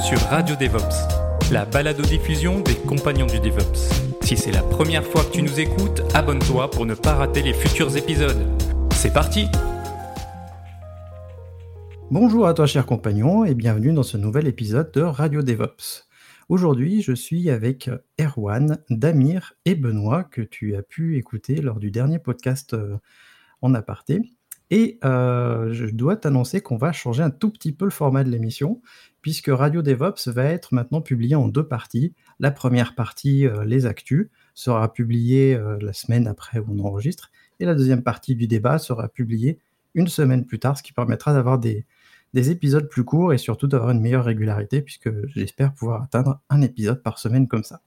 sur 0.00 0.18
Radio 0.30 0.56
DevOps, 0.56 1.52
la 1.52 1.66
balado-diffusion 1.66 2.60
des 2.60 2.74
compagnons 2.74 3.26
du 3.26 3.38
DevOps. 3.38 3.90
Si 4.22 4.36
c'est 4.36 4.50
la 4.50 4.62
première 4.62 5.04
fois 5.04 5.22
que 5.24 5.30
tu 5.32 5.42
nous 5.42 5.60
écoutes, 5.60 6.00
abonne-toi 6.14 6.70
pour 6.70 6.86
ne 6.86 6.94
pas 6.94 7.14
rater 7.14 7.42
les 7.42 7.52
futurs 7.52 7.94
épisodes. 7.96 8.46
C'est 8.94 9.12
parti! 9.12 9.46
Bonjour 12.10 12.46
à 12.46 12.54
toi 12.54 12.66
cher 12.66 12.86
compagnon 12.86 13.44
et 13.44 13.54
bienvenue 13.54 13.92
dans 13.92 14.02
ce 14.02 14.16
nouvel 14.16 14.46
épisode 14.46 14.90
de 14.92 15.02
Radio 15.02 15.42
DevOps. 15.42 16.06
Aujourd'hui 16.48 17.02
je 17.02 17.12
suis 17.12 17.50
avec 17.50 17.90
Erwan, 18.18 18.78
Damir 18.88 19.52
et 19.66 19.74
Benoît 19.74 20.24
que 20.24 20.40
tu 20.40 20.76
as 20.76 20.82
pu 20.82 21.18
écouter 21.18 21.56
lors 21.56 21.78
du 21.78 21.90
dernier 21.90 22.18
podcast 22.18 22.72
euh, 22.72 22.96
en 23.60 23.74
aparté. 23.74 24.22
Et 24.70 24.98
euh, 25.04 25.72
je 25.72 25.86
dois 25.86 26.16
t'annoncer 26.16 26.60
qu'on 26.60 26.76
va 26.76 26.92
changer 26.92 27.22
un 27.22 27.30
tout 27.30 27.50
petit 27.50 27.72
peu 27.72 27.84
le 27.84 27.90
format 27.90 28.22
de 28.22 28.30
l'émission 28.30 28.80
puisque 29.22 29.48
Radio 29.48 29.82
DevOps 29.82 30.28
va 30.28 30.44
être 30.44 30.74
maintenant 30.74 31.00
publié 31.00 31.34
en 31.36 31.48
deux 31.48 31.66
parties. 31.66 32.14
La 32.38 32.50
première 32.50 32.94
partie, 32.94 33.46
euh, 33.46 33.64
les 33.64 33.86
actus, 33.86 34.28
sera 34.54 34.92
publiée 34.92 35.58
la 35.80 35.92
semaine 35.92 36.26
après 36.26 36.58
où 36.58 36.66
on 36.68 36.84
enregistre 36.84 37.30
et 37.60 37.64
la 37.64 37.74
deuxième 37.74 38.02
partie 38.02 38.34
du 38.34 38.46
débat 38.46 38.78
sera 38.78 39.08
publiée 39.08 39.58
une 39.94 40.08
semaine 40.08 40.44
plus 40.44 40.58
tard, 40.58 40.76
ce 40.76 40.82
qui 40.82 40.92
permettra 40.92 41.32
d'avoir 41.32 41.58
des, 41.58 41.86
des 42.34 42.50
épisodes 42.50 42.88
plus 42.88 43.04
courts 43.04 43.32
et 43.32 43.38
surtout 43.38 43.66
d'avoir 43.66 43.90
une 43.90 44.00
meilleure 44.00 44.24
régularité 44.24 44.82
puisque 44.82 45.10
j'espère 45.28 45.72
pouvoir 45.74 46.02
atteindre 46.02 46.40
un 46.48 46.62
épisode 46.62 47.02
par 47.02 47.18
semaine 47.18 47.48
comme 47.48 47.64
ça. 47.64 47.80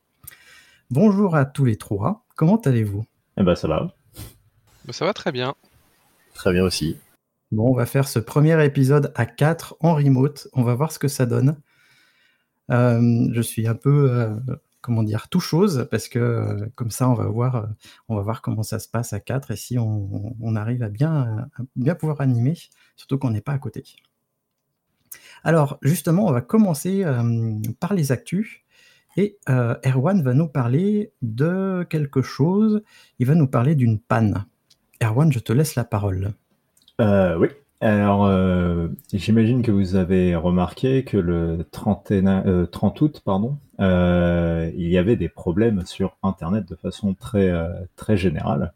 Bonjour 0.90 1.36
à 1.36 1.46
tous 1.46 1.66
les 1.66 1.78
trois, 1.78 2.26
comment 2.36 2.58
allez-vous? 2.58 3.06
Eh 3.38 3.44
ben 3.44 3.56
ça 3.56 3.68
va. 3.68 3.94
Bah, 4.86 4.94
ça 4.94 5.06
va 5.06 5.14
très 5.14 5.32
bien. 5.32 5.56
Très 6.34 6.52
bien 6.52 6.64
aussi. 6.64 6.98
Bon, 7.54 7.70
on 7.70 7.76
va 7.76 7.86
faire 7.86 8.08
ce 8.08 8.18
premier 8.18 8.66
épisode 8.66 9.12
à 9.14 9.28
4 9.28 9.78
en 9.80 9.94
remote, 9.94 10.48
on 10.54 10.64
va 10.64 10.74
voir 10.74 10.92
ce 10.92 10.98
que 10.98 11.08
ça 11.08 11.28
donne. 11.28 11.56
Euh, 12.72 13.28
je 13.32 13.42
suis 13.42 13.68
un 13.68 13.76
peu, 13.76 14.10
euh, 14.10 14.36
comment 14.82 15.04
dire, 15.04 15.30
tout 15.30 15.40
chose 15.40 15.88
parce 15.92 16.08
que 16.08 16.18
euh, 16.18 16.66
comme 16.74 16.90
ça 16.90 17.08
on 17.08 17.14
va 17.14 17.28
voir, 17.28 18.42
comment 18.42 18.64
ça 18.64 18.80
se 18.80 18.88
passe 18.88 19.14
à 19.14 19.20
4 19.20 19.52
et 19.52 19.56
si 19.56 19.78
on, 19.78 20.56
arrive 20.56 20.82
à 20.82 20.90
bien, 20.90 21.48
bien 21.76 21.94
pouvoir 21.94 22.22
animer, 22.22 22.58
surtout 22.96 23.20
qu'on 23.20 23.30
n'est 23.30 23.42
pas 23.42 23.54
à 23.54 23.60
côté. 23.60 23.84
Alors 25.44 25.78
justement, 25.84 26.26
on 26.26 26.32
va 26.32 26.42
commencer 26.42 27.06
par 27.80 27.94
les 27.94 28.12
actus. 28.12 28.62
Et 29.16 29.38
Erwan 29.48 30.24
va 30.24 30.34
nous 30.34 30.48
parler 30.48 31.14
de 31.22 31.86
quelque 31.88 32.24
chose. 32.24 32.82
Il 33.20 33.28
va 33.28 33.36
nous 33.36 33.48
parler 33.48 33.76
d'une 33.76 34.00
panne. 34.00 34.48
Erwan, 35.04 35.32
je 35.32 35.38
te 35.38 35.54
laisse 35.54 35.76
la 35.76 35.84
parole. 35.84 36.34
Euh, 37.02 37.38
oui. 37.38 37.48
Alors, 37.82 38.32
j'imagine 39.12 39.62
que 39.62 39.72
vous 39.72 39.96
avez 39.96 40.38
remarqué 40.38 41.04
que 41.04 41.18
le 41.18 41.68
30 41.70 43.02
août, 43.02 43.22
pardon, 43.26 43.58
il 43.80 44.88
y 44.90 44.98
avait 44.98 45.18
des 45.18 45.28
problèmes 45.28 45.86
sur 45.86 46.16
Internet 46.24 46.66
de 46.66 46.76
façon 46.76 47.14
très, 47.14 47.52
très 47.98 48.16
générale. 48.16 48.74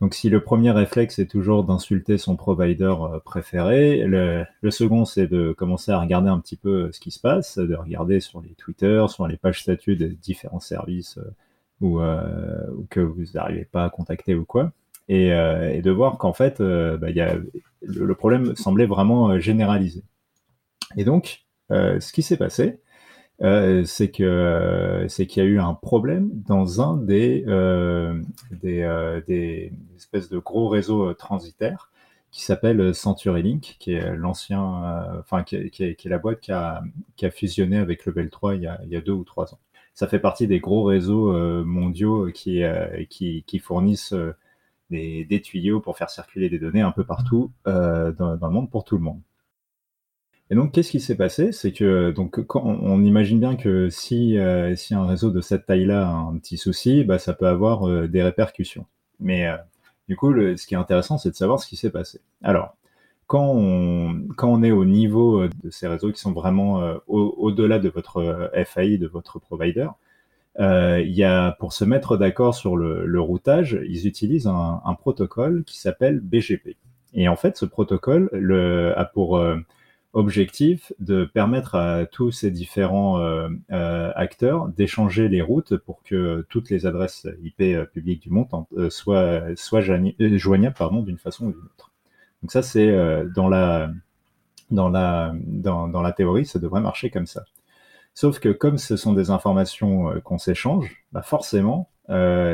Donc 0.00 0.14
si 0.14 0.30
le 0.30 0.40
premier 0.40 0.70
réflexe 0.70 1.18
est 1.18 1.26
toujours 1.26 1.64
d'insulter 1.64 2.18
son 2.18 2.36
provider 2.36 2.94
euh, 3.00 3.18
préféré, 3.18 4.04
le, 4.04 4.46
second 4.70 5.04
c'est 5.04 5.26
de 5.26 5.52
commencer 5.52 5.90
à 5.90 5.98
regarder 5.98 6.28
un 6.28 6.38
petit 6.38 6.56
peu 6.56 6.84
euh, 6.84 6.92
ce 6.92 7.00
qui 7.00 7.10
se 7.10 7.18
passe, 7.18 7.58
de 7.58 7.74
regarder 7.74 8.20
sur 8.20 8.40
les 8.40 8.50
Twitter, 8.50 9.04
sur 9.08 9.26
les 9.26 9.36
pages 9.36 9.62
statuts 9.62 9.96
des 9.96 10.10
différents 10.10 10.60
services 10.60 11.18
euh, 11.18 12.70
ou, 12.70 12.86
que 12.90 13.00
vous 13.00 13.24
n'arrivez 13.34 13.64
pas 13.64 13.84
à 13.84 13.90
contacter 13.90 14.36
ou 14.36 14.44
quoi, 14.44 14.72
et, 15.08 15.30
de 15.30 15.90
voir 15.90 16.18
qu'en 16.18 16.32
fait 16.32 16.60
bah, 16.60 17.10
y 17.10 17.20
a, 17.20 17.36
le, 17.82 18.14
problème 18.14 18.54
semblait 18.56 18.86
vraiment 18.86 19.38
généralisé. 19.38 20.02
Et 20.96 21.04
donc 21.04 21.44
ce 21.70 22.12
qui 22.12 22.22
s'est 22.22 22.36
passé, 22.36 22.80
euh, 23.40 23.84
c'est 23.84 24.10
qu'il 24.10 24.24
y 24.26 25.40
a 25.40 25.44
eu 25.44 25.60
un 25.60 25.74
problème 25.74 26.30
dans 26.46 26.80
un 26.80 26.96
des 26.96 27.44
euh, 27.46 28.20
euh, 28.64 29.20
espèces 29.96 30.28
de 30.28 30.38
gros 30.38 30.68
réseaux 30.68 31.14
transitaires 31.14 31.90
qui 32.32 32.42
s'appelle 32.42 32.94
CenturyLink, 32.94 33.76
qui 33.78 33.92
est 33.92 34.16
l'ancien, 34.16 35.22
qui, 35.46 35.96
la 36.04 36.18
boîte 36.18 36.40
qui 36.40 36.52
a, 36.52 36.82
fusionné 37.30 37.78
avec 37.78 38.04
Level 38.04 38.28
3 38.28 38.56
il 38.56 38.62
y, 38.62 38.96
a, 38.96 39.00
deux 39.00 39.12
ou 39.12 39.24
trois 39.24 39.54
ans. 39.54 39.58
Ça 39.94 40.08
fait 40.08 40.18
partie 40.18 40.46
des 40.46 40.60
gros 40.60 40.84
réseaux 40.84 41.32
mondiaux 41.64 42.28
qui 42.32 42.62
fournissent 43.62 44.14
des, 44.90 45.40
tuyaux 45.42 45.80
pour 45.80 45.96
faire 45.96 46.10
circuler 46.10 46.48
des 46.48 46.58
données 46.58 46.80
un 46.80 46.92
peu 46.92 47.04
partout 47.04 47.52
dans, 47.64 48.12
dans 48.36 48.46
le 48.46 48.52
monde 48.52 48.70
pour 48.70 48.84
tout 48.84 48.96
le 48.96 49.02
monde. 49.02 49.20
Et 50.50 50.54
donc, 50.54 50.72
qu'est-ce 50.72 50.90
qui 50.90 51.00
s'est 51.00 51.16
passé? 51.16 51.52
C'est 51.52 51.72
que 51.72 52.10
donc 52.10 52.40
quand 52.46 52.62
on, 52.64 53.02
imagine 53.02 53.38
bien 53.38 53.56
que 53.56 53.90
si, 53.90 54.38
euh, 54.38 54.74
si 54.76 54.94
un 54.94 55.06
réseau 55.06 55.30
de 55.30 55.40
cette 55.42 55.66
taille-là 55.66 56.08
a 56.08 56.12
un 56.12 56.38
petit 56.38 56.56
souci, 56.56 57.04
bah, 57.04 57.18
ça 57.18 57.34
peut 57.34 57.46
avoir 57.46 57.86
euh, 57.88 58.08
des 58.08 58.22
répercussions. 58.22 58.86
Mais 59.20 59.46
euh, 59.46 59.56
du 60.08 60.16
coup, 60.16 60.32
ce 60.32 60.66
qui 60.66 60.74
est 60.74 60.78
intéressant, 60.78 61.18
c'est 61.18 61.30
de 61.30 61.34
savoir 61.36 61.60
ce 61.60 61.66
qui 61.68 61.76
s'est 61.76 61.90
passé. 61.90 62.20
Alors, 62.42 62.76
quand 63.26 63.46
on, 63.54 64.26
quand 64.36 64.48
on 64.50 64.62
est 64.62 64.70
au 64.70 64.86
niveau 64.86 65.46
de 65.48 65.70
ces 65.70 65.86
réseaux 65.86 66.12
qui 66.12 66.20
sont 66.20 66.32
vraiment 66.32 66.80
au-delà 67.08 67.78
de 67.78 67.90
votre 67.90 68.50
FAI, 68.64 68.96
de 68.96 69.06
votre 69.06 69.38
provider, 69.38 69.88
il 70.58 71.12
y 71.12 71.24
a, 71.24 71.52
pour 71.52 71.72
se 71.72 71.84
mettre 71.84 72.16
d'accord 72.16 72.54
sur 72.54 72.76
le, 72.76 73.20
routage, 73.20 73.78
ils 73.88 74.06
utilisent 74.06 74.46
un, 74.46 74.96
protocole 74.98 75.64
qui 75.64 75.78
s'appelle 75.78 76.20
BGP. 76.20 76.76
Et 77.14 77.28
en 77.28 77.36
fait, 77.36 77.56
ce 77.56 77.64
protocole 77.64 78.28
le, 78.32 78.92
a 78.98 79.04
pour 79.04 79.38
objectif 80.12 80.92
de 80.98 81.24
permettre 81.24 81.74
à 81.74 82.06
tous 82.06 82.30
ces 82.30 82.50
différents 82.50 83.20
euh, 83.20 83.48
euh, 83.70 84.10
acteurs 84.16 84.68
d'échanger 84.68 85.28
les 85.28 85.42
routes 85.42 85.76
pour 85.76 86.02
que 86.02 86.46
toutes 86.48 86.70
les 86.70 86.86
adresses 86.86 87.26
IP 87.42 87.60
euh, 87.60 87.84
publiques 87.84 88.22
du 88.22 88.30
monde 88.30 88.48
soient, 88.90 89.42
joignables 90.18 90.76
pardon, 90.76 91.02
d'une 91.02 91.18
façon 91.18 91.46
ou 91.46 91.52
d'une 91.52 91.60
autre. 91.60 91.92
Donc 92.42 92.52
ça, 92.52 92.62
c'est 92.62 92.92
dans, 93.34 93.48
la 93.48 93.82
théorie, 96.16 96.46
ça 96.46 96.58
devrait 96.58 96.80
marcher 96.80 97.10
comme 97.10 97.26
ça. 97.26 97.44
Sauf 98.20 98.40
que 98.40 98.48
comme 98.48 98.78
ce 98.78 98.96
sont 98.96 99.12
des 99.12 99.30
informations 99.30 100.20
qu'on 100.24 100.38
s'échange, 100.38 101.04
bah 101.12 101.22
forcément, 101.22 101.88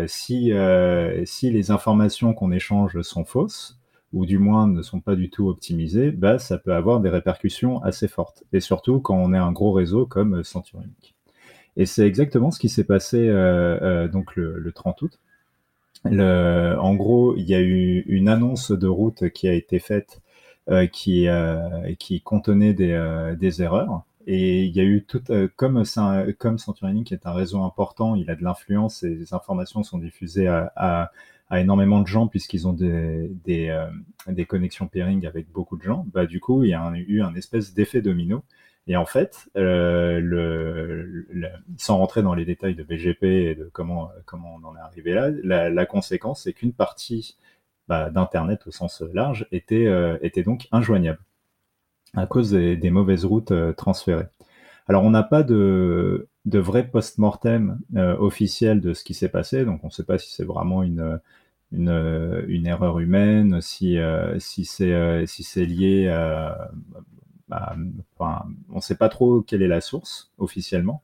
si, 0.06 0.52
si 1.24 1.50
les 1.50 1.70
informations 1.70 2.34
qu'on 2.34 2.52
échange 2.52 3.00
sont 3.00 3.24
fausses, 3.24 3.78
ou 4.12 4.26
du 4.26 4.38
moins 4.38 4.66
ne 4.66 4.82
sont 4.82 5.00
pas 5.00 5.16
du 5.16 5.30
tout 5.30 5.48
optimisés, 5.48 6.10
bah, 6.10 6.38
ça 6.38 6.58
peut 6.58 6.74
avoir 6.74 7.00
des 7.00 7.08
répercussions 7.08 7.82
assez 7.82 8.08
fortes. 8.08 8.44
Et 8.52 8.60
surtout 8.60 9.00
quand 9.00 9.16
on 9.16 9.32
est 9.32 9.38
un 9.38 9.52
gros 9.52 9.72
réseau 9.72 10.04
comme 10.04 10.44
CenturyLink. 10.44 11.14
Et 11.78 11.86
c'est 11.86 12.06
exactement 12.06 12.50
ce 12.50 12.60
qui 12.60 12.68
s'est 12.68 12.84
passé 12.84 13.26
euh, 13.26 13.78
euh, 13.80 14.08
donc 14.08 14.36
le, 14.36 14.70
30 14.70 15.00
août. 15.00 15.18
En 16.04 16.94
gros, 16.94 17.34
il 17.36 17.48
y 17.48 17.54
a 17.54 17.60
eu 17.62 18.04
une 18.06 18.28
annonce 18.28 18.70
de 18.70 18.86
route 18.86 19.30
qui 19.30 19.48
a 19.48 19.54
été 19.54 19.78
faite 19.78 20.20
euh, 20.70 20.86
qui, 20.86 21.26
contenait 22.22 22.72
des, 22.72 23.62
erreurs. 23.62 24.04
Et 24.26 24.64
il 24.64 24.74
y 24.74 24.80
a 24.80 24.84
eu 24.84 25.04
tout, 25.04 25.22
comme, 25.56 25.84
ça, 25.84 26.24
comme 26.38 26.58
CenturyLink 26.58 27.12
est 27.12 27.26
un 27.26 27.32
réseau 27.32 27.62
important, 27.62 28.14
il 28.14 28.30
a 28.30 28.34
de 28.34 28.42
l'influence 28.42 29.02
et 29.02 29.14
les 29.14 29.34
informations 29.34 29.82
sont 29.82 29.98
diffusées 29.98 30.48
à, 30.48 31.12
énormément 31.52 32.00
de 32.00 32.06
gens 32.06 32.26
puisqu'ils 32.26 32.66
ont 32.66 32.76
euh, 32.80 33.28
des, 33.44 34.46
connexions 34.46 34.88
pairing 34.88 35.26
avec 35.26 35.50
beaucoup 35.50 35.76
de 35.76 35.82
gens, 35.82 36.06
bah, 36.12 36.26
du 36.26 36.40
coup, 36.40 36.64
il 36.64 36.70
y 36.70 36.74
a 36.74 36.92
eu 36.94 37.22
un 37.22 37.34
espèce 37.34 37.74
d'effet 37.74 38.00
domino. 38.00 38.42
Et 38.86 38.96
en 38.96 39.06
fait, 39.06 39.48
euh, 39.56 40.20
le, 40.20 41.26
sans 41.78 41.98
rentrer 41.98 42.22
dans 42.22 42.34
les 42.34 42.44
détails 42.44 42.74
de 42.74 42.82
BGP 42.82 43.24
et 43.24 43.54
de 43.54 43.70
comment, 43.72 44.10
comment 44.26 44.58
on 44.62 44.66
en 44.66 44.76
est 44.76 44.80
arrivé 44.80 45.12
là, 45.14 45.30
la, 45.70 45.86
conséquence, 45.86 46.42
c'est 46.44 46.52
qu'une 46.52 46.72
partie 46.74 47.38
bah, 47.88 48.10
d'Internet 48.10 48.66
au 48.66 48.70
sens 48.70 49.02
large 49.12 49.46
était, 49.52 49.86
euh, 49.86 50.18
était 50.22 50.42
donc 50.42 50.68
injoignable 50.72 51.20
à 52.14 52.26
cause 52.26 52.50
des, 52.50 52.76
des 52.76 52.90
mauvaises 52.90 53.24
routes 53.24 53.52
euh, 53.52 53.72
transférées. 53.72 54.26
Alors, 54.88 55.04
on 55.04 55.10
n'a 55.10 55.22
pas 55.22 55.42
de, 55.42 56.28
de 56.46 56.58
vrai 56.58 56.86
post-mortem 56.88 57.78
euh, 57.96 58.16
officiel 58.18 58.80
de 58.80 58.94
ce 58.94 59.04
qui 59.04 59.14
s'est 59.14 59.28
passé, 59.30 59.64
donc 59.64 59.80
on 59.84 59.88
ne 59.88 59.92
sait 59.92 60.04
pas 60.04 60.18
si 60.18 60.32
c'est 60.32 60.44
vraiment 60.44 60.82
une, 60.82 61.20
une, 61.72 62.44
une 62.48 62.66
erreur 62.66 63.00
humaine, 63.00 63.60
si, 63.60 63.98
si 64.38 64.64
c'est 64.64 65.26
si 65.26 65.42
c'est 65.42 65.64
lié 65.66 66.08
à, 66.08 66.70
enfin, 68.18 68.44
on 68.70 68.76
ne 68.76 68.80
sait 68.80 68.96
pas 68.96 69.08
trop 69.08 69.42
quelle 69.42 69.62
est 69.62 69.68
la 69.68 69.80
source 69.80 70.32
officiellement. 70.38 71.02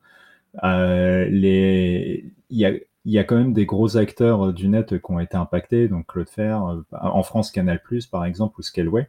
les, 0.63 2.25
il 2.51 2.59
y 2.59 2.67
a 2.67 2.73
y 3.07 3.19
a 3.19 3.25
quand 3.25 3.37
même 3.37 3.55
des 3.55 3.67
gros 3.67 3.97
acteurs 3.97 4.53
du 4.53 4.69
net 4.69 5.01
qui 5.01 5.11
ont 5.13 5.21
été 5.21 5.37
impactés, 5.37 5.89
donc 5.89 6.07
Claude 6.07 6.29
Fer, 6.29 6.83
en 6.93 7.23
France 7.23 7.51
Canal+, 7.51 7.81
par 8.11 8.25
exemple, 8.27 8.61
ou 8.61 8.63
Scaleway, 8.63 9.09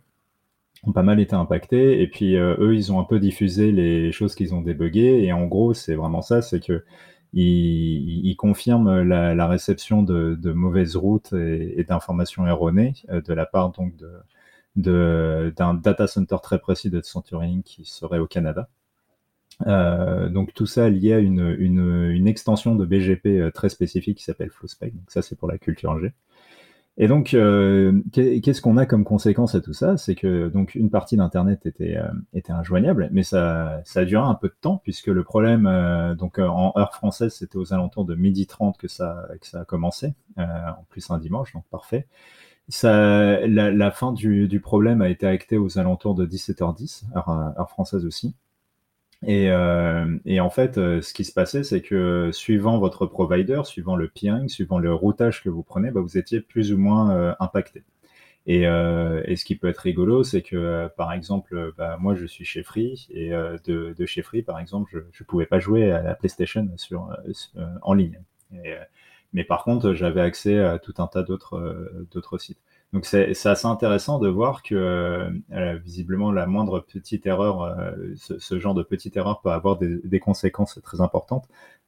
ont 0.84 0.92
pas 0.92 1.04
mal 1.04 1.20
été 1.20 1.36
impactés. 1.36 2.02
Et 2.02 2.08
puis 2.08 2.36
euh, 2.36 2.56
eux, 2.60 2.76
ils 2.76 2.92
ont 2.92 3.00
un 3.00 3.04
peu 3.04 3.20
diffusé 3.20 3.72
les 3.72 4.12
choses 4.12 4.36
qu'ils 4.36 4.54
ont 4.56 4.62
débuguées. 4.62 5.24
Et 5.24 5.34
en 5.34 5.46
gros, 5.46 5.74
c'est 5.74 5.96
vraiment 5.96 6.22
ça, 6.22 6.42
c'est 6.42 6.60
que 6.60 6.84
ils, 7.34 8.36
confirment 8.38 9.04
la, 9.04 9.48
réception 9.48 10.04
de, 10.04 10.52
mauvaises 10.54 10.96
routes 10.98 11.34
et, 11.34 11.86
d'informations 11.88 12.46
erronées 12.48 12.94
euh, 13.10 13.22
de 13.22 13.34
la 13.34 13.46
part 13.46 13.72
donc 13.72 13.96
de 13.98 14.12
d'un 14.78 15.74
data 15.74 16.08
center 16.08 16.38
très 16.42 16.58
précis 16.60 16.90
de 16.90 17.02
Centuring 17.02 17.62
qui 17.64 17.84
serait 17.86 18.20
au 18.20 18.28
Canada. 18.28 18.70
Euh, 19.68 20.30
donc 20.30 20.54
tout 20.54 20.66
ça 20.66 20.90
lié 20.90 21.14
à 21.14 21.20
une, 21.20 21.56
une, 21.60 22.28
extension 22.28 22.76
de 22.76 22.86
BGP 22.86 23.52
très 23.54 23.70
spécifique 23.70 24.18
qui 24.20 24.24
s'appelle 24.24 24.50
FlowSpec. 24.50 24.96
Donc 24.96 25.12
ça 25.12 25.22
c'est 25.22 25.36
pour 25.38 25.50
la 25.50 25.58
culture 25.58 26.00
G. 26.00 26.14
Et 26.98 27.08
donc, 27.08 27.34
euh, 27.34 28.02
qu'est-ce 28.12 28.62
qu'on 28.62 28.78
a 28.78 28.86
comme 28.86 29.06
conséquence 29.06 29.56
à 29.56 29.62
tout 29.62 29.74
ça? 29.74 29.98
C'est 29.98 30.16
que 30.16 30.50
donc 30.50 30.76
une 30.76 30.90
partie 30.90 31.16
d'Internet 31.16 31.66
était, 31.66 31.98
euh, 31.98 32.08
était 32.34 32.52
injoignable, 32.52 33.10
mais 33.14 33.24
ça, 33.24 33.82
ça 33.86 34.02
a 34.02 34.06
duré 34.06 34.24
un 34.24 34.36
peu 34.36 34.50
de 34.50 34.56
temps 34.60 34.78
puisque 34.84 35.08
le 35.08 35.24
problème, 35.24 35.68
euh, 35.68 36.16
donc 36.16 36.38
en 36.38 36.74
heure 36.78 36.94
française, 36.94 37.34
c'était 37.34 37.58
aux 37.58 37.74
alentours 37.74 38.06
de 38.06 38.16
midi 38.16 38.46
30 38.46 38.78
que 38.78 38.90
ça, 38.90 39.26
a 39.54 39.66
commencé, 39.66 40.14
en 40.38 40.84
plus 40.90 41.10
un 41.10 41.18
dimanche, 41.18 41.54
donc 41.54 41.64
parfait. 41.72 42.08
La, 42.84 43.92
fin 43.92 44.12
du, 44.12 44.60
problème 44.62 45.02
a 45.02 45.10
été 45.10 45.26
actée 45.28 45.58
aux 45.58 45.80
alentours 45.80 46.16
de 46.16 46.26
17h10, 46.26 47.04
heure, 47.16 47.30
heure 47.30 47.70
française 47.70 48.06
aussi. 48.06 48.36
Et, 49.26 49.52
euh, 49.52 50.18
et, 50.26 50.40
en 50.40 50.50
fait, 50.50 50.78
euh, 50.78 51.02
ce 51.02 51.14
qui 51.14 51.26
se 51.26 51.34
passait, 51.34 51.64
c'est 51.64 51.82
que 51.82 52.32
suivant 52.34 52.80
votre 52.80 53.06
provider, 53.06 53.62
suivant 53.66 53.96
le 53.96 54.08
peering, 54.08 54.50
suivant 54.50 54.80
le 54.80 54.94
routage 54.94 55.44
que 55.44 55.50
vous 55.50 55.62
prenez, 55.62 55.92
bah, 55.92 56.02
vous 56.02 56.18
étiez 56.18 56.42
plus 56.42 56.74
ou 56.74 56.78
moins 56.80 57.16
euh, 57.16 57.34
impacté. 57.40 57.84
Et, 58.48 58.68
euh, 58.68 59.22
et, 59.26 59.36
ce 59.36 59.46
qui 59.46 59.56
peut 59.56 59.68
être 59.70 59.78
rigolo, 59.80 60.24
c'est 60.24 60.42
que 60.42 60.56
euh, 60.56 60.90
par 60.90 61.14
exemple, 61.14 61.74
bah, 61.78 61.98
moi 62.00 62.16
je 62.16 62.26
suis 62.26 62.46
chez 62.46 62.64
Free 62.64 63.08
et 63.12 63.30
de, 63.30 63.94
de, 63.98 64.06
chez 64.08 64.24
Free, 64.24 64.42
par 64.42 64.60
exemple, 64.60 65.06
je 65.12 65.24
ne 65.24 65.28
pouvais 65.28 65.46
pas 65.46 65.60
jouer 65.60 65.92
à 65.92 66.02
la 66.02 66.16
PlayStation 66.16 66.68
sur, 66.78 67.16
en 67.84 67.94
ligne. 67.94 68.20
Mais 69.34 69.44
par 69.44 69.64
contre, 69.64 69.94
j'avais 69.94 70.22
accès 70.22 70.60
à 70.60 70.80
tout 70.80 70.96
un 70.98 71.08
tas 71.08 71.24
d'autres 71.24 72.38
sites. 72.40 72.60
Donc 72.94 73.06
c'est 73.06 73.32
assez 73.46 73.68
intéressant 73.68 74.20
de 74.20 74.28
voir 74.28 74.64
que 74.64 74.76
euh, 75.54 75.78
visiblement 75.84 76.32
la 76.32 76.46
moindre 76.46 76.82
petite 76.82 77.26
erreur, 77.26 77.62
euh, 77.64 77.92
ce, 78.18 78.60
genre 78.60 78.74
de 78.74 78.84
petite 78.84 79.16
erreur 79.16 79.40
peut 79.42 79.52
avoir 79.52 79.78
des, 79.78 80.20
conséquences 80.20 80.78
très 80.84 81.00
importantes. 81.00 81.48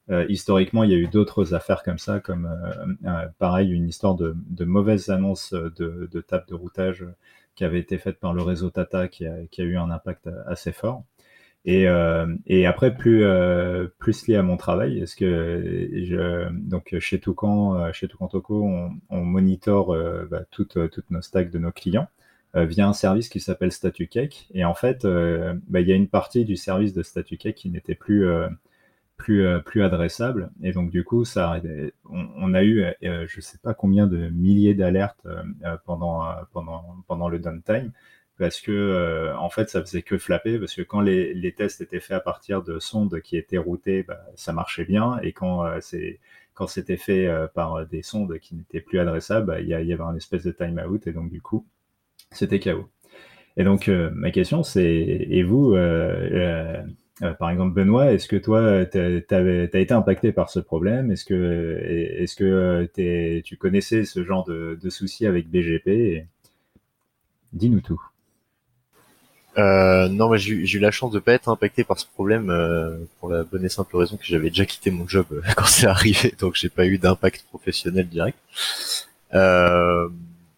Euh, 0.10 0.26
historiquement, 0.30 0.84
il 0.84 0.92
y 0.92 0.94
a 0.94 0.98
eu 0.98 1.08
d'autres 1.08 1.54
affaires 1.54 1.84
comme 1.84 1.98
ça, 1.98 2.22
comme 2.22 2.50
pareil 3.38 3.72
une 3.72 3.88
histoire 3.88 4.16
de, 4.16 4.34
de 4.50 4.66
mauvaises 4.66 5.10
annonces 5.10 5.54
de, 5.54 6.10
de 6.10 6.22
table 6.22 6.46
de 6.48 6.56
routage 6.56 7.06
qui 7.56 7.66
avait 7.66 7.80
été 7.80 7.98
faite 7.98 8.20
par 8.20 8.34
le 8.34 8.42
réseau 8.42 8.70
Tata, 8.70 9.08
qui 9.10 9.26
a, 9.28 9.46
qui 9.52 9.62
a 9.62 9.66
eu 9.66 9.78
un 9.78 9.92
impact 9.92 10.30
assez 10.48 10.72
fort. 10.72 11.04
Et, 11.66 11.88
euh, 11.88 12.28
et 12.46 12.66
après, 12.66 12.96
plus, 12.96 13.24
euh, 13.24 13.88
plus 13.98 14.28
lié 14.28 14.36
à 14.36 14.44
mon 14.44 14.58
travail, 14.58 15.00
est-ce 15.00 15.16
que 15.16 15.90
je, 15.94 16.50
donc 16.52 16.96
chez 17.00 17.20
Toucan, 17.20 17.76
euh, 17.76 17.92
chez 17.94 18.08
Toucan 18.10 18.28
Toco, 18.28 18.64
on, 18.66 18.92
on 19.10 19.22
monitore 19.24 19.94
euh, 19.94 20.26
bah, 20.30 20.44
toutes, 20.52 20.78
toutes 20.92 21.10
nos 21.10 21.22
stacks 21.22 21.52
de 21.52 21.60
nos 21.60 21.72
clients 21.72 22.10
euh, 22.56 22.66
via 22.66 22.86
un 22.86 22.94
service 22.94 23.30
qui 23.30 23.40
s'appelle 23.40 23.72
StatuCake. 23.72 24.50
Et 24.54 24.66
en 24.66 24.74
fait, 24.74 25.06
bah, 25.06 25.80
il 25.80 25.88
y 25.88 25.94
a 25.94 25.96
une 25.96 26.10
partie 26.10 26.44
du 26.44 26.58
service 26.58 26.94
de 26.94 27.02
StatuCake 27.02 27.56
qui 27.56 27.70
n'était 27.70 27.96
plus 27.96 28.28
plus, 29.16 29.46
plus 29.66 29.84
adressable. 29.84 30.52
Et 30.64 30.74
donc, 30.74 30.92
du 30.92 31.06
coup, 31.06 31.24
ça, 31.24 31.62
on, 32.10 32.54
a 32.54 32.64
eu, 32.64 32.86
je 33.02 33.42
sais 33.42 33.58
pas 33.58 33.74
combien 33.74 34.06
de 34.06 34.30
milliers 34.30 34.74
d'alertes 34.74 35.26
pendant, 35.86 36.26
pendant, 36.52 36.84
pendant 37.08 37.30
le 37.30 37.40
downtime 37.40 37.94
parce 38.38 38.62
que 38.62 38.72
euh, 38.72 39.38
en 39.38 39.50
fait 39.50 39.70
ça 39.70 39.82
faisait 39.82 40.02
que 40.02 40.18
flapper 40.18 40.58
parce 40.58 40.74
que 40.74 40.82
quand 40.82 41.02
les, 41.02 41.34
les, 41.34 41.54
tests 41.54 41.82
étaient 41.82 42.00
faits 42.00 42.18
à 42.18 42.20
partir 42.20 42.64
de 42.64 42.80
sondes 42.80 43.20
qui 43.22 43.38
étaient 43.38 43.58
routées 43.58 44.04
bah, 44.04 44.20
ça 44.36 44.54
marchait 44.54 44.86
bien. 44.86 45.20
Et 45.24 45.34
quand 45.34 45.66
euh, 45.66 45.78
c'est 45.82 46.20
quand 46.54 46.68
c'était 46.68 46.98
fait 46.98 47.28
euh, 47.28 47.48
par 47.48 47.86
des 47.88 48.02
sondes 48.02 48.38
qui 48.40 48.56
n'étaient 48.56 48.82
plus 48.82 49.00
adressables 49.00 49.48
bah, 49.48 49.62
il 49.62 49.68
y, 49.68 49.74
avait 49.74 50.02
un 50.02 50.16
espèce 50.16 50.44
de 50.44 50.52
time 50.52 50.82
out 50.88 51.08
et 51.08 51.14
donc 51.14 51.30
du 51.32 51.42
coup 51.42 51.66
c'était 52.32 52.60
chaos 52.60 52.90
et 53.58 53.64
donc 53.64 53.88
ma 53.88 54.32
question 54.32 54.64
c'est 54.64 54.84
et 54.84 55.44
vous 55.44 55.76
par 57.40 57.50
exemple 57.52 57.74
Benoît 57.74 58.14
est-ce 58.14 58.28
que 58.28 58.36
toi 58.36 58.86
tu 58.86 58.98
as, 58.98 59.80
été 59.80 59.94
impacté 59.94 60.32
par 60.32 60.50
ce 60.50 60.60
problème? 60.60 61.12
Est-ce 61.12 61.26
que 61.26 61.80
est-ce 62.18 62.36
que 62.36 63.42
tu 63.42 63.58
connaissais 63.58 64.06
ce 64.06 64.24
genre 64.24 64.44
de, 64.46 64.80
de 64.82 64.90
soucis 64.90 65.28
avec 65.28 65.50
BGP 65.50 66.26
Dis-nous 67.54 67.82
tout. 67.82 68.02
Euh, 69.58 70.08
non, 70.10 70.30
mais 70.30 70.40
j'ai 70.40 70.54
eu 70.54 70.80
la 70.80 70.92
chance 70.92 71.12
de 71.12 71.20
pas 71.20 71.34
être 71.34 71.48
impacté 71.50 71.84
par 71.84 72.00
ce 72.00 72.06
problème 72.08 72.50
euh, 72.50 72.98
pour 73.20 73.30
la 73.30 73.44
bonne 73.44 73.64
et 73.64 73.70
simple 73.70 73.96
raison 73.98 74.18
que 74.18 74.26
j'avais 74.26 74.50
déjà 74.50 74.66
quitté 74.66 74.90
mon 74.90 75.08
job 75.08 75.28
euh, 75.32 75.42
quand 75.56 75.66
c'est 75.66 75.86
arrivé, 75.86 76.34
donc 76.40 76.56
j'ai 76.56 76.70
pas 76.70 76.86
eu 76.86 76.98
d'impact 76.98 77.46
professionnel 77.50 78.08
direct. 78.08 78.38
Euh, 79.34 80.10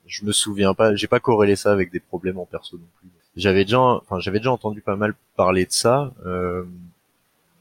je 0.08 0.24
me 0.24 0.32
souviens 0.32 0.74
pas, 0.74 0.96
j'ai 0.96 1.08
pas 1.08 1.20
corrélé 1.20 1.56
ça 1.56 1.72
avec 1.72 1.92
des 1.92 2.00
problèmes 2.00 2.40
en 2.40 2.46
perso 2.46 2.78
non 2.78 2.88
plus. 3.00 3.10
J'avais 3.36 3.66
déjà, 3.66 3.80
enfin 3.80 4.20
j'avais 4.20 4.40
déjà 4.40 4.52
entendu 4.52 4.80
pas 4.82 4.96
mal 4.96 5.14
parler 5.36 5.66
de 5.66 5.72
ça. 5.72 6.14
Euh, 6.26 6.64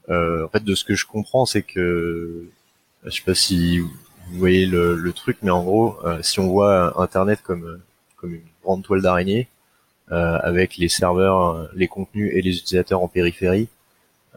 en 0.07 0.47
fait, 0.49 0.63
de 0.63 0.75
ce 0.75 0.85
que 0.85 0.95
je 0.95 1.05
comprends, 1.05 1.45
c'est 1.45 1.63
que 1.63 2.45
je 3.03 3.09
sais 3.09 3.23
pas 3.23 3.35
si 3.35 3.79
vous 3.79 3.91
voyez 4.31 4.67
le, 4.67 4.95
le 4.95 5.13
truc, 5.13 5.37
mais 5.41 5.49
en 5.51 5.63
gros, 5.63 5.97
si 6.21 6.39
on 6.39 6.47
voit 6.47 7.01
Internet 7.01 7.41
comme 7.43 7.79
comme 8.15 8.35
une 8.35 8.41
grande 8.63 8.83
toile 8.83 9.01
d'araignée 9.01 9.49
euh, 9.49 9.54
avec 10.11 10.77
les 10.77 10.89
serveurs, 10.89 11.49
euh, 11.49 11.67
les 11.73 11.87
contenus 11.87 12.31
et 12.33 12.41
les 12.41 12.57
utilisateurs 12.57 13.01
en 13.01 13.07
périphérie. 13.07 13.67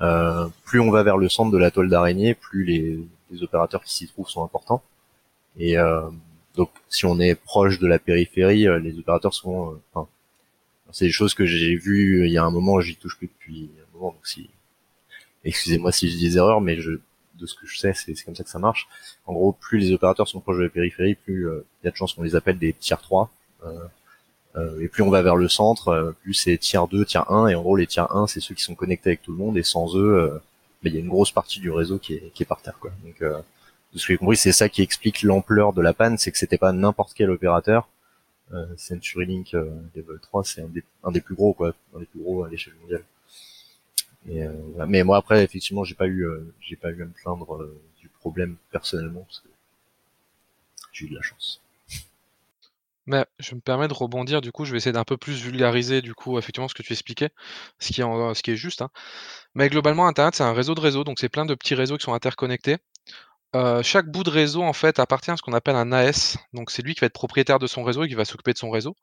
Euh, 0.01 0.47
plus 0.65 0.81
on 0.81 0.91
va 0.91 1.03
vers 1.03 1.17
le 1.17 1.29
centre 1.29 1.51
de 1.51 1.59
la 1.59 1.71
toile 1.71 1.89
d'araignée, 1.89 2.35
plus 2.35 2.65
les, 2.65 2.99
les, 3.31 3.43
opérateurs 3.43 3.83
qui 3.83 3.93
s'y 3.95 4.09
trouvent 4.09 4.29
sont 4.29 4.45
importants. 4.45 4.83
Et 5.59 5.77
donc, 6.55 6.71
si 6.89 7.05
on 7.05 7.19
est 7.19 7.35
proche 7.35 7.81
de 7.81 7.89
la 7.89 7.99
périphérie, 7.99 8.69
les 8.81 8.97
opérateurs 8.97 9.35
sont, 9.35 9.77
enfin, 9.93 10.09
c'est 10.93 11.07
des 11.07 11.11
choses 11.11 11.35
que 11.35 11.45
j'ai 11.45 11.75
vues 11.75 12.27
il 12.27 12.33
y 12.33 12.39
a 12.39 12.45
un 12.45 12.51
moment, 12.53 12.81
j'y 12.81 12.95
touche 12.95 13.19
plus 13.19 13.27
depuis 13.27 13.69
un 13.81 13.99
moment, 13.99 14.13
donc 14.13 14.25
si, 14.25 14.49
excusez-moi 15.45 15.91
si 15.91 16.09
je 16.09 16.17
dis 16.17 16.31
des 16.31 16.37
erreurs, 16.37 16.61
mais 16.61 16.77
je, 16.81 16.93
de 17.39 17.47
ce 17.47 17.55
que 17.55 17.67
je 17.67 17.79
sais, 17.79 17.93
c'est 17.93 18.15
comme 18.25 18.37
ça 18.37 18.45
que 18.45 18.51
ça 18.51 18.59
marche. 18.61 18.89
En 19.27 19.33
gros, 19.33 19.53
plus 19.53 19.79
les 19.79 19.93
opérateurs 19.93 20.29
sont 20.29 20.41
proches 20.41 20.59
de 20.59 20.63
la 20.63 20.69
périphérie, 20.69 21.15
plus 21.15 21.49
il 21.83 21.85
y 21.85 21.89
a 21.89 21.91
de 21.91 21.97
chances 21.97 22.15
qu'on 22.15 22.23
les 22.23 22.37
appelle 22.37 22.59
des 22.59 22.73
tiers 22.73 23.01
3. 23.01 23.31
Euh, 23.65 23.67
euh, 23.67 23.87
et 24.81 24.89
plus 24.89 25.03
on 25.03 25.11
va 25.11 25.23
vers 25.23 25.37
le 25.37 25.49
centre, 25.49 25.89
euh, 25.89 26.13
plus 26.23 26.35
c'est 26.35 26.59
tiers 26.59 26.89
2, 26.89 27.05
tiers 27.05 27.31
1, 27.31 27.49
et 27.49 27.55
en 27.55 27.63
gros 27.63 27.77
les 27.77 27.87
tiers 27.87 28.11
1 28.15 28.27
c'est 28.27 28.41
ceux 28.41 28.55
qui 28.55 28.63
sont 28.65 28.75
connectés 28.75 29.11
avec 29.11 29.23
tout 29.23 29.31
le 29.31 29.39
monde, 29.39 29.57
et 29.57 29.63
sans 29.63 29.97
eux, 29.97 30.15
euh, 30.19 30.39
il 30.83 30.95
y 30.95 30.97
a 30.97 31.01
une 31.01 31.09
grosse 31.09 31.31
partie 31.31 31.61
du 31.61 31.71
réseau 31.71 31.99
qui 31.99 32.15
est, 32.15 32.33
qui 32.35 32.43
est 32.43 32.47
par 32.47 32.61
terre. 32.61 32.79
Quoi. 32.81 32.91
Donc 33.05 33.23
de 33.95 33.99
ce 33.99 34.07
que 34.07 34.13
j'ai 34.13 34.19
compris, 34.19 34.37
c'est 34.37 34.53
ça 34.53 34.69
qui 34.69 34.83
explique 34.83 35.23
l'ampleur 35.23 35.73
de 35.73 35.81
la 35.81 35.95
panne, 35.95 36.19
c'est 36.19 36.31
que 36.31 36.39
c'était 36.39 36.59
pas 36.59 36.73
n'importe 36.73 37.13
quel 37.15 37.31
opérateur. 37.31 37.89
Euh, 38.53 38.67
CenturyLink 38.77 39.55
euh, 39.55 39.71
Level 39.95 40.19
3, 40.21 40.45
c'est 40.45 40.63
un 40.63 40.69
des, 40.69 40.83
un 41.05 41.11
des 41.11 41.21
plus 41.21 41.35
gros, 41.35 41.53
quoi, 41.53 41.75
un 41.95 42.01
des 42.01 42.07
plus 42.07 42.21
gros 42.21 42.45
à 42.45 42.49
l'échelle 42.49 42.75
mondiale. 42.81 43.05
Et, 44.29 44.45
euh, 44.45 44.53
Mais 44.87 45.05
moi 45.05 45.17
après, 45.17 45.43
effectivement, 45.45 45.85
j'ai 45.85 45.95
pas 45.95 46.07
eu, 46.07 46.27
j'ai 46.61 46.77
pas 46.77 46.91
eu 46.91 47.03
à 47.03 47.07
me 47.07 47.13
plaindre 47.13 47.67
du 47.99 48.09
problème 48.09 48.57
personnellement 48.71 49.23
parce 49.23 49.41
que 49.41 49.49
j'ai 50.93 51.07
eu 51.07 51.11
de 51.11 51.15
la 51.15 51.23
chance. 51.23 51.61
Mais 53.09 53.25
je 53.39 53.55
me 53.55 53.61
permets 53.61 53.89
de 53.89 53.95
rebondir, 53.95 54.43
du 54.43 54.53
coup, 54.53 54.67
je 54.67 54.73
vais 54.73 54.77
essayer 54.77 54.93
d'un 54.93 55.05
peu 55.05 55.17
plus 55.17 55.41
vulgariser, 55.43 56.03
du 56.03 56.15
coup, 56.15 56.39
effectivement, 56.39 56.69
ce 56.69 56.75
que 56.75 56.83
tu 56.83 56.93
expliquais, 56.93 57.31
ce 57.79 57.93
qui 57.93 58.03
est, 58.53 58.57
juste. 58.57 58.83
Hein. 58.83 58.91
Mais 59.55 59.71
globalement, 59.71 60.07
Internet, 60.07 60.35
c'est 60.35 60.45
un 60.45 60.53
réseau 60.53 60.75
de 60.75 60.81
réseaux, 60.81 61.05
donc 61.05 61.19
c'est 61.19 61.31
plein 61.31 61.47
de 61.47 61.55
petits 61.55 61.75
réseaux 61.75 61.97
qui 61.97 62.05
sont 62.05 62.13
interconnectés. 62.13 62.77
Euh, 63.57 63.83
chaque 63.83 64.11
bout 64.11 64.25
de 64.25 64.31
réseau, 64.31 64.63
en 64.63 64.75
fait, 64.75 64.99
appartient 64.99 65.31
à 65.31 65.37
ce 65.37 65.43
qu'on 65.43 65.55
appelle 65.55 65.77
un 65.77 65.91
AS. 65.91 66.37
Donc, 66.53 66.71
c'est 66.71 66.83
lui 66.83 66.95
qui 66.95 67.01
va 67.01 67.07
être 67.07 67.15
propriétaire 67.15 67.59
de 67.59 67.67
son 67.67 67.83
réseau 67.83 68.05
et 68.05 68.09
qui 68.09 68.15
va 68.15 68.27
s'occuper 68.27 68.53
de 68.53 68.59
son 68.59 68.71
réseau. 68.71 68.95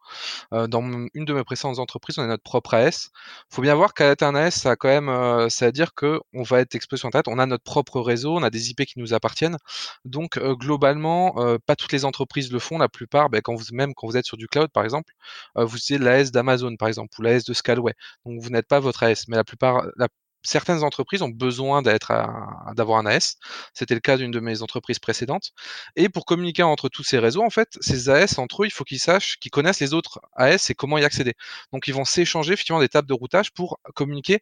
Euh, 0.53 0.67
dans 0.67 0.83
une 1.13 1.25
de 1.25 1.33
mes 1.33 1.43
précédentes 1.43 1.79
entreprises, 1.79 2.19
on 2.19 2.23
a 2.23 2.27
notre 2.27 2.43
propre 2.43 2.75
AS. 2.75 3.09
Il 3.51 3.55
faut 3.55 3.61
bien 3.63 3.73
voir 3.75 3.93
qu'être 3.95 4.21
un 4.23 4.35
AS, 4.35 4.51
ça 4.51 4.75
quand 4.75 4.89
même, 4.89 5.09
euh, 5.09 5.49
c'est 5.49 5.65
à 5.65 5.71
dire 5.71 5.93
qu'on 5.95 6.43
va 6.43 6.61
être 6.61 6.75
exposé 6.75 6.99
sur 6.99 7.07
Internet. 7.07 7.27
On 7.27 7.39
a 7.39 7.45
notre 7.47 7.63
propre 7.63 7.99
réseau, 8.01 8.35
on 8.37 8.43
a 8.43 8.51
des 8.51 8.69
IP 8.69 8.85
qui 8.85 8.99
nous 8.99 9.13
appartiennent. 9.15 9.57
Donc, 10.05 10.39
globalement, 10.39 11.35
pas 11.65 11.75
toutes 11.75 11.91
les 11.91 12.05
entreprises 12.05 12.51
le 12.51 12.59
font. 12.59 12.77
La 12.77 12.89
plupart, 12.89 13.29
ben, 13.29 13.41
quand 13.41 13.55
vous, 13.55 13.65
même 13.73 13.93
quand 13.95 14.07
vous 14.07 14.17
êtes 14.17 14.25
sur 14.25 14.37
du 14.37 14.47
cloud, 14.47 14.69
par 14.71 14.83
exemple, 14.83 15.13
vous 15.55 15.77
utilisez 15.77 16.03
l'AS 16.03 16.31
d'Amazon, 16.31 16.75
par 16.77 16.87
exemple, 16.87 17.09
ou 17.19 17.23
l'AS 17.23 17.45
de 17.45 17.53
Scalway. 17.53 17.93
Donc, 18.25 18.41
vous 18.41 18.49
n'êtes 18.49 18.67
pas 18.67 18.79
votre 18.79 19.03
AS. 19.03 19.25
Mais 19.27 19.37
la 19.37 19.43
plupart, 19.43 19.85
la 19.97 20.07
certaines 20.45 20.83
entreprises 20.83 21.21
ont 21.21 21.29
besoin 21.29 21.81
d'avoir 21.81 22.99
un 22.99 23.05
AS. 23.05 23.37
C'était 23.73 23.93
le 23.95 23.99
cas 23.99 24.17
d'une 24.17 24.31
de 24.31 24.39
mes 24.39 24.61
entreprises 24.61 24.99
précédentes. 24.99 25.51
Et 25.95 26.09
pour 26.09 26.25
communiquer 26.25 26.63
entre 26.63 26.89
tous 26.89 27.03
ces 27.03 27.19
réseaux, 27.19 27.43
en 27.43 27.49
fait, 27.49 27.77
ces 27.81 28.09
AS 28.09 28.37
entre 28.37 28.63
eux, 28.63 28.65
il 28.67 28.71
faut 28.71 28.83
qu'ils 28.83 28.99
sachent, 28.99 29.37
qu'ils 29.37 29.51
connaissent 29.51 29.79
les 29.79 29.93
autres 29.93 30.21
AS 30.35 30.69
et 30.69 30.75
comment 30.75 30.97
y 30.97 31.03
accéder. 31.05 31.33
Donc 31.73 31.87
ils 31.87 31.93
vont 31.93 32.05
s'échanger 32.05 32.53
effectivement 32.53 32.79
des 32.79 32.89
tables 32.89 33.07
de 33.07 33.13
routage 33.13 33.51
pour 33.51 33.79
communiquer 33.95 34.41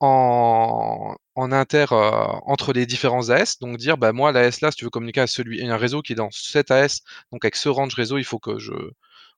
en, 0.00 1.14
en 1.36 1.52
inter 1.52 1.86
euh, 1.92 2.10
entre 2.46 2.72
les 2.72 2.86
différents 2.86 3.30
AS, 3.30 3.58
donc 3.60 3.76
dire 3.76 3.96
bah 3.96 4.12
moi 4.12 4.32
l'AS 4.32 4.60
là 4.60 4.70
si 4.72 4.78
tu 4.78 4.84
veux 4.84 4.90
communiquer 4.90 5.20
à 5.20 5.26
celui 5.28 5.64
un 5.64 5.76
réseau 5.76 6.02
qui 6.02 6.12
est 6.12 6.16
dans 6.16 6.30
cet 6.32 6.70
AS, 6.72 7.02
donc 7.30 7.44
avec 7.44 7.54
ce 7.56 7.68
range 7.68 7.94
réseau, 7.94 8.18
il 8.18 8.24
faut 8.24 8.40
que 8.40 8.58
je 8.58 8.72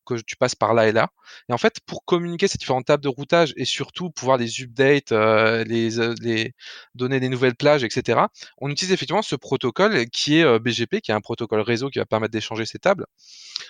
que 0.05 0.15
tu 0.15 0.37
passes 0.37 0.55
par 0.55 0.75
là 0.75 0.89
et 0.89 0.93
là. 0.93 1.09
Et 1.49 1.53
en 1.53 1.59
fait, 1.59 1.81
pour 1.87 2.05
communiquer 2.05 2.49
ces 2.49 2.59
différentes 2.59 2.87
tables 2.87 3.03
de 3.03 3.09
routage 3.09 3.55
et 3.57 3.65
surtout 3.65 4.11
pouvoir 4.11 4.37
les 4.37 4.63
update, 4.63 5.13
euh, 5.13 5.65
euh, 5.65 6.15
les, 6.21 6.55
donner 6.95 7.21
des 7.21 7.29
nouvelles 7.29 7.55
plages, 7.55 7.85
etc., 7.85 8.21
on 8.59 8.71
utilise 8.71 8.93
effectivement 8.93 9.23
ce 9.23 9.37
protocole 9.37 10.07
qui 10.11 10.39
est 10.39 10.45
euh, 10.45 10.59
BGP, 10.59 11.01
qui 11.01 11.11
est 11.11 11.15
un 11.15 11.21
protocole 11.21 11.61
réseau 11.61 11.91
qui 11.91 11.99
va 11.99 12.07
permettre 12.07 12.33
d'échanger 12.33 12.67
ces 12.67 12.79
tables. 12.79 13.07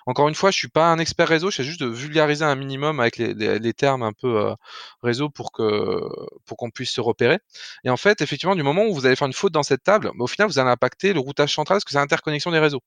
Encore 0.07 0.29
une 0.29 0.35
fois, 0.35 0.51
je 0.51 0.59
suis 0.59 0.69
pas 0.69 0.91
un 0.91 0.99
expert 0.99 1.29
réseau, 1.29 1.51
je 1.51 1.63
juste 1.63 1.81
de 1.81 1.87
vulgariser 1.87 2.45
un 2.45 2.55
minimum 2.57 3.01
avec 3.01 3.17
les, 3.17 3.73
termes 3.75 4.03
un 4.03 4.13
peu 4.13 4.55
réseau 5.03 5.31
pour 5.31 5.53
pour 5.53 6.57
qu'on 6.57 6.71
puisse 6.71 6.91
se 6.91 7.01
repérer. 7.01 7.39
Et 7.85 7.91
en 7.91 7.97
fait, 7.97 8.21
effectivement, 8.21 8.55
du 8.55 8.63
moment 8.63 8.85
où 8.85 8.95
vous 8.95 9.07
allez 9.07 9.17
faire 9.17 9.27
une 9.27 9.33
faute 9.33 9.53
dans 9.53 9.63
cette 9.63 9.83
table, 9.83 10.11
au 10.19 10.27
final, 10.27 10.49
vous 10.49 10.59
allez 10.59 10.71
impacter 10.71 11.13
le 11.13 11.21
routage 11.21 11.55
central 11.55 11.77
parce 11.77 11.85
que 11.85 11.93
c'est 11.93 11.99
l'interconnexion 11.99 12.51
des 12.51 12.59
réseaux. 12.59 12.83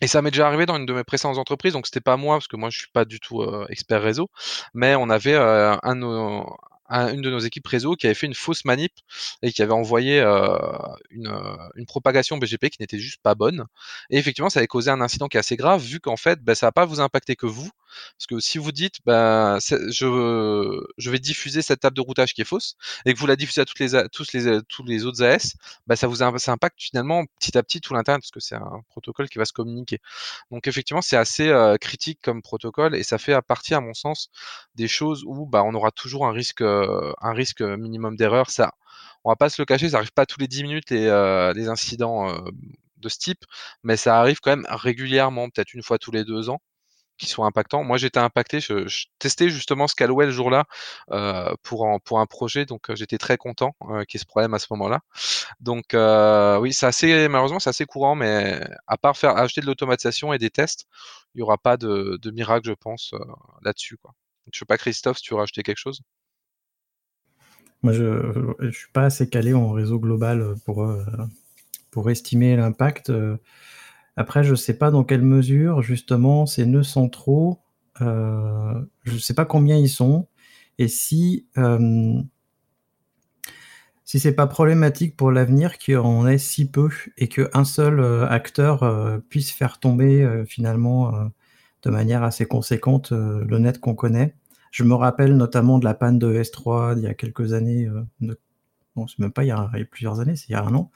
Et 0.00 0.06
ça 0.06 0.22
m'est 0.22 0.30
déjà 0.30 0.46
arrivé 0.46 0.66
dans 0.66 0.76
une 0.76 0.86
de 0.86 0.92
mes 0.92 1.04
précédentes 1.04 1.38
entreprises, 1.38 1.72
donc 1.74 1.86
c'était 1.86 2.00
pas 2.00 2.16
moi 2.16 2.36
parce 2.36 2.48
que 2.48 2.56
moi 2.56 2.70
je 2.70 2.78
suis 2.78 2.90
pas 2.92 3.04
du 3.04 3.20
tout 3.20 3.42
euh, 3.42 3.66
expert 3.68 4.02
réseau, 4.02 4.30
mais 4.74 4.94
on 4.94 5.10
avait 5.10 5.34
euh, 5.34 5.76
un, 5.82 6.44
une 6.90 7.22
de 7.22 7.30
nos 7.30 7.38
équipes 7.38 7.66
réseau 7.66 7.94
qui 7.94 8.06
avait 8.06 8.14
fait 8.14 8.26
une 8.26 8.34
fausse 8.34 8.64
manip 8.64 8.92
et 9.42 9.52
qui 9.52 9.62
avait 9.62 9.72
envoyé 9.72 10.20
euh, 10.20 10.58
une, 11.10 11.28
euh, 11.28 11.56
une, 11.76 11.86
propagation 11.86 12.36
BGP 12.36 12.70
qui 12.70 12.80
n'était 12.80 12.98
juste 12.98 13.20
pas 13.22 13.34
bonne. 13.34 13.66
Et 14.10 14.18
effectivement, 14.18 14.50
ça 14.50 14.60
avait 14.60 14.66
causé 14.66 14.90
un 14.90 15.00
incident 15.00 15.28
qui 15.28 15.36
est 15.36 15.40
assez 15.40 15.56
grave, 15.56 15.82
vu 15.82 16.00
qu'en 16.00 16.16
fait, 16.16 16.40
bah, 16.42 16.54
ça 16.54 16.66
va 16.66 16.72
pas 16.72 16.84
vous 16.84 17.00
impacter 17.00 17.36
que 17.36 17.46
vous. 17.46 17.70
Parce 18.16 18.26
que 18.26 18.40
si 18.40 18.58
vous 18.58 18.72
dites, 18.72 18.96
bah, 19.04 19.58
je, 19.60 20.80
je 20.98 21.10
vais 21.10 21.18
diffuser 21.18 21.62
cette 21.62 21.80
table 21.80 21.96
de 21.96 22.00
routage 22.00 22.34
qui 22.34 22.42
est 22.42 22.44
fausse, 22.44 22.76
et 23.04 23.14
que 23.14 23.18
vous 23.18 23.26
la 23.26 23.36
diffusez 23.36 23.60
à 23.60 23.64
toutes 23.64 23.80
les, 23.80 24.08
tous, 24.12 24.32
les, 24.32 24.60
tous 24.68 24.84
les 24.84 25.04
autres 25.06 25.22
AS, 25.22 25.54
bah, 25.86 25.96
ça 25.96 26.06
vous 26.06 26.16
ça 26.16 26.52
impacte 26.52 26.80
finalement 26.80 27.24
petit 27.38 27.56
à 27.56 27.62
petit 27.62 27.80
tout 27.80 27.94
l'Internet, 27.94 28.22
parce 28.22 28.30
que 28.30 28.40
c'est 28.40 28.56
un 28.56 28.82
protocole 28.88 29.28
qui 29.28 29.38
va 29.38 29.44
se 29.44 29.52
communiquer. 29.52 29.98
Donc 30.50 30.66
effectivement, 30.66 31.02
c'est 31.02 31.16
assez 31.16 31.48
euh, 31.48 31.76
critique 31.76 32.20
comme 32.22 32.42
protocole, 32.42 32.94
et 32.94 33.02
ça 33.02 33.18
fait 33.18 33.32
à 33.32 33.42
partir, 33.42 33.78
à 33.78 33.80
mon 33.80 33.94
sens, 33.94 34.30
des 34.74 34.88
choses 34.88 35.24
où 35.26 35.46
bah, 35.46 35.62
on 35.64 35.74
aura 35.74 35.90
toujours 35.90 36.26
un 36.26 36.32
risque 36.32 36.62
un 37.20 37.32
risque 37.32 37.62
minimum 37.62 38.16
d'erreur. 38.16 38.50
Ça, 38.50 38.72
on 39.24 39.30
va 39.30 39.36
pas 39.36 39.50
se 39.50 39.60
le 39.60 39.66
cacher, 39.66 39.90
ça 39.90 39.98
arrive 39.98 40.12
pas 40.12 40.26
tous 40.26 40.40
les 40.40 40.48
10 40.48 40.62
minutes 40.62 40.90
les, 40.90 41.06
euh, 41.06 41.52
incidents 41.70 42.28
euh, 42.30 42.38
de 42.98 43.08
ce 43.08 43.18
type, 43.18 43.44
mais 43.82 43.96
ça 43.96 44.18
arrive 44.18 44.40
quand 44.40 44.50
même 44.56 44.66
régulièrement, 44.70 45.48
peut-être 45.50 45.74
une 45.74 45.82
fois 45.82 45.98
tous 45.98 46.10
les 46.10 46.24
deux 46.24 46.50
ans 46.50 46.60
qui 47.20 47.26
sont 47.26 47.44
impactants. 47.44 47.84
Moi, 47.84 47.98
j'étais 47.98 48.18
impacté. 48.18 48.60
Je, 48.60 49.06
testais 49.18 49.50
justement 49.50 49.86
Scalwell 49.88 50.28
le 50.28 50.32
jour-là 50.32 50.64
euh, 51.12 51.54
pour, 51.62 51.86
pour 52.04 52.20
un 52.20 52.26
projet, 52.26 52.66
donc 52.66 52.92
j'étais 52.94 53.18
très 53.18 53.36
content 53.36 53.76
euh, 53.90 54.04
qu'il 54.04 54.18
y 54.18 54.20
ait 54.20 54.24
ce 54.24 54.26
problème 54.26 54.54
à 54.54 54.58
ce 54.58 54.66
moment-là. 54.70 55.00
Donc 55.60 55.94
euh, 55.94 56.58
oui, 56.58 56.72
c'est 56.72 56.86
assez 56.86 57.28
malheureusement 57.28 57.60
c'est 57.60 57.70
assez 57.70 57.86
courant, 57.86 58.14
mais 58.16 58.60
à 58.86 58.96
part 58.98 59.16
faire 59.16 59.36
ajouter 59.36 59.60
de 59.60 59.66
l'automatisation 59.66 60.32
et 60.32 60.38
des 60.38 60.50
tests, 60.50 60.86
il 61.34 61.38
n'y 61.38 61.42
aura 61.42 61.58
pas 61.58 61.76
de, 61.76 62.18
miracle, 62.32 62.66
je 62.68 62.72
pense, 62.74 63.12
là-dessus. 63.62 63.98
Je 64.52 64.58
sais 64.58 64.64
pas, 64.64 64.78
Christophe, 64.78 65.18
si 65.18 65.24
tu 65.24 65.34
veux 65.34 65.40
rajouter 65.40 65.62
quelque 65.62 65.78
chose? 65.78 66.00
Moi, 67.82 67.92
je 67.94 68.04
ne 68.60 68.70
suis 68.70 68.90
pas 68.92 69.04
assez 69.04 69.28
calé 69.28 69.54
en 69.54 69.70
réseau 69.70 69.98
global 69.98 70.54
pour, 70.66 70.82
euh, 70.82 71.02
pour 71.90 72.10
estimer 72.10 72.56
l'impact. 72.56 73.10
Après, 74.16 74.44
je 74.44 74.50
ne 74.50 74.56
sais 74.56 74.74
pas 74.76 74.90
dans 74.90 75.04
quelle 75.04 75.22
mesure, 75.22 75.82
justement, 75.82 76.44
ces 76.44 76.66
nœuds 76.66 76.82
centraux, 76.82 77.60
euh, 78.02 78.74
je 79.04 79.14
ne 79.14 79.18
sais 79.18 79.34
pas 79.34 79.46
combien 79.46 79.76
ils 79.76 79.88
sont, 79.88 80.26
et 80.78 80.88
si, 80.88 81.46
euh, 81.56 82.20
si 84.04 84.20
c'est 84.20 84.34
pas 84.34 84.46
problématique 84.46 85.16
pour 85.16 85.30
l'avenir 85.30 85.78
qu'il 85.78 85.96
en 85.98 86.26
ait 86.26 86.38
si 86.38 86.70
peu 86.70 86.90
et 87.16 87.28
qu'un 87.28 87.64
seul 87.64 88.02
acteur 88.28 89.20
puisse 89.28 89.52
faire 89.52 89.78
tomber 89.78 90.44
finalement 90.46 91.30
de 91.82 91.90
manière 91.90 92.24
assez 92.24 92.44
conséquente 92.44 93.12
le 93.12 93.58
net 93.58 93.78
qu'on 93.78 93.94
connaît. 93.94 94.34
Je 94.70 94.84
me 94.84 94.94
rappelle 94.94 95.36
notamment 95.36 95.78
de 95.78 95.84
la 95.84 95.94
panne 95.94 96.18
de 96.18 96.32
S3 96.32 96.96
il 96.96 97.02
y 97.02 97.06
a 97.06 97.14
quelques 97.14 97.52
années, 97.52 97.86
euh, 97.86 98.34
bon, 98.94 99.06
c'est 99.06 99.18
même 99.18 99.32
pas 99.32 99.44
il 99.44 99.48
y, 99.48 99.50
a, 99.50 99.70
plusieurs 99.90 100.20
années, 100.20 100.36
c'est 100.36 100.48
il 100.48 100.52
y 100.52 100.54
a 100.54 100.64
un 100.64 100.74
an. 100.74 100.90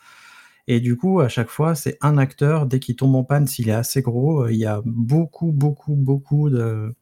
Et 0.69 0.81
du 0.81 0.97
coup, 0.97 1.21
à 1.21 1.29
chaque 1.29 1.51
fois, 1.51 1.75
c'est 1.75 1.99
un 2.03 2.19
acteur, 2.19 2.67
dès 2.67 2.81
qu'il 2.81 2.97
tombe 2.97 3.15
en 3.17 3.25
panne, 3.25 3.47
s'il 3.47 3.69
est 3.69 3.73
assez 3.73 4.03
gros, 4.03 4.45
euh, 4.45 4.53
il 4.53 4.59
y 4.59 4.67
a 4.67 4.83
beaucoup, 4.87 5.53
beaucoup, 5.53 5.95
beaucoup 5.97 6.51
de, 6.51 6.95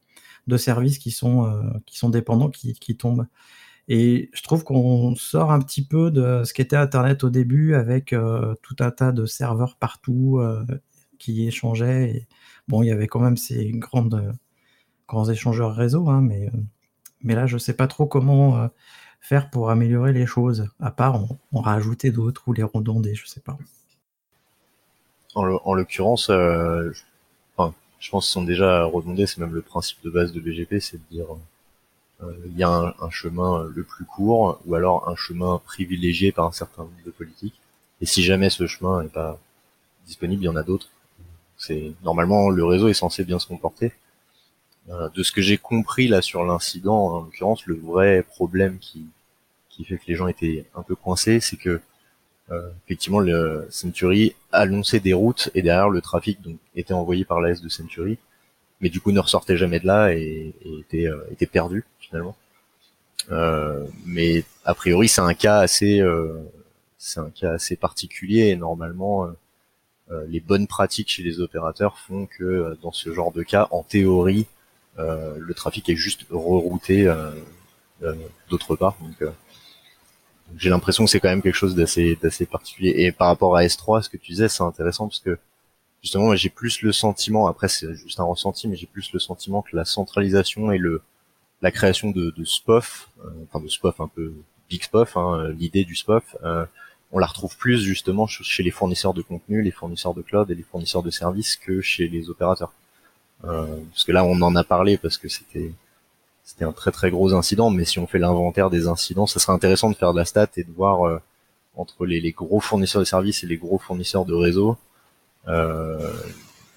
de 0.47 0.57
services 0.57 0.99
qui 0.99 1.11
sont, 1.11 1.45
euh, 1.45 1.61
qui 1.85 1.97
sont 1.97 2.09
dépendants, 2.09 2.49
qui, 2.49 2.73
qui, 2.73 2.97
tombent. 2.97 3.27
Et 3.87 4.29
je 4.33 4.43
trouve 4.43 4.63
qu'on 4.63 5.15
sort 5.15 5.51
un 5.51 5.59
petit 5.61 5.85
peu 5.85 6.11
de 6.11 6.43
ce 6.45 6.53
qu'était 6.53 6.77
Internet 6.77 7.23
au 7.23 7.29
début, 7.29 7.75
avec 7.75 8.15
tout 8.61 8.75
un 8.79 8.91
tas 8.91 9.11
de 9.11 9.25
serveurs 9.25 9.77
partout 9.77 10.41
qui 11.19 11.47
échangeaient. 11.47 12.27
Bon, 12.67 12.83
il 12.83 12.87
y 12.87 12.91
avait 12.91 13.07
quand 13.07 13.19
même 13.19 13.37
ces 13.37 13.71
grandes 13.71 14.33
échangeurs 15.29 15.73
réseau, 15.73 16.09
hein, 16.09 16.21
mais, 16.21 16.47
euh, 16.47 16.57
mais 17.21 17.35
là, 17.35 17.45
je 17.45 17.57
sais 17.57 17.73
pas 17.73 17.87
trop 17.87 18.05
comment 18.05 18.57
euh, 18.57 18.67
faire 19.21 19.49
pour 19.49 19.69
améliorer 19.69 20.13
les 20.13 20.25
choses, 20.25 20.67
à 20.79 20.91
part 20.91 21.15
en, 21.51 21.61
rajouter 21.61 22.11
d'autres 22.11 22.43
ou 22.47 22.53
les 22.53 22.63
redonder, 22.63 23.15
je 23.15 23.25
sais 23.25 23.39
pas. 23.39 23.57
En 25.35 25.73
l'occurrence, 25.73 26.29
euh, 26.29 26.91
je, 26.91 28.09
pense 28.11 28.25
qu'ils 28.25 28.31
sont 28.33 28.43
déjà 28.43 28.83
redondés, 28.83 29.25
c'est 29.25 29.39
même 29.39 29.53
le 29.53 29.61
principe 29.61 29.97
de 30.03 30.09
base 30.09 30.31
de 30.31 30.39
BGP, 30.39 30.79
c'est 30.79 30.97
de 30.97 31.03
dire 31.09 31.25
il 32.45 32.57
y 32.57 32.63
a 32.63 32.69
un, 32.69 33.09
chemin 33.09 33.65
le 33.75 33.83
plus 33.83 34.05
court 34.05 34.59
ou 34.65 34.75
alors 34.75 35.09
un 35.09 35.15
chemin 35.15 35.59
privilégié 35.65 36.31
par 36.31 36.45
un 36.45 36.51
certain 36.51 36.83
nombre 36.83 36.93
de 37.05 37.11
politiques. 37.11 37.59
Et 37.99 38.05
si 38.05 38.23
jamais 38.23 38.49
ce 38.49 38.65
chemin 38.67 39.03
n'est 39.03 39.09
pas 39.09 39.39
disponible, 40.05 40.43
il 40.43 40.45
y 40.45 40.49
en 40.49 40.55
a 40.55 40.63
d'autres. 40.63 40.89
C'est 41.57 41.93
normalement 42.03 42.49
le 42.49 42.65
réseau 42.65 42.87
est 42.87 42.93
censé 42.93 43.23
bien 43.23 43.39
se 43.39 43.47
comporter. 43.47 43.93
Euh, 44.89 45.09
de 45.09 45.23
ce 45.23 45.31
que 45.31 45.41
j'ai 45.41 45.57
compris 45.57 46.07
là 46.07 46.21
sur 46.21 46.43
l'incident, 46.43 47.07
en 47.07 47.21
l'occurrence, 47.21 47.65
le 47.65 47.75
vrai 47.75 48.23
problème 48.23 48.79
qui, 48.79 49.05
qui 49.69 49.85
fait 49.85 49.97
que 49.97 50.03
les 50.07 50.15
gens 50.15 50.27
étaient 50.27 50.65
un 50.75 50.83
peu 50.83 50.95
coincés, 50.95 51.39
c'est 51.39 51.55
que 51.55 51.79
euh, 52.51 52.69
effectivement 52.85 53.19
le 53.21 53.65
Century 53.69 54.35
annonçait 54.51 54.99
des 54.99 55.13
routes 55.13 55.49
et 55.55 55.61
derrière 55.61 55.89
le 55.89 56.01
trafic 56.01 56.41
donc 56.41 56.57
était 56.75 56.93
envoyé 56.93 57.23
par 57.23 57.39
l'AS 57.39 57.61
de 57.61 57.69
Century, 57.69 58.17
mais 58.81 58.89
du 58.89 58.99
coup 58.99 59.13
ne 59.13 59.19
ressortait 59.21 59.55
jamais 59.55 59.79
de 59.79 59.87
là 59.87 60.13
et, 60.13 60.53
était, 60.79 61.07
euh, 61.07 61.23
était 61.31 61.45
perdu 61.45 61.85
finalement. 61.99 62.35
Mais 64.05 64.43
a 64.65 64.73
priori 64.73 65.07
c'est 65.07 65.21
un 65.21 65.33
cas 65.33 65.59
assez 65.59 66.01
c'est 66.97 67.21
un 67.21 67.29
cas 67.29 67.53
assez 67.53 67.77
particulier 67.77 68.49
et 68.49 68.57
normalement 68.57 69.29
les 70.27 70.41
bonnes 70.41 70.67
pratiques 70.67 71.09
chez 71.09 71.23
les 71.23 71.39
opérateurs 71.39 71.97
font 71.99 72.25
que 72.25 72.77
dans 72.81 72.91
ce 72.91 73.13
genre 73.13 73.31
de 73.31 73.43
cas, 73.43 73.69
en 73.71 73.83
théorie, 73.83 74.45
le 74.97 75.53
trafic 75.53 75.89
est 75.89 75.95
juste 75.95 76.25
rerouté 76.29 77.07
euh, 77.07 77.31
euh, 78.03 78.15
d'autre 78.49 78.75
part. 78.75 78.95
Donc, 79.01 79.29
j'ai 80.57 80.69
l'impression 80.69 81.05
que 81.05 81.09
c'est 81.09 81.19
quand 81.19 81.29
même 81.29 81.41
quelque 81.41 81.55
chose 81.55 81.75
d'assez 81.75 82.17
d'assez 82.21 82.45
particulier. 82.45 82.93
Et 82.97 83.11
par 83.11 83.27
rapport 83.27 83.55
à 83.55 83.63
S3, 83.63 84.03
ce 84.03 84.09
que 84.09 84.17
tu 84.17 84.31
disais, 84.31 84.49
c'est 84.49 84.63
intéressant 84.63 85.07
parce 85.07 85.19
que 85.19 85.37
justement, 86.01 86.35
j'ai 86.35 86.49
plus 86.49 86.81
le 86.81 86.91
sentiment, 86.91 87.47
après 87.47 87.69
c'est 87.69 87.93
juste 87.95 88.19
un 88.19 88.25
ressenti, 88.25 88.67
mais 88.67 88.75
j'ai 88.75 88.87
plus 88.87 89.11
le 89.13 89.19
sentiment 89.19 89.61
que 89.61 89.75
la 89.75 89.85
centralisation 89.85 90.71
et 90.71 90.77
le 90.77 91.01
la 91.61 91.71
création 91.71 92.11
de, 92.11 92.33
de 92.35 92.43
SPOF, 92.43 93.09
enfin 93.47 93.63
de 93.63 93.69
SPOF 93.69 94.01
un 94.01 94.09
peu 94.09 94.33
big 94.69 94.83
SPOF, 94.83 95.15
hein, 95.15 95.49
l'idée 95.57 95.85
du 95.85 95.95
SPOF, 95.95 96.35
euh, 96.43 96.65
on 97.11 97.19
la 97.19 97.27
retrouve 97.27 97.55
plus 97.57 97.81
justement 97.81 98.25
chez 98.27 98.63
les 98.63 98.71
fournisseurs 98.71 99.13
de 99.13 99.21
contenu, 99.21 99.61
les 99.61 99.71
fournisseurs 99.71 100.13
de 100.13 100.21
cloud 100.21 100.49
et 100.49 100.55
les 100.55 100.63
fournisseurs 100.63 101.03
de 101.03 101.11
services 101.11 101.55
que 101.55 101.79
chez 101.79 102.07
les 102.07 102.29
opérateurs. 102.29 102.73
Euh, 103.45 103.65
parce 103.91 104.03
que 104.03 104.11
là, 104.11 104.23
on 104.23 104.41
en 104.41 104.55
a 104.55 104.63
parlé 104.63 104.97
parce 104.97 105.17
que 105.17 105.27
c'était 105.27 105.71
c'était 106.43 106.65
un 106.65 106.71
très 106.73 106.91
très 106.91 107.09
gros 107.09 107.33
incident, 107.33 107.69
mais 107.69 107.85
si 107.85 107.99
on 107.99 108.07
fait 108.07 108.19
l'inventaire 108.19 108.69
des 108.69 108.87
incidents, 108.87 109.27
ça 109.27 109.39
serait 109.39 109.53
intéressant 109.53 109.89
de 109.89 109.95
faire 109.95 110.13
de 110.13 110.19
la 110.19 110.25
stat 110.25 110.49
et 110.57 110.63
de 110.63 110.71
voir 110.71 111.07
euh, 111.07 111.19
entre 111.75 112.05
les, 112.05 112.19
les, 112.19 112.31
gros 112.31 112.59
fournisseurs 112.59 113.01
de 113.01 113.05
services 113.05 113.43
et 113.43 113.47
les 113.47 113.57
gros 113.57 113.79
fournisseurs 113.79 114.25
de 114.25 114.33
réseau 114.33 114.77
euh, 115.47 116.13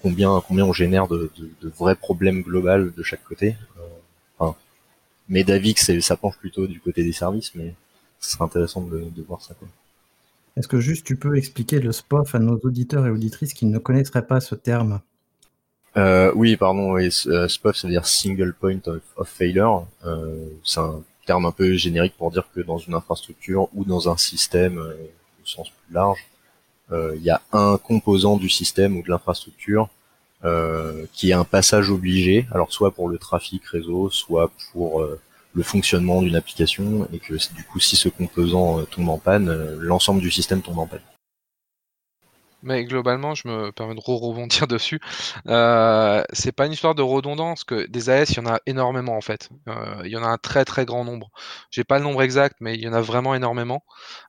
combien 0.01 0.41
combien 0.47 0.65
on 0.65 0.73
génère 0.73 1.07
de, 1.07 1.31
de, 1.37 1.49
de, 1.61 1.69
vrais 1.69 1.95
problèmes 1.95 2.41
globaux 2.41 2.89
de 2.95 3.03
chaque 3.03 3.23
côté. 3.23 3.55
Euh, 3.77 3.81
enfin, 4.39 4.57
mais 5.29 5.43
Davix, 5.43 5.99
ça 5.99 6.17
penche 6.17 6.37
plutôt 6.37 6.67
du 6.67 6.79
côté 6.79 7.03
des 7.03 7.11
services, 7.11 7.53
mais 7.55 7.73
ce 8.19 8.31
serait 8.31 8.45
intéressant 8.45 8.81
de, 8.81 8.99
de 8.99 9.21
voir 9.23 9.41
ça. 9.41 9.55
Est-ce 10.55 10.67
que 10.67 10.79
juste 10.79 11.05
tu 11.05 11.15
peux 11.15 11.37
expliquer 11.37 11.79
le 11.79 11.91
SPOF 11.91 12.35
à 12.35 12.39
nos 12.39 12.57
auditeurs 12.63 13.05
et 13.05 13.11
auditrices 13.11 13.53
qui 13.53 13.65
ne 13.65 13.77
connaîtraient 13.77 14.25
pas 14.25 14.39
ce 14.39 14.55
terme? 14.55 15.01
Euh, 15.97 16.31
oui, 16.35 16.55
pardon, 16.57 16.93
oui, 16.93 17.09
euh, 17.25 17.47
SPOF, 17.47 17.75
ça 17.75 17.87
veut 17.87 17.93
dire 17.93 18.05
Single 18.05 18.53
Point 18.53 18.81
of, 18.85 19.27
Failure. 19.27 19.87
Euh, 20.05 20.47
c'est 20.63 20.79
un 20.79 21.01
terme 21.25 21.45
un 21.45 21.51
peu 21.51 21.73
générique 21.73 22.15
pour 22.17 22.31
dire 22.31 22.47
que 22.53 22.61
dans 22.61 22.77
une 22.77 22.93
infrastructure 22.93 23.67
ou 23.73 23.83
dans 23.83 24.09
un 24.09 24.17
système 24.17 24.77
au 24.77 25.45
sens 25.45 25.69
plus 25.69 25.93
large, 25.93 26.25
il 26.91 27.21
y 27.21 27.29
a 27.29 27.41
un 27.51 27.77
composant 27.77 28.37
du 28.37 28.47
système 28.47 28.95
ou 28.95 29.03
de 29.03 29.09
l'infrastructure 29.09 29.89
qui 31.11 31.31
est 31.31 31.33
un 31.33 31.43
passage 31.43 31.89
obligé, 31.89 32.47
alors 32.51 32.71
soit 32.71 32.91
pour 32.91 33.09
le 33.09 33.17
trafic 33.17 33.65
réseau, 33.65 34.09
soit 34.09 34.49
pour 34.71 35.05
le 35.53 35.63
fonctionnement 35.63 36.21
d'une 36.21 36.37
application, 36.37 37.09
et 37.11 37.19
que 37.19 37.33
du 37.53 37.63
coup, 37.65 37.81
si 37.81 37.97
ce 37.97 38.07
composant 38.07 38.85
tombe 38.85 39.09
en 39.09 39.17
panne, 39.17 39.51
l'ensemble 39.79 40.21
du 40.21 40.31
système 40.31 40.61
tombe 40.61 40.79
en 40.79 40.87
panne. 40.87 41.01
Mais 42.63 42.85
globalement, 42.85 43.35
je 43.35 43.47
me 43.47 43.71
permets 43.71 43.93
de 43.93 44.01
rebondir 44.03 44.67
dessus. 44.67 44.99
Euh, 45.47 46.23
c'est 46.33 46.51
pas 46.51 46.65
une 46.65 46.73
histoire 46.73 46.95
de 46.95 47.03
redondance, 47.03 47.63
que 47.63 47.85
des 47.87 48.09
AS, 48.09 48.31
il 48.31 48.37
y 48.37 48.39
en 48.39 48.47
a 48.47 48.59
énormément 48.65 49.15
en 49.15 49.21
fait. 49.21 49.49
Euh, 49.67 50.01
il 50.05 50.11
y 50.11 50.17
en 50.17 50.23
a 50.23 50.27
un 50.27 50.37
très 50.37 50.65
très 50.65 50.85
grand 50.85 51.03
nombre. 51.05 51.29
J'ai 51.71 51.83
pas 51.83 51.99
le 51.99 52.03
nombre 52.03 52.23
exact, 52.23 52.57
mais 52.59 52.75
il 52.75 52.81
y 52.81 52.87
en 52.87 52.93
a 52.93 53.01
vraiment 53.01 53.35
énormément. 53.35 53.83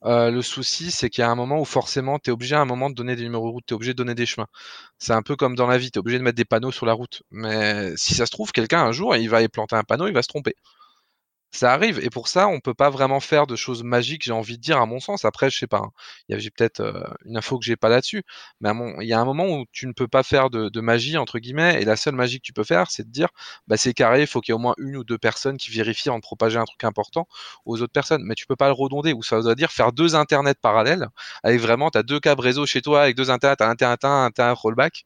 Euh, 0.05 0.31
le 0.31 0.43
souci, 0.43 0.91
c'est 0.91 1.09
qu'il 1.11 1.23
y 1.23 1.25
a 1.25 1.31
un 1.31 1.35
moment 1.35 1.59
où 1.61 1.65
forcément, 1.65 2.19
tu 2.19 2.31
es 2.31 2.33
obligé 2.33 2.55
à 2.55 2.61
un 2.61 2.67
moment 2.67 2.91
de 2.91 2.95
donner 2.95 3.17
des 3.17 3.23
numéros 3.23 3.49
de 3.49 3.53
route, 3.53 3.65
tu 3.67 3.75
obligé 3.75 3.93
de 3.95 3.99
donner 3.99 4.15
des 4.15 4.27
chemins. 4.27 4.49
C'est 4.99 5.13
un 5.15 5.23
peu 5.23 5.37
comme 5.37 5.55
dans 5.57 5.67
la 5.67 5.79
vie, 5.79 5.91
tu 5.91 5.99
es 5.99 6.01
obligé 6.01 6.19
de 6.19 6.25
mettre 6.25 6.37
des 6.37 6.45
panneaux 6.45 6.73
sur 6.73 6.87
la 6.87 6.93
route. 6.93 7.23
Mais 7.31 7.93
si 7.97 8.15
ça 8.15 8.27
se 8.27 8.31
trouve, 8.31 8.53
quelqu'un 8.53 8.83
un 8.83 8.93
jour, 8.93 9.17
il 9.17 9.29
va 9.31 9.43
y 9.43 9.49
planter 9.49 9.77
un 9.77 9.85
panneau, 9.85 10.07
il 10.07 10.15
va 10.15 10.23
se 10.23 10.29
tromper. 10.29 10.55
Ça 11.53 11.73
arrive 11.73 11.99
et 12.05 12.11
pour 12.11 12.29
ça, 12.29 12.47
on 12.47 12.61
peut 12.61 12.75
pas 12.75 12.91
vraiment 12.91 13.21
faire 13.21 13.47
de 13.47 13.57
choses 13.57 13.83
magiques, 13.83 14.23
j'ai 14.25 14.33
envie 14.33 14.59
de 14.59 14.63
dire 14.63 14.79
à 14.81 14.85
mon 14.87 15.01
sens. 15.01 15.25
Après, 15.25 15.49
je 15.49 15.57
sais 15.59 15.67
pas, 15.67 15.79
hein, 15.79 15.91
j'ai 16.29 16.51
peut-être, 16.51 16.83
une 17.25 17.39
info 17.39 17.59
que 17.59 17.65
j'ai 17.65 17.77
pas 17.77 17.89
là-dessus, 17.89 18.23
mais 18.61 18.71
il 19.01 19.09
y 19.09 19.15
a 19.15 19.21
un 19.21 19.25
moment 19.25 19.47
où 19.49 19.65
tu 19.73 19.87
ne 19.87 19.93
peux 19.93 20.09
pas 20.09 20.23
faire 20.23 20.51
de 20.51 20.81
«magie» 20.83 21.17
entre 21.17 21.39
guillemets 21.39 21.81
et 21.81 21.87
la 21.87 21.97
seule 21.97 22.15
magie 22.15 22.37
que 22.39 22.43
tu 22.45 22.53
peux 22.53 22.65
faire, 22.65 22.91
c'est 22.91 23.05
de 23.05 23.11
dire: 23.11 23.29
«Bah, 23.67 23.79
c'est 23.79 23.95
carré, 23.95 24.21
il 24.23 24.27
faut 24.27 24.41
qu'il 24.43 24.53
y 24.53 24.55
ait 24.55 24.57
au 24.57 24.59
moins 24.59 24.75
une 24.77 24.97
ou 24.97 25.05
deux 25.05 25.17
personnes 25.19 25.57
qui 25.57 25.71
vérifient 25.71 26.11
de 26.11 26.21
propager 26.21 26.59
un 26.59 26.65
truc 26.65 26.85
important 26.85 27.27
aux 27.65 27.81
autres 27.81 27.93
personnes». 27.93 28.23
Mais 28.25 28.35
tu 28.35 28.47
peux 28.47 28.57
pas 28.57 28.67
le 28.69 28.75
redonder 28.75 29.15
ou 29.15 29.23
ça 29.23 29.41
veut 29.41 29.55
dire 29.55 29.71
faire 29.73 29.93
deux 29.93 30.15
internets 30.17 30.55
parallèles 30.61 31.09
avec 31.43 31.61
vraiment 31.61 31.91
tu 31.91 31.97
as 31.99 32.03
2 32.03 32.21
câbles 32.21 32.43
réseau 32.43 32.67
chez 32.67 32.83
toi 32.83 33.03
avec 33.03 33.17
deux 33.17 33.31
internets, 33.31 33.63
as 33.63 33.69
internet 33.71 34.05
1, 34.05 34.25
internet 34.27 34.57
rollback, 34.59 35.05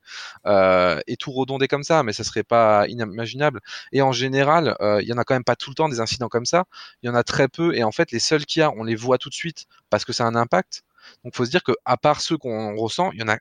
et 1.06 1.16
tout 1.16 1.30
redonder 1.32 1.68
comme 1.68 1.84
ça, 1.84 2.02
mais 2.02 2.12
ça 2.12 2.25
serait 2.25 2.42
pas 2.42 2.87
inimaginable 2.88 3.61
et 3.92 4.02
en 4.02 4.12
général, 4.12 4.76
il 5.00 5.06
y 5.06 5.12
en 5.12 5.18
a 5.18 5.25
quand 5.25 5.34
même 5.34 5.44
pas 5.44 5.56
tout 5.56 5.70
le 5.70 5.75
temps 5.76 5.88
des 5.88 6.00
incidents 6.00 6.28
comme 6.33 6.47
ça. 6.47 6.65
Il 7.03 7.07
y 7.07 7.11
en 7.11 7.15
a 7.15 7.23
très 7.23 7.47
peu 7.47 7.77
et 7.77 7.85
en 7.85 7.93
fait 7.93 8.11
les 8.11 8.19
seuls 8.19 8.45
qu'il 8.47 8.61
y 8.61 8.62
a, 8.65 8.73
on 8.73 8.83
les 8.83 8.97
voit 8.97 9.19
tout 9.19 9.29
de 9.29 9.35
suite 9.35 9.67
parce 9.91 10.05
que 10.05 10.12
ça 10.12 10.25
a 10.25 10.27
un 10.27 10.35
impact. 10.35 10.83
Donc 11.25 11.37
faut 11.37 11.45
se 11.45 11.51
dire 11.51 11.62
que 11.62 11.73
à 11.85 11.97
part 11.97 12.21
ceux 12.21 12.37
qu'on 12.37 12.75
ressent, 12.77 13.12
il 13.12 13.21
y 13.21 13.23
en 13.23 13.29
a 13.29 13.39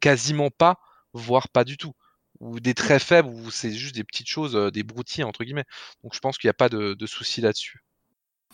quasiment 0.00 0.50
pas, 0.50 0.78
voire 1.12 1.48
pas 1.48 1.64
du 1.64 1.76
tout, 1.76 1.92
ou 2.40 2.58
des 2.58 2.74
très 2.74 2.98
faibles 2.98 3.28
où 3.28 3.50
c'est 3.50 3.72
juste 3.72 3.94
des 3.94 4.04
petites 4.04 4.28
choses, 4.28 4.56
euh, 4.56 4.70
des 4.70 4.82
broutilles 4.82 5.24
entre 5.24 5.44
guillemets. 5.44 5.66
Donc 6.02 6.14
je 6.14 6.20
pense 6.20 6.38
qu'il 6.38 6.48
n'y 6.48 6.52
a 6.52 6.54
pas 6.54 6.68
de, 6.68 6.94
de 6.94 7.06
souci 7.06 7.40
là-dessus. 7.40 7.84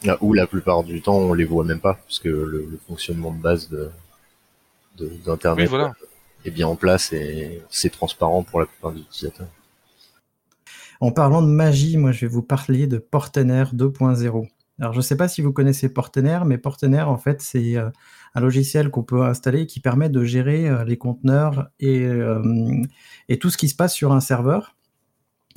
Ah, 0.06 0.18
ou 0.20 0.34
la 0.34 0.46
plupart 0.46 0.84
du 0.84 1.00
temps 1.00 1.16
on 1.16 1.32
les 1.32 1.46
voit 1.46 1.64
même 1.64 1.80
pas 1.80 1.94
parce 1.94 2.18
que 2.18 2.28
le, 2.28 2.78
fonctionnement 2.86 3.32
de 3.32 3.40
base 3.40 3.70
de 3.70 3.90
d'internet 5.24 5.70
est 6.44 6.50
bien 6.50 6.66
en 6.66 6.76
place 6.76 7.12
et 7.12 7.62
c'est 7.70 7.90
transparent 7.90 8.42
pour 8.42 8.60
la 8.60 8.66
plupart 8.66 8.92
des 8.92 9.00
utilisateurs. 9.00 9.48
En 11.00 11.10
parlant 11.10 11.42
de 11.42 11.48
magie, 11.48 11.96
moi 11.96 12.12
je 12.12 12.22
vais 12.22 12.32
vous 12.32 12.42
parler 12.42 12.86
de 12.86 12.98
Portenaire 12.98 13.74
2.0. 13.74 14.48
Alors 14.78 14.92
je 14.92 14.98
ne 14.98 15.02
sais 15.02 15.16
pas 15.16 15.28
si 15.28 15.40
vous 15.40 15.52
connaissez 15.52 15.88
Portenaire, 15.88 16.44
mais 16.44 16.58
Portenaire 16.58 17.08
en 17.08 17.16
fait 17.16 17.40
c'est 17.40 17.76
euh, 17.76 17.88
un 18.34 18.40
logiciel 18.40 18.90
qu'on 18.90 19.02
peut 19.02 19.24
installer 19.24 19.66
qui 19.66 19.80
permet 19.80 20.10
de 20.10 20.22
gérer 20.24 20.68
euh, 20.68 20.84
les 20.84 20.98
conteneurs 20.98 21.68
euh, 21.82 22.82
et, 23.28 23.38
tout 23.38 23.50
ce 23.50 23.56
qui 23.56 23.68
se 23.68 23.74
passe 23.74 23.94
sur 23.94 24.12
un 24.12 24.20
serveur. 24.20 24.76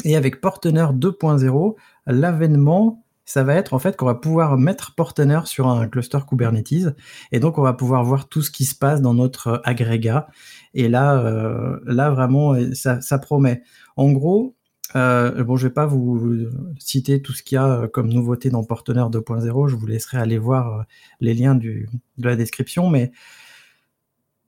Et 0.05 0.15
avec 0.15 0.39
Portenaire 0.39 0.93
2.0, 0.93 1.75
l'avènement, 2.07 3.03
ça 3.25 3.43
va 3.43 3.55
être 3.55 3.73
en 3.73 3.79
fait 3.79 3.97
qu'on 3.97 4.05
va 4.05 4.15
pouvoir 4.15 4.57
mettre 4.57 4.95
Portenaire 4.95 5.47
sur 5.47 5.67
un 5.67 5.87
cluster 5.89 6.19
Kubernetes 6.27 6.95
et 7.33 7.39
donc 7.41 7.57
on 7.57 7.61
va 7.61 7.73
pouvoir 7.73 8.05
voir 8.05 8.29
tout 8.29 8.41
ce 8.41 8.49
qui 8.49 8.63
se 8.63 8.73
passe 8.75 9.01
dans 9.01 9.13
notre 9.13 9.61
agrégat. 9.65 10.29
Et 10.73 10.87
là, 10.87 11.79
là 11.85 12.09
vraiment, 12.09 12.55
ça 12.73 13.19
promet. 13.19 13.61
En 13.97 14.11
gros, 14.13 14.55
euh, 14.95 15.43
bon, 15.43 15.55
je 15.55 15.67
vais 15.67 15.73
pas 15.73 15.85
vous 15.85 16.47
citer 16.79 17.21
tout 17.21 17.33
ce 17.33 17.43
qu'il 17.43 17.55
y 17.55 17.59
a 17.59 17.81
euh, 17.81 17.87
comme 17.87 18.09
nouveauté 18.09 18.49
dans 18.49 18.63
Portenaire 18.63 19.09
2.0. 19.09 19.67
Je 19.67 19.75
vous 19.75 19.85
laisserai 19.85 20.17
aller 20.17 20.37
voir 20.37 20.79
euh, 20.79 20.83
les 21.19 21.33
liens 21.33 21.55
de 21.55 21.85
la 22.17 22.35
description. 22.35 22.89
Mais 22.89 23.11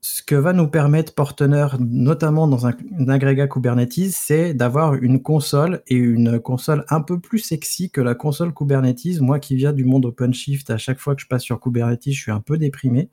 ce 0.04 0.24
que 0.24 0.34
va 0.34 0.52
nous 0.52 0.68
permettre 0.68 1.14
Portenaire, 1.14 1.78
notamment 1.80 2.48
dans 2.48 2.66
un, 2.66 2.74
agrégat 3.08 3.48
Kubernetes, 3.48 4.10
c'est 4.10 4.56
d'avoir 4.56 4.96
une 4.96 5.22
console 5.22 5.84
et 5.88 5.96
une 5.96 6.40
console 6.40 6.86
un 6.90 7.02
peu 7.02 7.20
plus 7.20 7.38
sexy 7.38 7.92
que 7.92 8.02
la 8.02 8.16
console 8.16 8.52
Kubernetes. 8.52 9.22
Moi 9.22 9.40
qui 9.40 9.56
viens 9.56 9.74
du 9.74 9.86
monde 9.86 10.06
OpenShift, 10.06 10.72
à 10.72 10.80
chaque 10.80 10.98
fois 10.98 11.16
que 11.16 11.22
je 11.22 11.28
passe 11.28 11.44
sur 11.44 11.60
Kubernetes, 11.60 12.12
je 12.12 12.20
suis 12.20 12.32
un 12.32 12.40
peu 12.40 12.58
déprimé. 12.58 13.10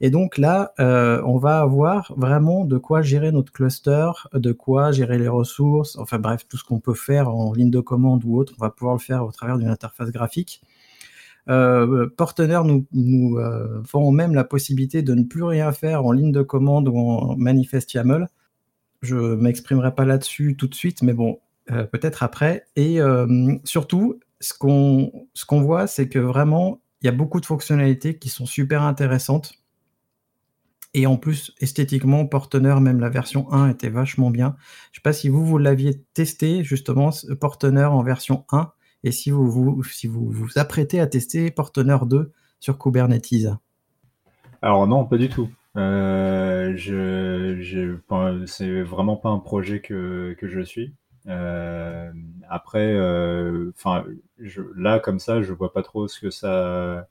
Et 0.00 0.10
donc 0.10 0.36
là, 0.36 0.72
euh, 0.80 1.22
on 1.24 1.38
va 1.38 1.60
avoir 1.60 2.12
vraiment 2.16 2.64
de 2.64 2.78
quoi 2.78 3.00
gérer 3.00 3.30
notre 3.30 3.52
cluster, 3.52 4.10
de 4.32 4.50
quoi 4.50 4.90
gérer 4.90 5.18
les 5.18 5.28
ressources, 5.28 5.96
enfin 5.98 6.18
bref, 6.18 6.48
tout 6.48 6.56
ce 6.56 6.64
qu'on 6.64 6.80
peut 6.80 6.94
faire 6.94 7.28
en 7.28 7.52
ligne 7.52 7.70
de 7.70 7.78
commande 7.78 8.24
ou 8.24 8.36
autre, 8.36 8.54
on 8.58 8.62
va 8.64 8.70
pouvoir 8.70 8.96
le 8.96 9.00
faire 9.00 9.24
au 9.24 9.30
travers 9.30 9.56
d'une 9.56 9.68
interface 9.68 10.10
graphique. 10.10 10.62
Euh, 11.48 12.08
nous, 12.64 12.86
nous 12.92 13.38
euh, 13.38 14.10
même 14.12 14.34
la 14.34 14.44
possibilité 14.44 15.02
de 15.02 15.14
ne 15.14 15.24
plus 15.24 15.42
rien 15.42 15.72
faire 15.72 16.04
en 16.04 16.12
ligne 16.12 16.32
de 16.32 16.42
commande 16.42 16.88
ou 16.88 16.96
en 16.96 17.36
manifest 17.36 17.92
YAML. 17.92 18.28
Je 19.02 19.16
m'exprimerai 19.16 19.94
pas 19.94 20.04
là-dessus 20.04 20.56
tout 20.56 20.66
de 20.66 20.74
suite, 20.74 21.02
mais 21.02 21.12
bon, 21.12 21.38
euh, 21.70 21.84
peut-être 21.84 22.22
après. 22.22 22.64
Et 22.76 23.00
euh, 23.00 23.56
surtout, 23.64 24.20
ce 24.40 24.54
qu'on 24.54 25.12
ce 25.34 25.44
qu'on 25.44 25.62
voit, 25.62 25.86
c'est 25.86 26.08
que 26.08 26.18
vraiment, 26.18 26.80
il 27.02 27.06
y 27.06 27.08
a 27.08 27.12
beaucoup 27.12 27.40
de 27.40 27.46
fonctionnalités 27.46 28.18
qui 28.18 28.30
sont 28.30 28.46
super 28.46 28.82
intéressantes 28.82 29.64
et 30.94 31.06
en 31.06 31.16
plus, 31.16 31.52
esthétiquement, 31.60 32.24
Portener, 32.24 32.76
même 32.80 33.00
la 33.00 33.08
version 33.08 33.52
1 33.52 33.70
était 33.70 33.88
vachement 33.88 34.30
bien. 34.30 34.56
Je 34.58 34.62
ne 34.62 34.94
sais 35.00 35.02
pas 35.02 35.12
si 35.12 35.28
vous, 35.28 35.44
vous 35.44 35.58
l'aviez 35.58 36.00
testé, 36.14 36.62
justement, 36.62 37.10
Portener 37.40 37.84
en 37.84 38.02
version 38.04 38.44
1, 38.52 38.72
et 39.04 39.12
si 39.12 39.30
vous 39.30 39.48
vous, 39.48 39.84
si 39.84 40.08
vous, 40.08 40.28
vous 40.28 40.58
apprêtez 40.58 40.98
à 40.98 41.06
tester 41.06 41.50
Portener 41.50 41.98
2 42.04 42.32
sur 42.58 42.78
Kubernetes? 42.78 43.46
Alors 44.62 44.86
non, 44.86 45.04
pas 45.04 45.18
du 45.18 45.28
tout. 45.28 45.50
Euh, 45.76 46.72
je, 46.76 47.96
c'est 48.46 48.82
vraiment 48.82 49.16
pas 49.16 49.28
un 49.28 49.38
projet 49.38 49.80
que, 49.80 50.34
je 50.40 50.60
suis. 50.62 50.94
Euh, 51.28 52.10
après, 52.48 52.94
euh, 52.94 53.72
là 54.74 54.98
comme 55.00 55.18
ça, 55.18 55.42
je 55.42 55.52
vois 55.52 55.72
pas 55.72 55.82
trop 55.82 56.08
ce 56.08 56.18
que 56.18 56.30
ça, 56.30 57.06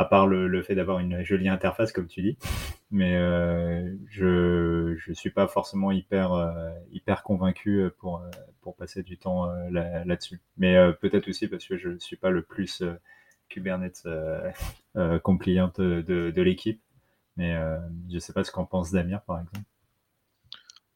à 0.00 0.06
part 0.06 0.26
le, 0.26 0.62
fait 0.62 0.74
d'avoir 0.74 0.98
une 0.98 1.22
jolie 1.22 1.50
interface, 1.50 1.92
comme 1.92 2.06
tu 2.06 2.22
dis. 2.22 2.38
Mais 2.90 3.16
euh, 3.16 3.94
je 4.08 4.96
ne 5.06 5.14
suis 5.14 5.28
pas 5.28 5.46
forcément 5.46 5.92
hyper, 5.92 6.32
euh, 6.32 6.70
hyper 6.90 7.22
convaincu 7.22 7.84
pour, 7.98 8.22
euh, 8.22 8.30
pour 8.62 8.76
passer 8.76 9.02
du 9.02 9.18
temps 9.18 9.52
là-dessus. 9.70 10.40
Mais 10.56 10.74
peut-être 11.02 11.28
aussi 11.28 11.48
parce 11.48 11.66
que 11.66 11.76
je 11.76 11.90
ne 11.90 11.98
suis 11.98 12.16
pas 12.16 12.30
le 12.30 12.40
plus 12.40 12.82
Kubernetes 13.50 14.08
compliant 15.22 15.70
de, 15.76 16.00
de 16.00 16.42
l'équipe. 16.42 16.80
Mais 17.36 17.54
je 18.08 18.14
ne 18.14 18.20
sais 18.20 18.32
pas 18.32 18.42
ce 18.42 18.50
qu'en 18.50 18.64
pense 18.64 18.92
Damir, 18.92 19.20
par 19.20 19.38
exemple. 19.38 19.66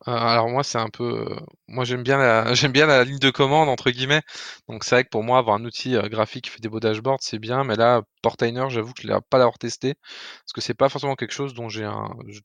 Euh, 0.07 0.13
alors 0.13 0.49
moi 0.51 0.63
c'est 0.63 0.79
un 0.79 0.91
peu, 0.91 1.31
euh, 1.31 1.37
moi 1.67 1.85
j'aime 1.85 2.03
bien 2.03 2.19
la 2.19 2.53
j'aime 2.55 2.73
bien 2.73 2.87
la 2.87 3.05
ligne 3.05 3.19
de 3.19 3.31
commande 3.31 3.69
entre 3.69 3.91
guillemets. 3.91 4.23
Donc 4.69 4.85
c'est 4.85 4.97
vrai 4.97 5.05
que 5.05 5.09
pour 5.09 5.23
moi 5.23 5.39
avoir 5.39 5.57
un 5.57 5.65
outil, 5.65 5.97
euh, 5.97 6.09
graphique 6.09 6.45
qui 6.45 6.51
fait 6.51 6.61
des 6.61 6.69
beaux 6.69 6.81
dashboards, 6.81 7.21
c'est 7.23 7.39
bien, 7.39 7.65
mais 7.65 7.77
là 7.77 8.03
Portainer 8.23 8.69
j'avoue 8.69 8.93
que 8.93 9.03
je 9.03 9.09
l'ai 9.09 9.19
pas 9.31 9.39
l'avoir 9.39 9.59
testé, 9.59 9.95
parce 9.95 10.53
que 10.55 10.61
c'est 10.61 10.75
pas 10.75 10.89
forcément 10.91 11.15
quelque 11.15 11.33
chose 11.33 11.55
dont 11.55 11.69
j'ai 11.69 11.85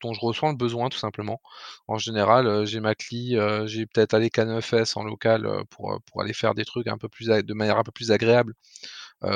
dont 0.02 0.14
je 0.14 0.20
ressens 0.22 0.50
le 0.52 0.56
besoin 0.56 0.90
tout 0.90 0.98
simplement. 0.98 1.42
En 1.88 1.98
général, 1.98 2.66
j'ai 2.66 2.80
ma 2.80 2.96
CLI, 2.96 3.38
j'ai 3.66 3.86
peut-être 3.86 4.14
allé 4.14 4.30
K9S 4.30 4.98
en 4.98 5.04
local, 5.04 5.48
pour, 5.70 6.00
aller 6.20 6.34
faire 6.34 6.54
des 6.56 6.66
trucs 6.66 6.88
un 6.88 6.98
peu 6.98 7.08
plus 7.10 7.28
de 7.28 7.54
manière 7.54 7.78
un 7.78 7.84
peu 7.84 7.92
plus 7.92 8.12
agréable. 8.12 8.54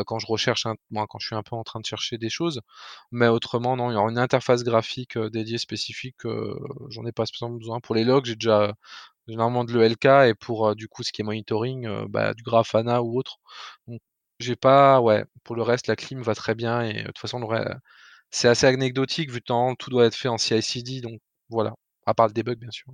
Quand 0.05 0.19
je 0.19 0.27
recherche 0.27 0.65
un, 0.65 0.75
quand 1.07 1.19
je 1.19 1.27
suis 1.27 1.35
un 1.35 1.43
peu 1.43 1.55
en 1.55 1.63
train 1.63 1.79
de 1.79 1.85
chercher 1.85 2.17
des 2.17 2.29
choses. 2.29 2.61
Mais 3.11 3.27
autrement, 3.27 3.75
non, 3.75 3.91
il 3.91 3.93
y 3.95 3.97
aura 3.97 4.09
une 4.09 4.17
interface 4.17 4.63
graphique 4.63 5.17
dédiée 5.17 5.57
spécifique. 5.57 6.21
J'en 6.89 7.05
ai 7.05 7.11
pas 7.11 7.25
besoin. 7.41 7.79
Pour 7.79 7.95
les 7.95 8.03
j'ai 8.23 8.35
déjà 8.35 8.73
généralement 9.27 9.63
de 9.63 9.73
l'ELK 9.73 10.05
et 10.05 10.33
pour 10.33 10.75
du 10.75 10.87
coup 10.87 11.03
ce 11.03 11.11
qui 11.11 11.21
est 11.21 11.25
monitoring, 11.25 12.07
bah, 12.07 12.33
du 12.33 12.43
Grafana 12.43 13.01
ou 13.01 13.17
autre. 13.17 13.37
Donc 13.87 14.01
j'ai 14.39 14.55
pas, 14.55 14.99
ouais, 15.01 15.25
pour 15.43 15.55
le 15.55 15.63
reste, 15.63 15.87
la 15.87 15.95
clim 15.95 16.21
va 16.21 16.35
très 16.35 16.55
bien 16.55 16.81
et 16.81 17.03
de 17.03 17.07
toute 17.07 17.19
façon, 17.19 17.47
c'est 18.31 18.47
assez 18.47 18.67
anecdotique 18.67 19.31
vu 19.31 19.41
que 19.41 19.75
tout 19.75 19.89
doit 19.89 20.05
être 20.05 20.15
fait 20.15 20.27
en 20.27 20.37
CI/CD, 20.37 21.01
donc 21.01 21.19
voilà. 21.49 21.73
À 22.05 22.13
part 22.13 22.27
le 22.27 22.33
debug, 22.33 22.59
bien 22.59 22.71
sûr. 22.71 22.91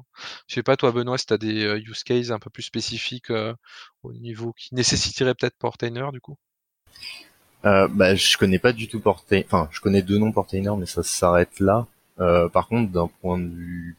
Je 0.47 0.53
sais 0.53 0.61
pas, 0.61 0.77
toi, 0.77 0.91
Benoît, 0.91 1.17
si 1.17 1.25
tu 1.25 1.33
as 1.33 1.39
des 1.39 1.63
use 1.79 2.03
cases 2.03 2.29
un 2.29 2.37
peu 2.37 2.51
plus 2.51 2.61
spécifiques 2.61 3.31
au 4.03 4.13
niveau 4.13 4.53
qui 4.53 4.75
nécessiterait 4.75 5.33
peut-être 5.33 5.57
Portainer, 5.57 6.11
du 6.13 6.21
coup? 6.21 6.37
Euh, 7.65 7.87
bah, 7.87 8.13
je 8.13 8.37
connais 8.37 8.59
pas 8.59 8.71
du 8.71 8.87
tout 8.87 8.99
Portainer, 8.99 9.43
enfin, 9.45 9.67
je 9.71 9.81
connais 9.81 10.03
deux 10.03 10.19
noms 10.19 10.31
Portainer, 10.31 10.75
mais 10.77 10.85
ça 10.85 11.01
s'arrête 11.01 11.59
là. 11.59 11.87
Euh, 12.19 12.49
par 12.49 12.67
contre, 12.67 12.91
d'un 12.91 13.07
point 13.21 13.39
de 13.39 13.49
vue 13.49 13.97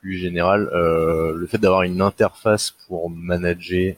plus 0.00 0.16
général, 0.18 0.68
euh, 0.72 1.34
le 1.34 1.46
fait 1.46 1.58
d'avoir 1.58 1.82
une 1.82 2.00
interface 2.00 2.74
pour 2.86 3.10
manager 3.10 3.94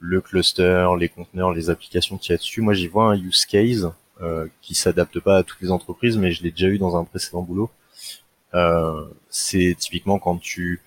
le 0.00 0.20
cluster, 0.20 0.86
les 0.98 1.08
conteneurs, 1.08 1.52
les 1.52 1.70
applications 1.70 2.18
qu'il 2.18 2.32
y 2.32 2.34
a 2.34 2.38
dessus. 2.38 2.60
Moi, 2.60 2.74
j'y 2.74 2.86
vois 2.86 3.04
un 3.04 3.16
use 3.16 3.46
case 3.46 3.90
euh, 4.20 4.46
qui 4.62 4.74
s'adapte 4.74 5.20
pas 5.20 5.38
à 5.38 5.42
toutes 5.42 5.60
les 5.60 5.70
entreprises, 5.70 6.16
mais 6.16 6.32
je 6.32 6.42
l'ai 6.42 6.50
déjà 6.50 6.68
eu 6.68 6.78
dans 6.78 6.96
un 6.96 7.04
précédent 7.04 7.42
boulot. 7.42 7.70
Euh, 8.54 9.04
c'est 9.28 9.76
typiquement 9.78 10.18
quand 10.18 10.38
tu 10.38 10.80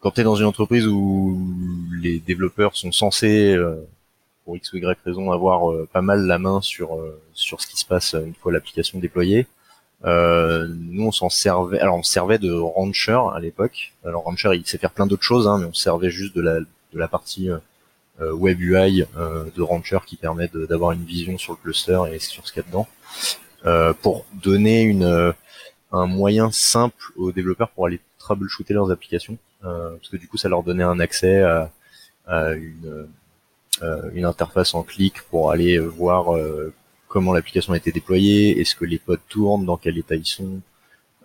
quand 0.00 0.18
es 0.18 0.24
dans 0.24 0.36
une 0.36 0.46
entreprise 0.46 0.86
où 0.86 1.40
les 2.00 2.20
développeurs 2.20 2.76
sont 2.76 2.92
censés 2.92 3.54
euh, 3.54 3.86
pour 4.44 4.56
x 4.56 4.72
ou 4.72 4.78
y 4.78 4.96
raison 5.04 5.30
avoir 5.32 5.70
euh, 5.70 5.88
pas 5.92 6.02
mal 6.02 6.26
la 6.26 6.38
main 6.38 6.60
sur 6.60 6.96
euh, 6.96 7.20
sur 7.34 7.60
ce 7.60 7.66
qui 7.66 7.76
se 7.76 7.84
passe 7.84 8.14
une 8.14 8.34
fois 8.34 8.52
l'application 8.52 8.98
déployée. 8.98 9.46
Nous 10.04 11.06
on 11.06 11.12
s'en 11.12 11.28
servait 11.28 11.78
alors 11.78 11.96
on 11.96 12.02
servait 12.02 12.38
de 12.38 12.52
Rancher 12.52 13.20
à 13.34 13.40
l'époque. 13.40 13.92
Alors 14.04 14.24
Rancher 14.24 14.50
il 14.54 14.66
sait 14.66 14.78
faire 14.78 14.90
plein 14.90 15.06
d'autres 15.06 15.22
choses 15.22 15.46
hein, 15.46 15.58
mais 15.58 15.66
on 15.66 15.74
servait 15.74 16.10
juste 16.10 16.34
de 16.34 16.42
la 16.42 16.60
de 16.60 16.98
la 16.98 17.08
partie 17.08 17.48
web 18.20 18.60
UI 18.60 19.04
de 19.16 19.62
Rancher 19.62 19.98
qui 20.06 20.16
permet 20.16 20.48
d'avoir 20.52 20.92
une 20.92 21.04
vision 21.04 21.38
sur 21.38 21.52
le 21.52 21.58
cluster 21.58 22.00
et 22.12 22.18
sur 22.18 22.46
ce 22.46 22.52
qu'il 22.52 22.62
y 22.62 22.66
a 22.66 22.68
dedans. 22.68 23.94
pour 24.02 24.26
donner 24.42 24.82
une 24.82 25.34
un 25.92 26.06
moyen 26.06 26.50
simple 26.50 27.12
aux 27.16 27.32
développeurs 27.32 27.70
pour 27.70 27.86
aller 27.86 28.00
troubleshooter 28.18 28.74
leurs 28.74 28.90
applications. 28.90 29.36
Euh, 29.64 29.96
parce 29.96 30.08
que 30.08 30.16
du 30.16 30.26
coup 30.26 30.38
ça 30.38 30.48
leur 30.48 30.62
donnait 30.62 30.82
un 30.82 30.98
accès 30.98 31.42
à, 31.42 31.70
une, 32.54 33.06
euh, 33.82 34.10
une 34.14 34.24
interface 34.24 34.74
en 34.74 34.82
clic 34.82 35.22
pour 35.30 35.50
aller 35.50 35.78
voir 35.78 36.34
euh, 36.34 36.72
comment 37.12 37.34
l'application 37.34 37.74
a 37.74 37.76
été 37.76 37.92
déployée, 37.92 38.58
est-ce 38.58 38.74
que 38.74 38.86
les 38.86 38.98
pods 38.98 39.18
tournent, 39.28 39.66
dans 39.66 39.76
quel 39.76 39.98
état 39.98 40.14
ils 40.14 40.24
sont, 40.24 40.62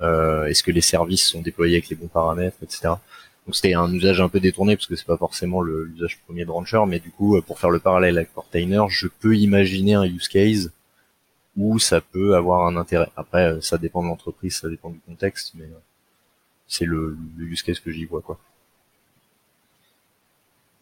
est-ce 0.01 0.61
que 0.61 0.71
les 0.71 0.81
services 0.81 1.25
sont 1.29 1.41
déployés 1.41 1.77
avec 1.77 1.87
les 1.87 1.95
bons 1.95 2.09
paramètres, 2.09 2.57
etc. 2.61 2.89
Donc 3.45 3.55
c'était 3.55 3.73
un 3.73 3.89
usage 3.93 4.19
un 4.19 4.27
peu 4.27 4.41
détourné 4.41 4.75
parce 4.75 4.87
que 4.87 4.97
c'est 4.97 5.07
pas 5.07 5.15
forcément 5.15 5.61
l'usage 5.61 6.19
premier 6.25 6.43
de 6.43 6.51
Rancher, 6.51 6.81
mais 6.85 6.99
du 6.99 7.09
coup 7.11 7.41
pour 7.47 7.57
faire 7.57 7.69
le 7.69 7.79
parallèle 7.79 8.17
avec 8.17 8.33
Portainer, 8.33 8.83
je 8.89 9.07
peux 9.07 9.37
imaginer 9.37 9.93
un 9.93 10.03
use 10.03 10.27
case 10.27 10.73
où 11.55 11.79
ça 11.79 12.01
peut 12.01 12.35
avoir 12.35 12.67
un 12.67 12.75
intérêt. 12.75 13.09
Après 13.15 13.61
ça 13.61 13.77
dépend 13.77 14.03
de 14.03 14.09
l'entreprise, 14.09 14.57
ça 14.57 14.69
dépend 14.69 14.89
du 14.89 14.99
contexte, 14.99 15.53
mais 15.55 15.69
c'est 16.67 16.83
le, 16.83 17.17
use 17.39 17.63
case 17.63 17.79
que 17.79 17.91
j'y 17.91 18.03
vois 18.03 18.21
quoi. 18.21 18.37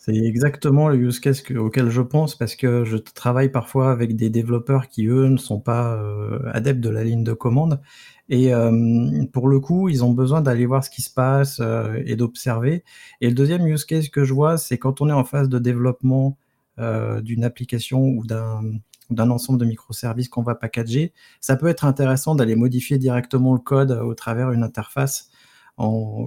C'est 0.05 0.15
exactement 0.15 0.87
le 0.87 0.97
use 0.97 1.19
case 1.19 1.41
auquel 1.57 1.89
je 1.89 2.01
pense 2.03 2.35
parce 2.35 2.55
que 2.55 2.85
je 2.85 2.95
travaille 2.95 3.49
parfois 3.49 3.91
avec 3.91 4.15
des 4.15 4.29
développeurs 4.29 4.87
qui 4.87 5.07
eux 5.07 5.29
ne 5.29 5.37
sont 5.37 5.59
pas 5.59 5.95
euh, 5.95 6.37
adeptes 6.53 6.79
de 6.79 6.91
la 6.91 7.03
ligne 7.03 7.23
de 7.23 7.33
commande 7.33 7.81
et 8.29 8.53
euh, 8.53 9.25
pour 9.33 9.47
le 9.47 9.59
coup 9.59 9.89
ils 9.89 10.03
ont 10.03 10.11
besoin 10.11 10.41
d'aller 10.41 10.67
voir 10.67 10.83
ce 10.83 10.91
qui 10.91 11.01
se 11.01 11.09
passe 11.09 11.59
euh, 11.59 12.03
et 12.05 12.15
d'observer. 12.15 12.83
Et 13.19 13.29
le 13.29 13.33
deuxième 13.33 13.65
use 13.65 13.83
case 13.83 14.09
que 14.09 14.25
je 14.25 14.33
vois 14.35 14.59
c'est 14.59 14.77
quand 14.77 15.01
on 15.01 15.09
est 15.09 15.11
en 15.11 15.23
phase 15.23 15.49
de 15.49 15.57
développement 15.57 16.37
d'une 16.77 17.43
application 17.43 18.01
ou 18.09 18.25
d'un 18.27 19.29
ensemble 19.31 19.57
de 19.59 19.65
microservices 19.65 20.29
qu'on 20.29 20.43
va 20.43 20.53
packager, 20.53 21.13
ça 21.39 21.55
peut 21.55 21.67
être 21.67 21.85
intéressant 21.85 22.35
d'aller 22.35 22.55
modifier 22.55 22.99
directement 22.99 23.53
le 23.53 23.59
code 23.59 23.91
au 23.91 24.13
travers 24.13 24.51
d'une 24.51 24.61
interface 24.61 25.29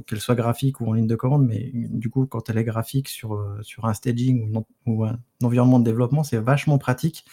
qu'elle 0.06 0.20
soit 0.20 0.34
graphique 0.34 0.80
ou 0.80 0.88
en 0.88 0.92
ligne 0.92 1.06
de 1.06 1.16
commande, 1.16 1.46
mais 1.46 1.70
du 1.74 2.10
coup, 2.10 2.26
quand 2.26 2.50
elle 2.50 2.58
est 2.58 2.64
graphique 2.64 3.08
sur, 3.08 3.34
euh, 3.34 3.58
sur 3.62 3.86
un 3.86 3.94
staging 3.94 4.62
ou, 4.86 5.04
un 5.04 5.18
environnement 5.42 5.78
de 5.78 5.84
développement, 5.84 6.22
c'est 6.22 6.38
vachement 6.38 6.78
pratique. 6.78 7.24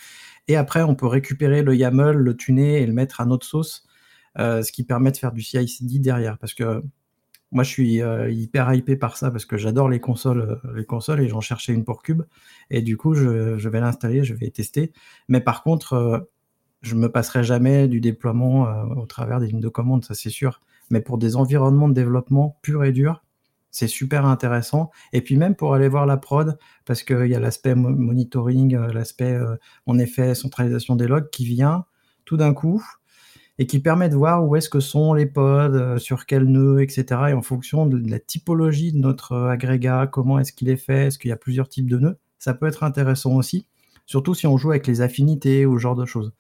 Et 0.48 0.56
après, 0.56 0.84
on 0.84 0.96
peut 0.96 1.08
récupérer 1.08 1.62
le 1.62 1.76
YAML, 1.76 2.16
le 2.16 2.38
tuner 2.38 2.82
et 2.82 2.86
le 2.86 2.94
mettre 2.94 3.20
à 3.20 3.26
notre 3.26 3.46
sauce, 3.46 3.86
euh, 4.40 4.62
ce 4.64 4.72
qui 4.72 4.84
permet 4.84 5.12
de 5.12 5.18
faire 5.18 5.34
du 5.34 5.42
CI/CD 5.42 6.00
derrière. 6.00 6.38
Parce 6.38 6.54
que 6.54 6.84
moi, 7.52 7.64
je 7.64 7.70
suis 7.70 8.02
euh, 8.02 8.30
hyper 8.32 8.74
hypé 8.74 8.96
par 8.96 9.18
ça 9.18 9.32
parce 9.32 9.46
que 9.46 9.58
j'adore 9.58 9.90
les 9.90 10.00
consoles, 10.00 10.62
les 10.76 10.86
consoles 10.86 11.22
et 11.22 11.28
j'en 11.28 11.42
cherchais 11.42 11.74
une 11.74 11.84
pour 11.84 12.02
Cube. 12.02 12.24
Et 12.70 12.82
du 12.82 12.98
coup, 12.98 13.14
je, 13.14 13.70
vais 13.70 13.80
l'installer, 13.82 14.24
je 14.24 14.34
vais 14.34 14.50
tester. 14.52 14.94
Mais 15.28 15.42
par 15.42 15.64
contre, 15.64 16.30
je 16.82 16.96
me 16.96 17.10
passerai 17.12 17.44
jamais 17.44 17.88
du 17.88 18.00
déploiement 18.00 18.68
au 18.98 19.06
travers 19.06 19.40
des 19.40 19.48
lignes 19.48 19.62
de 19.62 19.70
commande, 19.70 20.06
ça 20.06 20.14
c'est 20.14 20.30
sûr 20.30 20.62
mais 20.90 21.02
pour 21.02 21.18
des 21.18 21.36
environnements 21.36 21.90
de 21.90 21.94
développement 21.94 22.58
purs 22.62 22.84
et 22.84 22.92
durs, 22.92 23.26
c'est 23.76 23.88
super 23.88 24.26
intéressant. 24.26 24.90
Et 25.12 25.20
puis 25.20 25.36
même 25.36 25.54
pour 25.54 25.74
aller 25.74 25.90
voir 25.90 26.06
la 26.06 26.16
prod, 26.16 26.58
parce 26.86 27.04
qu'il 27.04 27.28
y 27.28 27.36
a 27.36 27.42
l'aspect 27.42 27.76
monitoring, 27.76 28.74
euh, 28.74 28.88
l'aspect, 28.94 29.34
euh, 29.34 29.58
en 29.86 30.00
effet, 30.00 30.34
centralisation 30.34 30.96
des 30.96 31.08
logs 31.08 31.30
qui 31.30 31.46
vient 31.46 31.84
tout 32.24 32.38
d'un 32.38 32.54
coup 32.54 32.82
et 33.58 33.68
qui 33.68 33.80
permet 33.80 34.08
de 34.08 34.16
voir 34.16 34.46
où 34.46 34.56
est-ce 34.56 34.70
que 34.70 34.80
sont 34.80 35.14
les 35.14 35.26
pods, 35.26 35.76
euh, 35.76 35.98
sur 35.98 36.26
quel 36.26 36.46
nœud, 36.46 36.82
etc. 36.82 37.04
Et 37.32 37.34
en 37.34 37.42
fonction 37.42 37.86
de 37.86 37.98
la 38.10 38.18
typologie 38.18 38.94
de 38.94 38.98
notre 38.98 39.36
agrégat, 39.36 40.08
comment 40.08 40.40
est-ce 40.40 40.54
qu'il 40.54 40.70
est 40.70 40.78
fait, 40.78 41.08
est-ce 41.08 41.20
qu'il 41.20 41.30
y 41.30 41.34
a 41.34 41.38
plusieurs 41.38 41.68
types 41.68 41.90
de 41.90 41.98
nœuds, 41.98 42.18
ça 42.40 42.54
peut 42.54 42.68
être 42.68 42.84
intéressant 42.84 43.36
aussi, 43.36 43.68
surtout 44.06 44.36
si 44.36 44.48
on 44.48 44.56
joue 44.56 44.70
avec 44.70 44.88
les 44.88 45.02
affinités 45.02 45.66
ou 45.66 45.78
ce 45.78 45.82
genre 45.82 45.96
de 45.96 46.06
choses. 46.06 46.32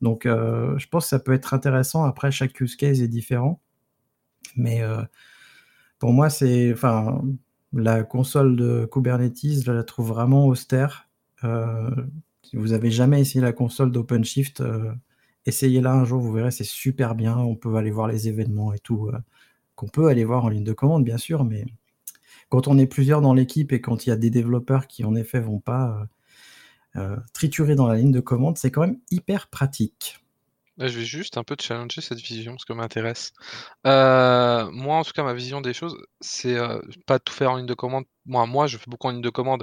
Donc 0.00 0.24
je 0.24 0.86
pense 0.88 1.04
que 1.04 1.10
ça 1.10 1.20
peut 1.20 1.32
être 1.32 1.54
intéressant. 1.54 2.04
Après, 2.04 2.32
chaque 2.32 2.60
use 2.60 2.74
case 2.74 3.02
est 3.02 3.08
différent. 3.08 3.60
Mais 4.56 4.82
euh, 4.82 5.02
pour 5.98 6.12
moi, 6.12 6.30
c'est, 6.30 6.72
enfin, 6.72 7.22
la 7.72 8.02
console 8.04 8.56
de 8.56 8.88
Kubernetes, 8.90 9.62
je 9.64 9.72
la 9.72 9.84
trouve 9.84 10.08
vraiment 10.08 10.46
austère. 10.46 11.08
Euh, 11.44 11.90
si 12.42 12.56
vous 12.56 12.72
avez 12.72 12.90
jamais 12.90 13.20
essayé 13.20 13.40
la 13.40 13.52
console 13.52 13.92
d'OpenShift, 13.92 14.60
euh, 14.60 14.92
essayez-la 15.46 15.92
un 15.92 16.04
jour, 16.04 16.20
vous 16.20 16.32
verrez, 16.32 16.50
c'est 16.50 16.64
super 16.64 17.14
bien. 17.14 17.36
On 17.36 17.56
peut 17.56 17.74
aller 17.76 17.90
voir 17.90 18.08
les 18.08 18.28
événements 18.28 18.72
et 18.72 18.78
tout, 18.78 19.10
qu'on 19.74 19.88
peut 19.88 20.08
aller 20.08 20.24
voir 20.24 20.44
en 20.44 20.48
ligne 20.48 20.64
de 20.64 20.72
commande, 20.72 21.04
bien 21.04 21.18
sûr, 21.18 21.44
mais 21.44 21.64
quand 22.48 22.68
on 22.68 22.78
est 22.78 22.86
plusieurs 22.86 23.20
dans 23.22 23.34
l'équipe 23.34 23.72
et 23.72 23.80
quand 23.80 24.06
il 24.06 24.10
y 24.10 24.12
a 24.12 24.16
des 24.16 24.30
développeurs 24.30 24.86
qui, 24.86 25.04
en 25.04 25.14
effet, 25.14 25.40
vont 25.40 25.60
pas 25.60 26.06
triturer 27.32 27.74
dans 27.74 27.86
la 27.86 27.96
ligne 27.96 28.12
de 28.12 28.20
commande, 28.20 28.58
c'est 28.58 28.70
quand 28.70 28.82
même 28.82 28.98
hyper 29.10 29.48
pratique. 29.48 30.21
Bah, 30.82 30.88
je 30.88 30.98
vais 30.98 31.04
juste 31.04 31.36
un 31.38 31.44
peu 31.44 31.54
challenger 31.60 32.00
cette 32.00 32.18
vision, 32.18 32.52
parce 32.54 32.64
que 32.64 32.72
m'intéresse. 32.72 33.30
Euh, 33.86 34.68
moi, 34.72 34.96
en 34.96 35.04
tout 35.04 35.12
cas, 35.12 35.22
ma 35.22 35.32
vision 35.32 35.60
des 35.60 35.72
choses, 35.74 35.96
c'est 36.20 36.56
euh, 36.56 36.80
pas 37.06 37.20
tout 37.20 37.32
faire 37.32 37.52
en 37.52 37.56
ligne 37.56 37.66
de 37.66 37.74
commande. 37.74 38.04
Moi, 38.26 38.46
moi, 38.46 38.66
je 38.66 38.78
fais 38.78 38.90
beaucoup 38.90 39.06
en 39.06 39.12
ligne 39.12 39.22
de 39.22 39.30
commande, 39.30 39.62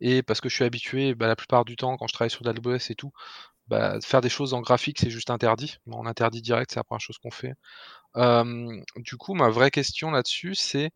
et 0.00 0.22
parce 0.22 0.40
que 0.40 0.48
je 0.48 0.54
suis 0.54 0.64
habitué, 0.64 1.16
bah, 1.16 1.26
la 1.26 1.34
plupart 1.34 1.64
du 1.64 1.74
temps, 1.74 1.96
quand 1.96 2.06
je 2.06 2.12
travaille 2.14 2.30
sur 2.30 2.44
l'AWS 2.44 2.88
et 2.90 2.94
tout, 2.94 3.10
bah, 3.68 3.98
faire 4.02 4.20
des 4.20 4.28
choses 4.28 4.54
en 4.54 4.60
graphique, 4.62 4.98
c'est 5.00 5.10
juste 5.10 5.30
interdit. 5.30 5.78
On 5.88 6.06
interdit 6.06 6.42
direct, 6.42 6.70
c'est 6.72 6.80
la 6.80 6.84
première 6.84 7.00
chose 7.00 7.18
qu'on 7.18 7.32
fait. 7.32 7.54
du 8.96 9.16
coup, 9.16 9.34
ma 9.34 9.48
vraie 9.48 9.70
question 9.70 10.10
là-dessus, 10.10 10.54
c'est 10.54 10.90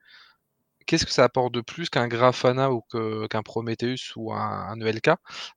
qu'est-ce 0.86 1.06
que 1.06 1.12
ça 1.12 1.24
apporte 1.24 1.52
de 1.52 1.60
plus 1.60 1.88
qu'un 1.90 2.08
Grafana 2.08 2.70
ou 2.72 2.82
qu'un 3.28 3.42
Prometheus 3.42 4.12
ou 4.16 4.32
un, 4.32 4.78
ELK 4.80 5.10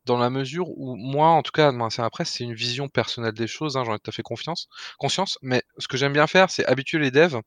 dans 0.05 0.17
la 0.17 0.29
mesure 0.29 0.69
où 0.69 0.95
moi, 0.95 1.29
en 1.29 1.41
tout 1.41 1.51
cas, 1.51 1.71
c'est 1.89 2.01
après, 2.01 2.25
c'est 2.25 2.43
une 2.43 2.53
vision 2.53 2.87
personnelle 2.87 3.33
des 3.33 3.47
choses, 3.47 3.77
hein, 3.77 3.83
j'en 3.85 3.95
ai 3.95 3.99
tout 3.99 4.09
à 4.09 4.13
fait 4.13 4.23
confiance, 4.23 4.67
conscience, 4.97 5.37
mais 5.41 5.63
ce 5.77 5.87
que 5.87 5.97
j'aime 5.97 6.13
bien 6.13 6.27
faire, 6.27 6.49
c'est 6.49 6.65
habituer 6.65 6.99
les 6.99 7.11
devs 7.11 7.41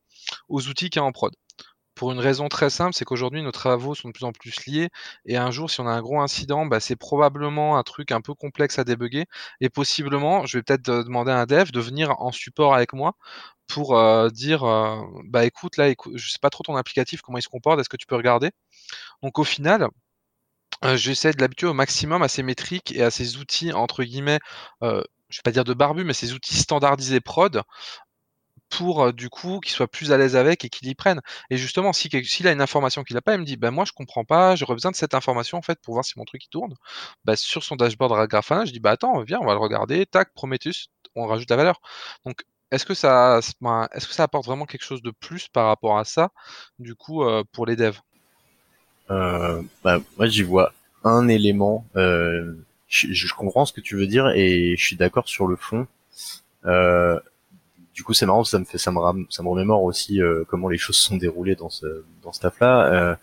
aux 0.48 0.68
outils 0.68 0.90
qu'il 0.90 1.00
y 1.00 1.02
a 1.02 1.06
en 1.06 1.12
prod. 1.12 1.34
Pour 2.00 2.12
une 2.12 2.18
raison 2.18 2.48
très 2.48 2.70
simple, 2.70 2.94
c'est 2.94 3.04
qu'aujourd'hui 3.04 3.42
nos 3.42 3.52
travaux 3.52 3.94
sont 3.94 4.08
de 4.08 4.14
plus 4.14 4.24
en 4.24 4.32
plus 4.32 4.64
liés 4.64 4.88
et 5.26 5.36
un 5.36 5.50
jour, 5.50 5.70
si 5.70 5.80
on 5.82 5.86
a 5.86 5.90
un 5.90 6.00
gros 6.00 6.18
incident, 6.18 6.64
bah, 6.64 6.80
c'est 6.80 6.96
probablement 6.96 7.76
un 7.76 7.82
truc 7.82 8.10
un 8.10 8.22
peu 8.22 8.32
complexe 8.32 8.78
à 8.78 8.84
débugger 8.84 9.26
et 9.60 9.68
possiblement, 9.68 10.46
je 10.46 10.56
vais 10.56 10.62
peut-être 10.62 10.88
euh, 10.88 11.04
demander 11.04 11.30
à 11.30 11.40
un 11.40 11.44
dev 11.44 11.72
de 11.72 11.78
venir 11.78 12.18
en 12.18 12.32
support 12.32 12.74
avec 12.74 12.94
moi 12.94 13.16
pour 13.66 13.98
euh, 13.98 14.30
dire 14.30 14.64
euh, 14.64 14.96
bah 15.26 15.44
écoute 15.44 15.76
là 15.76 15.88
écoute, 15.88 16.14
je 16.16 16.30
sais 16.30 16.38
pas 16.40 16.48
trop 16.48 16.62
ton 16.64 16.74
applicatif 16.74 17.20
comment 17.20 17.36
il 17.36 17.42
se 17.42 17.50
comporte 17.50 17.78
est-ce 17.78 17.90
que 17.90 17.98
tu 17.98 18.06
peux 18.06 18.16
regarder? 18.16 18.50
Donc 19.22 19.38
au 19.38 19.44
final 19.44 19.88
j'essaie 20.94 21.32
de 21.32 21.40
l'habituer 21.42 21.66
au 21.66 21.74
maximum 21.74 22.22
à 22.22 22.28
ces 22.28 22.42
métriques 22.42 22.92
et 22.96 23.02
à 23.02 23.10
ces 23.10 23.36
outils 23.36 23.74
entre 23.74 24.04
guillemets 24.04 24.38
je 24.82 24.88
vais 24.88 25.42
pas 25.44 25.52
dire 25.52 25.64
de 25.64 25.74
barbu 25.74 26.04
mais 26.04 26.14
ces 26.14 26.32
outils 26.32 26.56
standardisés 26.56 27.20
prod 27.20 27.62
pour 28.70 29.12
du 29.12 29.28
coup 29.28 29.60
qu'il 29.60 29.72
soit 29.72 29.88
plus 29.88 30.12
à 30.12 30.18
l'aise 30.18 30.36
avec 30.36 30.64
et 30.64 30.68
qu'il 30.68 30.88
y 30.88 30.94
prenne. 30.94 31.20
Et 31.50 31.56
justement, 31.56 31.92
si 31.92 32.08
s'il 32.24 32.48
a 32.48 32.52
une 32.52 32.62
information 32.62 33.02
qu'il 33.04 33.14
n'a 33.14 33.22
pas, 33.22 33.34
il 33.34 33.40
me 33.40 33.44
dit 33.44 33.56
ben 33.56 33.70
moi 33.70 33.84
je 33.84 33.92
comprends 33.92 34.24
pas, 34.24 34.56
j'aurais 34.56 34.74
besoin 34.74 34.90
de 34.90 34.96
cette 34.96 35.14
information 35.14 35.58
en 35.58 35.62
fait 35.62 35.78
pour 35.82 35.94
voir 35.94 36.04
si 36.04 36.14
mon 36.16 36.24
truc 36.24 36.48
tourne. 36.50 36.74
Bah, 37.24 37.36
sur 37.36 37.64
son 37.64 37.76
dashboard 37.76 38.28
Grafana, 38.28 38.64
je 38.64 38.72
dis 38.72 38.80
bah 38.80 38.92
attends, 38.92 39.22
viens, 39.22 39.38
on 39.40 39.46
va 39.46 39.52
le 39.54 39.60
regarder, 39.60 40.06
tac, 40.06 40.32
Prometheus, 40.34 40.88
on 41.16 41.26
rajoute 41.26 41.50
la 41.50 41.56
valeur. 41.56 41.80
Donc 42.24 42.44
est-ce 42.70 42.86
que 42.86 42.94
ça, 42.94 43.40
est-ce 43.40 44.06
que 44.06 44.14
ça 44.14 44.22
apporte 44.24 44.46
vraiment 44.46 44.64
quelque 44.64 44.84
chose 44.84 45.02
de 45.02 45.10
plus 45.10 45.48
par 45.48 45.66
rapport 45.66 45.98
à 45.98 46.04
ça, 46.04 46.30
du 46.78 46.94
coup, 46.94 47.24
euh, 47.24 47.42
pour 47.52 47.66
les 47.66 47.74
devs? 47.74 48.00
Euh, 49.10 49.60
bah, 49.82 49.98
Moi, 50.16 50.28
j'y 50.28 50.42
vois 50.42 50.72
un 51.02 51.26
élément. 51.26 51.84
Euh, 51.96 52.54
je, 52.86 53.34
comprends 53.34 53.64
ce 53.64 53.72
que 53.72 53.80
tu 53.80 53.96
veux 53.96 54.06
dire 54.06 54.28
et 54.28 54.76
je 54.76 54.84
suis 54.84 54.96
d'accord 54.96 55.28
sur 55.28 55.46
le 55.46 55.56
fond. 55.56 55.88
Du 58.00 58.04
coup, 58.04 58.14
c'est 58.14 58.24
marrant, 58.24 58.44
ça 58.44 58.58
me 58.58 58.64
fait, 58.64 58.78
ça 58.78 58.90
me, 58.90 59.26
ça 59.28 59.42
me 59.42 59.48
remémore 59.48 59.82
aussi 59.82 60.20
comment 60.48 60.68
les 60.68 60.78
choses 60.78 60.96
sont 60.96 61.18
déroulées 61.18 61.54
dans 61.54 61.68
ce 61.68 62.04
dans 62.22 62.32
ce 62.32 62.40
taf-là. 62.40 63.18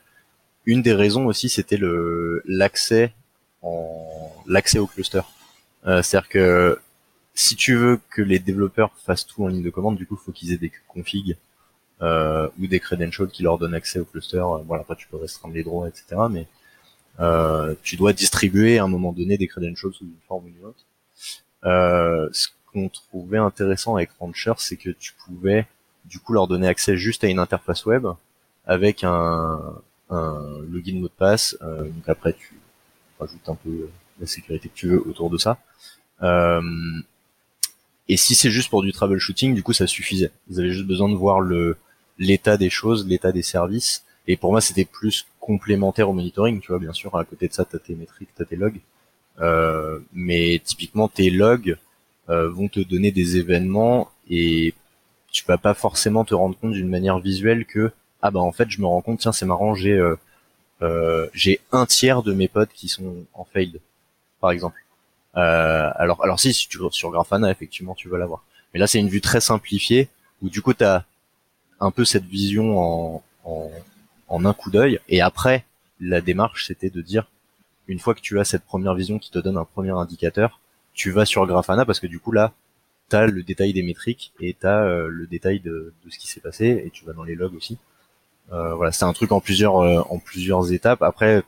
une 0.65 0.83
des 0.83 0.93
raisons 0.93 1.25
aussi, 1.25 1.49
c'était 1.49 1.77
le 1.77 2.43
l'accès 2.45 3.13
en 3.63 4.31
l'accès 4.45 4.77
au 4.77 4.85
cluster. 4.85 5.21
C'est-à-dire 5.83 6.29
que 6.29 6.79
si 7.33 7.55
tu 7.55 7.75
veux 7.75 7.99
que 8.09 8.21
les 8.21 8.39
développeurs 8.39 8.91
fassent 9.05 9.25
tout 9.25 9.43
en 9.43 9.47
ligne 9.47 9.63
de 9.63 9.69
commande, 9.71 9.95
du 9.95 10.05
coup, 10.05 10.17
il 10.21 10.23
faut 10.25 10.31
qu'ils 10.31 10.53
aient 10.53 10.57
des 10.57 10.71
configs 10.87 11.37
euh, 12.01 12.47
ou 12.59 12.67
des 12.67 12.79
credentials 12.79 13.29
qui 13.29 13.43
leur 13.43 13.57
donnent 13.57 13.73
accès 13.73 13.99
au 13.99 14.05
cluster. 14.05 14.37
Euh, 14.37 14.57
voilà, 14.65 14.81
après, 14.81 14.95
tu 14.95 15.07
peux 15.07 15.17
restreindre 15.17 15.53
les 15.53 15.63
droits, 15.63 15.87
etc. 15.87 16.21
Mais 16.29 16.47
euh, 17.19 17.75
tu 17.83 17.95
dois 17.95 18.13
distribuer 18.13 18.79
à 18.79 18.83
un 18.83 18.87
moment 18.87 19.13
donné 19.13 19.37
des 19.37 19.47
credentials 19.47 19.93
sous 19.93 20.05
une 20.05 20.21
forme 20.27 20.45
ou 20.45 20.47
une 20.47 20.65
autre. 20.65 20.85
Euh, 21.65 22.29
ce 22.31 22.47
qu'on 22.77 22.89
trouvait 22.89 23.37
intéressant 23.37 23.95
avec 23.95 24.09
Rancher, 24.19 24.53
c'est 24.57 24.77
que 24.77 24.89
tu 24.89 25.13
pouvais 25.25 25.65
du 26.05 26.19
coup 26.19 26.33
leur 26.33 26.47
donner 26.47 26.67
accès 26.67 26.95
juste 26.95 27.23
à 27.23 27.27
une 27.27 27.39
interface 27.39 27.85
web 27.85 28.07
avec 28.65 29.03
un, 29.03 29.59
login 30.09 30.99
mot 30.99 31.07
de 31.07 31.13
passe. 31.17 31.57
Euh, 31.61 31.83
donc 31.83 32.07
après 32.07 32.33
tu 32.33 32.59
rajoutes 33.19 33.49
un 33.49 33.55
peu 33.55 33.89
la 34.19 34.27
sécurité 34.27 34.69
que 34.69 34.75
tu 34.75 34.87
veux 34.87 35.07
autour 35.07 35.29
de 35.29 35.37
ça. 35.37 35.57
Euh, 36.21 36.61
et 38.07 38.17
si 38.17 38.35
c'est 38.35 38.51
juste 38.51 38.69
pour 38.69 38.83
du 38.83 38.93
troubleshooting, 38.93 39.53
du 39.53 39.63
coup 39.63 39.73
ça 39.73 39.87
suffisait. 39.87 40.31
Ils 40.49 40.59
avaient 40.59 40.71
juste 40.71 40.87
besoin 40.87 41.09
de 41.09 41.15
voir 41.15 41.41
le 41.41 41.77
l'état 42.19 42.57
des 42.57 42.69
choses, 42.69 43.07
l'état 43.07 43.31
des 43.31 43.43
services. 43.43 44.05
Et 44.27 44.37
pour 44.37 44.51
moi 44.51 44.61
c'était 44.61 44.85
plus 44.85 45.25
complémentaire 45.39 46.09
au 46.09 46.13
monitoring, 46.13 46.59
tu 46.59 46.67
vois, 46.67 46.79
bien 46.79 46.91
sûr, 46.91 47.15
à 47.15 47.23
côté 47.23 47.47
de 47.47 47.53
ça, 47.53 47.63
tu 47.63 47.77
as 47.77 47.79
tes 47.79 47.95
métriques, 47.95 48.29
tu 48.35 48.41
as 48.41 48.45
tes 48.45 48.57
logs. 48.57 48.81
Euh, 49.39 49.99
mais 50.11 50.61
typiquement, 50.63 51.07
tes 51.07 51.29
logs 51.29 51.77
euh, 52.29 52.49
vont 52.49 52.67
te 52.67 52.79
donner 52.79 53.11
des 53.11 53.37
événements 53.37 54.09
et 54.29 54.73
tu 55.31 55.43
vas 55.45 55.57
pas 55.57 55.73
forcément 55.73 56.25
te 56.25 56.33
rendre 56.33 56.57
compte 56.57 56.73
d'une 56.73 56.89
manière 56.89 57.19
visuelle 57.19 57.65
que 57.65 57.91
ah 58.21 58.31
bah 58.31 58.39
en 58.39 58.51
fait 58.51 58.69
je 58.69 58.81
me 58.81 58.87
rends 58.87 59.01
compte 59.01 59.19
tiens 59.19 59.31
c'est 59.31 59.45
marrant 59.45 59.75
j'ai 59.75 59.93
euh, 59.93 60.15
euh 60.81 61.27
j'ai 61.33 61.59
un 61.71 61.85
tiers 61.85 62.23
de 62.23 62.33
mes 62.33 62.47
potes 62.47 62.71
qui 62.73 62.87
sont 62.87 63.15
en 63.33 63.45
failed 63.45 63.79
par 64.41 64.51
exemple 64.51 64.83
euh, 65.35 65.89
alors 65.95 66.23
alors 66.23 66.39
si, 66.39 66.53
si 66.53 66.67
tu 66.67 66.79
sur 66.91 67.11
Grafana 67.11 67.51
effectivement 67.51 67.95
tu 67.95 68.09
vas 68.09 68.17
l'avoir 68.17 68.43
mais 68.73 68.79
là 68.79 68.87
c'est 68.87 68.99
une 68.99 69.09
vue 69.09 69.21
très 69.21 69.41
simplifiée 69.41 70.09
où 70.41 70.49
du 70.49 70.61
coup 70.61 70.73
tu 70.73 70.83
as 70.83 71.05
un 71.79 71.91
peu 71.91 72.05
cette 72.05 72.25
vision 72.25 72.79
en, 72.79 73.23
en 73.43 73.71
en 74.27 74.45
un 74.45 74.53
coup 74.53 74.69
d'œil. 74.71 74.99
Et 75.09 75.21
après, 75.21 75.65
la 75.99 76.21
démarche, 76.21 76.67
c'était 76.67 76.89
de 76.89 77.01
dire, 77.01 77.29
une 77.87 77.99
fois 77.99 78.13
que 78.13 78.21
tu 78.21 78.39
as 78.39 78.43
cette 78.43 78.63
première 78.63 78.93
vision 78.93 79.19
qui 79.19 79.31
te 79.31 79.39
donne 79.39 79.57
un 79.57 79.65
premier 79.65 79.91
indicateur, 79.91 80.59
tu 80.97 81.11
vas 81.11 81.25
sur 81.25 81.45
Grafana 81.47 81.85
parce 81.85 82.01
que 82.01 82.07
du 82.07 82.19
coup 82.19 82.33
là, 82.33 82.53
tu 83.09 83.15
as 83.15 83.27
le 83.27 83.43
détail 83.43 83.71
des 83.71 83.83
métriques 83.83 84.33
et 84.41 84.57
tu 84.59 84.67
as 84.67 84.83
euh, 84.83 85.07
le 85.07 85.27
détail 85.27 85.61
de, 85.61 85.93
ce 86.09 86.17
qui 86.17 86.27
s'est 86.27 86.41
passé 86.41 86.83
et 86.85 86.89
tu 86.89 87.05
vas 87.05 87.13
dans 87.13 87.23
les 87.23 87.35
logs 87.35 87.55
aussi. 87.55 87.77
Euh, 88.51 88.73
voilà, 88.75 88.91
c'est 88.91 89.05
un 89.05 89.13
truc 89.13 89.31
en 89.31 89.39
plusieurs 89.39 89.77
euh, 89.77 90.01
en 90.09 90.19
plusieurs 90.19 90.73
étapes. 90.73 91.03
Après, 91.03 91.43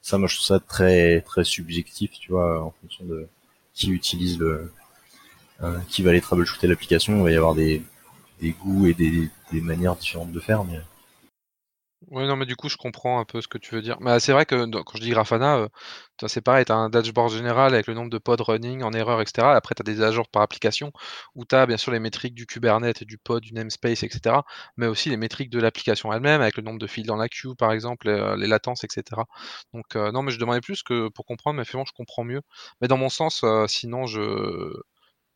ça, 0.00 0.18
moi, 0.18 0.26
je 0.26 0.36
trouve 0.36 0.46
ça 0.46 0.58
très 0.58 1.20
très 1.20 1.44
subjectif, 1.44 2.12
tu 2.12 2.32
vois, 2.32 2.64
en 2.64 2.72
fonction 2.80 3.04
de 3.04 3.28
qui 3.74 3.90
utilise 3.90 4.38
le, 4.38 4.72
qui 5.88 6.02
va 6.02 6.10
aller 6.10 6.20
troubleshooter 6.20 6.66
l'application. 6.66 7.18
Il 7.18 7.22
va 7.24 7.30
y 7.30 7.36
avoir 7.36 7.54
des 7.54 7.82
des 8.40 8.50
goûts 8.52 8.86
et 8.86 8.94
des, 8.94 9.28
des 9.52 9.60
manières 9.60 9.96
différentes 9.96 10.32
de 10.32 10.40
faire, 10.40 10.64
mais 10.64 10.80
oui, 12.10 12.26
non, 12.26 12.36
mais 12.36 12.46
du 12.46 12.56
coup, 12.56 12.68
je 12.68 12.76
comprends 12.76 13.20
un 13.20 13.24
peu 13.24 13.40
ce 13.40 13.48
que 13.48 13.58
tu 13.58 13.74
veux 13.74 13.82
dire. 13.82 13.96
Mais 14.00 14.18
c'est 14.20 14.32
vrai 14.32 14.44
que 14.46 14.66
quand 14.82 14.96
je 14.96 15.02
dis 15.02 15.10
Grafana, 15.10 15.56
euh, 15.58 15.68
c'est 16.26 16.40
pareil, 16.40 16.64
tu 16.64 16.72
as 16.72 16.76
un 16.76 16.90
dashboard 16.90 17.32
général 17.32 17.74
avec 17.74 17.86
le 17.86 17.94
nombre 17.94 18.10
de 18.10 18.18
pods 18.18 18.42
running 18.42 18.82
en 18.82 18.92
erreur, 18.92 19.20
etc. 19.20 19.48
Après, 19.48 19.74
tu 19.74 19.82
as 19.82 19.84
des 19.84 20.02
agents 20.02 20.24
par 20.30 20.42
application 20.42 20.92
où 21.34 21.44
tu 21.44 21.54
as 21.54 21.66
bien 21.66 21.76
sûr 21.76 21.92
les 21.92 22.00
métriques 22.00 22.34
du 22.34 22.46
Kubernetes, 22.46 23.04
du 23.04 23.18
pod, 23.18 23.42
du 23.42 23.54
namespace, 23.54 24.02
etc. 24.02 24.36
Mais 24.76 24.86
aussi 24.86 25.10
les 25.10 25.16
métriques 25.16 25.50
de 25.50 25.60
l'application 25.60 26.12
elle-même 26.12 26.40
avec 26.40 26.56
le 26.56 26.62
nombre 26.62 26.78
de 26.78 26.86
fils 26.86 27.06
dans 27.06 27.16
la 27.16 27.28
queue, 27.28 27.54
par 27.54 27.72
exemple, 27.72 28.08
euh, 28.08 28.36
les, 28.36 28.46
latences, 28.46 28.84
etc. 28.84 29.22
Donc, 29.72 29.96
euh, 29.96 30.12
non, 30.12 30.22
mais 30.22 30.32
je 30.32 30.38
demandais 30.38 30.60
plus 30.60 30.82
que 30.82 31.08
pour 31.08 31.24
comprendre, 31.24 31.58
mais 31.58 31.64
finalement, 31.64 31.86
je 31.86 31.92
comprends 31.94 32.24
mieux. 32.24 32.42
Mais 32.80 32.88
dans 32.88 32.98
mon 32.98 33.08
sens, 33.10 33.44
sinon, 33.68 34.06
je 34.06 34.72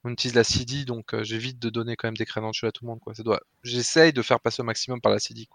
utilise 0.05 0.35
la 0.35 0.44
CD, 0.44 0.85
donc 0.85 1.20
j'évite 1.22 1.59
de 1.59 1.70
donner 1.70 1.96
quand 1.96 2.09
même 2.09 2.16
des 2.16 2.26
credentials 2.26 2.68
à 2.68 2.72
tout 2.72 2.85
le 2.85 2.90
monde. 2.90 3.00
Quoi. 3.00 3.12
Doit... 3.18 3.40
J'essaye 3.62 4.12
de 4.12 4.22
faire 4.22 4.40
passer 4.40 4.62
au 4.62 4.64
maximum 4.64 5.00
par 5.00 5.12
la 5.12 5.18
CD. 5.18 5.48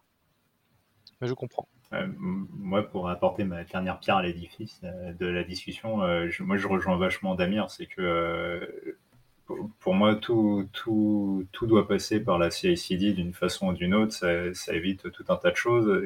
Je 1.27 1.33
comprends. 1.33 1.67
Euh, 1.93 2.07
moi, 2.17 2.83
pour 2.83 3.09
apporter 3.09 3.43
ma 3.43 3.63
dernière 3.63 3.99
pierre 3.99 4.17
à 4.17 4.23
l'édifice 4.23 4.79
euh, 4.83 5.13
de 5.13 5.25
la 5.25 5.43
discussion, 5.43 6.03
euh, 6.03 6.29
moi 6.39 6.57
je 6.57 6.67
rejoins 6.67 6.97
vachement 6.97 7.35
Damir, 7.35 7.69
c'est 7.69 7.85
que 7.85 8.97
pour 9.79 9.93
moi, 9.93 10.15
tout, 10.15 10.69
tout, 10.71 11.45
tout, 11.51 11.67
doit 11.67 11.85
passer 11.87 12.23
par 12.23 12.39
la 12.39 12.49
CICD 12.49 13.13
d'une 13.13 13.33
façon 13.33 13.67
ou 13.67 13.73
d'une 13.73 13.93
autre. 13.93 14.13
Ça, 14.13 14.73
évite 14.73 15.11
tout 15.11 15.25
un 15.27 15.35
tas 15.35 15.51
de 15.51 15.57
choses. 15.57 16.01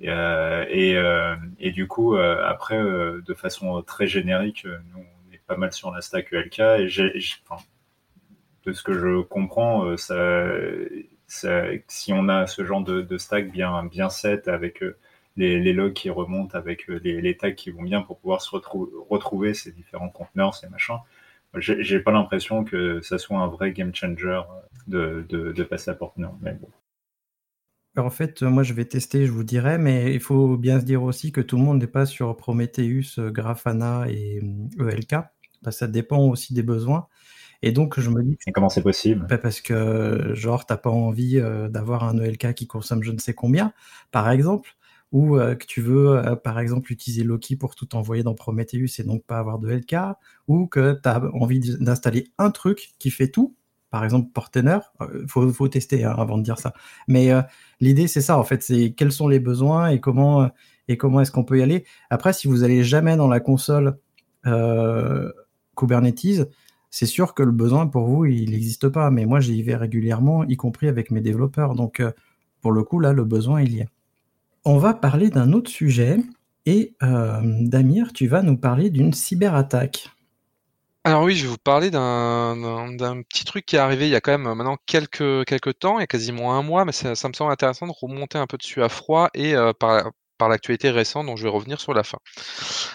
Et, 0.00 1.70
du 1.70 1.86
coup, 1.86 2.16
après, 2.16 2.82
de 2.82 3.34
façon 3.34 3.80
très 3.82 4.08
générique, 4.08 4.64
nous, 4.64 4.98
on 4.98 5.32
est 5.32 5.40
pas 5.46 5.56
mal 5.56 5.72
sur 5.72 5.92
la 5.92 6.00
stack 6.00 6.32
ELK. 6.32 6.58
Et 6.58 6.88
de 8.66 8.72
ce 8.72 8.82
que 8.82 8.94
je 8.94 9.22
comprends, 9.22 9.96
ça, 9.96 10.16
si 11.88 12.12
on 12.12 12.28
a 12.28 12.46
ce 12.46 12.64
genre 12.64 12.82
de, 12.82 13.18
stack 13.18 13.50
bien, 13.50 13.84
bien 13.84 14.08
set 14.08 14.48
avec 14.48 14.82
euh, 14.82 14.96
les, 15.36 15.72
logs 15.72 15.92
qui 15.92 16.10
remontent, 16.10 16.56
avec 16.56 16.88
euh, 16.90 17.00
les, 17.02 17.36
tags 17.36 17.52
qui 17.52 17.70
vont 17.70 17.82
bien 17.82 18.02
pour 18.02 18.18
pouvoir 18.18 18.40
se 18.42 18.50
retrouver 18.54 19.54
ces 19.54 19.72
différents 19.72 20.08
conteneurs, 20.08 20.54
ces 20.54 20.68
machins, 20.68 20.98
j'ai 21.56 22.00
pas 22.00 22.10
l'impression 22.10 22.64
que 22.64 23.00
ça 23.00 23.18
soit 23.18 23.38
un 23.38 23.46
vrai 23.46 23.72
game 23.72 23.94
changer 23.94 24.40
de, 24.86 25.24
de, 25.28 25.62
passer 25.62 25.90
à 25.90 25.94
Portner. 25.94 26.28
Mais 26.40 26.56
En 27.96 28.10
fait, 28.10 28.42
moi 28.42 28.64
je 28.64 28.72
vais 28.74 28.84
tester, 28.84 29.26
je 29.26 29.30
vous 29.30 29.44
dirai, 29.44 29.78
mais 29.78 30.12
il 30.14 30.20
faut 30.20 30.56
bien 30.56 30.80
se 30.80 30.84
dire 30.84 31.02
aussi 31.04 31.30
que 31.30 31.40
tout 31.40 31.56
le 31.56 31.62
monde 31.62 31.80
n'est 31.80 31.86
pas 31.86 32.06
sur 32.06 32.36
Prometheus, 32.36 33.20
Grafana 33.30 34.06
et 34.08 34.40
ELK. 34.80 35.14
Bah, 35.62 35.70
ça 35.70 35.86
dépend 35.86 36.18
aussi 36.18 36.54
des 36.54 36.62
besoins. 36.62 37.06
Et 37.64 37.72
donc, 37.72 37.98
je 37.98 38.10
me 38.10 38.22
dis. 38.22 38.36
Et 38.46 38.52
comment 38.52 38.68
c'est 38.68 38.82
possible? 38.82 39.26
Bah, 39.26 39.38
Parce 39.38 39.62
que, 39.62 40.34
genre, 40.34 40.66
t'as 40.66 40.76
pas 40.76 40.90
envie 40.90 41.38
euh, 41.38 41.70
d'avoir 41.70 42.04
un 42.04 42.18
ELK 42.18 42.52
qui 42.52 42.66
consomme 42.66 43.02
je 43.02 43.10
ne 43.10 43.16
sais 43.16 43.32
combien, 43.32 43.72
par 44.10 44.30
exemple, 44.30 44.76
ou 45.12 45.38
euh, 45.38 45.54
que 45.54 45.64
tu 45.64 45.80
veux, 45.80 46.10
euh, 46.10 46.36
par 46.36 46.58
exemple, 46.58 46.92
utiliser 46.92 47.24
Loki 47.24 47.56
pour 47.56 47.74
tout 47.74 47.96
envoyer 47.96 48.22
dans 48.22 48.34
Prometheus 48.34 49.00
et 49.00 49.02
donc 49.02 49.24
pas 49.24 49.38
avoir 49.38 49.58
de 49.58 49.70
LK, 49.70 49.96
ou 50.46 50.66
que 50.66 51.00
tu 51.02 51.08
as 51.08 51.24
envie 51.32 51.58
d'installer 51.58 52.28
un 52.36 52.50
truc 52.50 52.92
qui 52.98 53.10
fait 53.10 53.28
tout, 53.28 53.56
par 53.90 54.04
exemple 54.04 54.28
Portainer, 54.34 54.80
il 55.14 55.26
faut, 55.26 55.50
faut, 55.50 55.68
tester 55.68 56.04
hein, 56.04 56.14
avant 56.18 56.36
de 56.36 56.42
dire 56.42 56.58
ça. 56.58 56.74
Mais 57.08 57.30
l'idée, 57.80 58.08
c'est 58.08 58.20
ça, 58.20 58.38
en 58.38 58.44
fait, 58.44 58.62
c'est 58.62 58.92
quels 58.92 59.12
sont 59.12 59.28
les 59.28 59.40
besoins 59.40 59.88
et 59.88 60.00
comment, 60.00 60.50
et 60.88 60.98
comment 60.98 61.22
est-ce 61.22 61.30
qu'on 61.30 61.44
peut 61.44 61.60
y 61.60 61.62
aller. 61.62 61.86
Après, 62.10 62.34
si 62.34 62.46
vous 62.46 62.62
allez 62.62 62.84
jamais 62.84 63.16
dans 63.16 63.28
la 63.28 63.40
console 63.40 63.96
Kubernetes, 65.76 66.48
c'est 66.94 67.06
sûr 67.06 67.34
que 67.34 67.42
le 67.42 67.50
besoin 67.50 67.88
pour 67.88 68.06
vous, 68.06 68.24
il 68.24 68.52
n'existe 68.52 68.88
pas. 68.88 69.10
Mais 69.10 69.26
moi, 69.26 69.40
j'y 69.40 69.60
vais 69.64 69.74
régulièrement, 69.74 70.44
y 70.44 70.56
compris 70.56 70.86
avec 70.86 71.10
mes 71.10 71.20
développeurs. 71.20 71.74
Donc, 71.74 71.98
euh, 71.98 72.12
pour 72.60 72.70
le 72.70 72.84
coup, 72.84 73.00
là, 73.00 73.12
le 73.12 73.24
besoin, 73.24 73.62
il 73.62 73.74
y 73.74 73.82
a. 73.82 73.86
On 74.64 74.78
va 74.78 74.94
parler 74.94 75.28
d'un 75.28 75.52
autre 75.52 75.68
sujet. 75.68 76.18
Et 76.66 76.94
euh, 77.02 77.40
Damir, 77.42 78.12
tu 78.12 78.28
vas 78.28 78.42
nous 78.42 78.56
parler 78.56 78.90
d'une 78.90 79.12
cyberattaque. 79.12 80.08
Alors 81.02 81.24
oui, 81.24 81.34
je 81.34 81.42
vais 81.42 81.50
vous 81.50 81.58
parler 81.58 81.90
d'un 81.90 83.22
petit 83.28 83.44
truc 83.44 83.66
qui 83.66 83.74
est 83.74 83.80
arrivé 83.80 84.06
il 84.06 84.12
y 84.12 84.14
a 84.14 84.20
quand 84.20 84.38
même 84.38 84.54
maintenant 84.54 84.78
quelques, 84.86 85.44
quelques 85.46 85.78
temps, 85.80 85.98
il 85.98 86.02
y 86.02 86.04
a 86.04 86.06
quasiment 86.06 86.56
un 86.56 86.62
mois, 86.62 86.86
mais 86.86 86.92
ça, 86.92 87.10
me 87.10 87.34
semble 87.34 87.52
intéressant 87.52 87.86
de 87.86 87.92
remonter 87.92 88.38
un 88.38 88.46
peu 88.46 88.56
dessus 88.56 88.82
à 88.82 88.88
froid 88.88 89.28
et 89.34 89.54
euh, 89.54 89.74
par, 89.74 90.12
par 90.38 90.48
l'actualité 90.48 90.90
récente 90.90 91.26
dont 91.26 91.36
je 91.36 91.44
vais 91.44 91.48
revenir 91.48 91.80
sur 91.80 91.94
la 91.94 92.02
fin. 92.02 92.18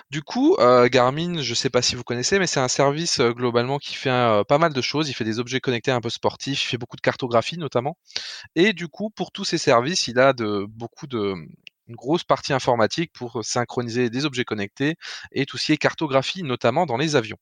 Du 0.10 0.22
coup, 0.22 0.56
euh, 0.60 0.88
Garmin, 0.90 1.42
je 1.42 1.52
ne 1.52 1.56
sais 1.56 1.70
pas 1.70 1.82
si 1.82 1.96
vous 1.96 2.04
connaissez, 2.04 2.40
mais 2.40 2.48
c'est 2.48 2.60
un 2.60 2.68
service 2.68 3.20
euh, 3.20 3.32
globalement 3.32 3.78
qui 3.78 3.96
fait 3.96 4.10
euh, 4.10 4.44
pas 4.44 4.58
mal 4.58 4.74
de 4.74 4.82
choses. 4.82 5.10
Il 5.10 5.14
fait 5.14 5.24
des 5.24 5.40
objets 5.40 5.60
connectés 5.60 5.92
un 5.92 6.02
peu 6.02 6.10
sportifs, 6.10 6.64
il 6.64 6.68
fait 6.68 6.78
beaucoup 6.78 6.98
de 6.98 7.02
cartographie 7.02 7.58
notamment. 7.58 7.98
Et 8.56 8.74
du 8.74 8.88
coup, 8.88 9.10
pour 9.10 9.32
tous 9.32 9.46
ces 9.46 9.58
services, 9.58 10.08
il 10.08 10.20
a 10.20 10.34
de, 10.34 10.66
beaucoup 10.68 11.08
de, 11.08 11.36
une 11.90 11.96
grosse 11.96 12.24
partie 12.24 12.54
informatique 12.54 13.12
pour 13.14 13.44
synchroniser 13.44 14.10
des 14.10 14.26
objets 14.26 14.46
connectés 14.46 14.96
et 15.32 15.46
tout 15.46 15.58
ce 15.58 15.68
qui 15.68 15.72
est 15.74 15.78
cartographie, 15.78 16.44
notamment 16.44 16.86
dans 16.86 16.98
les 16.98 17.16
avions. 17.16 17.38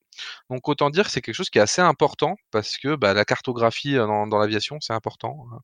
Donc 0.50 0.68
autant 0.70 0.90
dire 0.90 1.06
que 1.06 1.12
c'est 1.12 1.22
quelque 1.22 1.36
chose 1.36 1.50
qui 1.50 1.60
est 1.60 1.62
assez 1.62 1.82
important 1.82 2.38
parce 2.52 2.78
que 2.78 2.96
bah, 2.96 3.14
la 3.14 3.26
cartographie 3.26 3.96
dans, 3.96 4.26
l'aviation, 4.38 4.78
c'est 4.82 4.94
important. 4.94 5.46
Hein. 5.52 5.60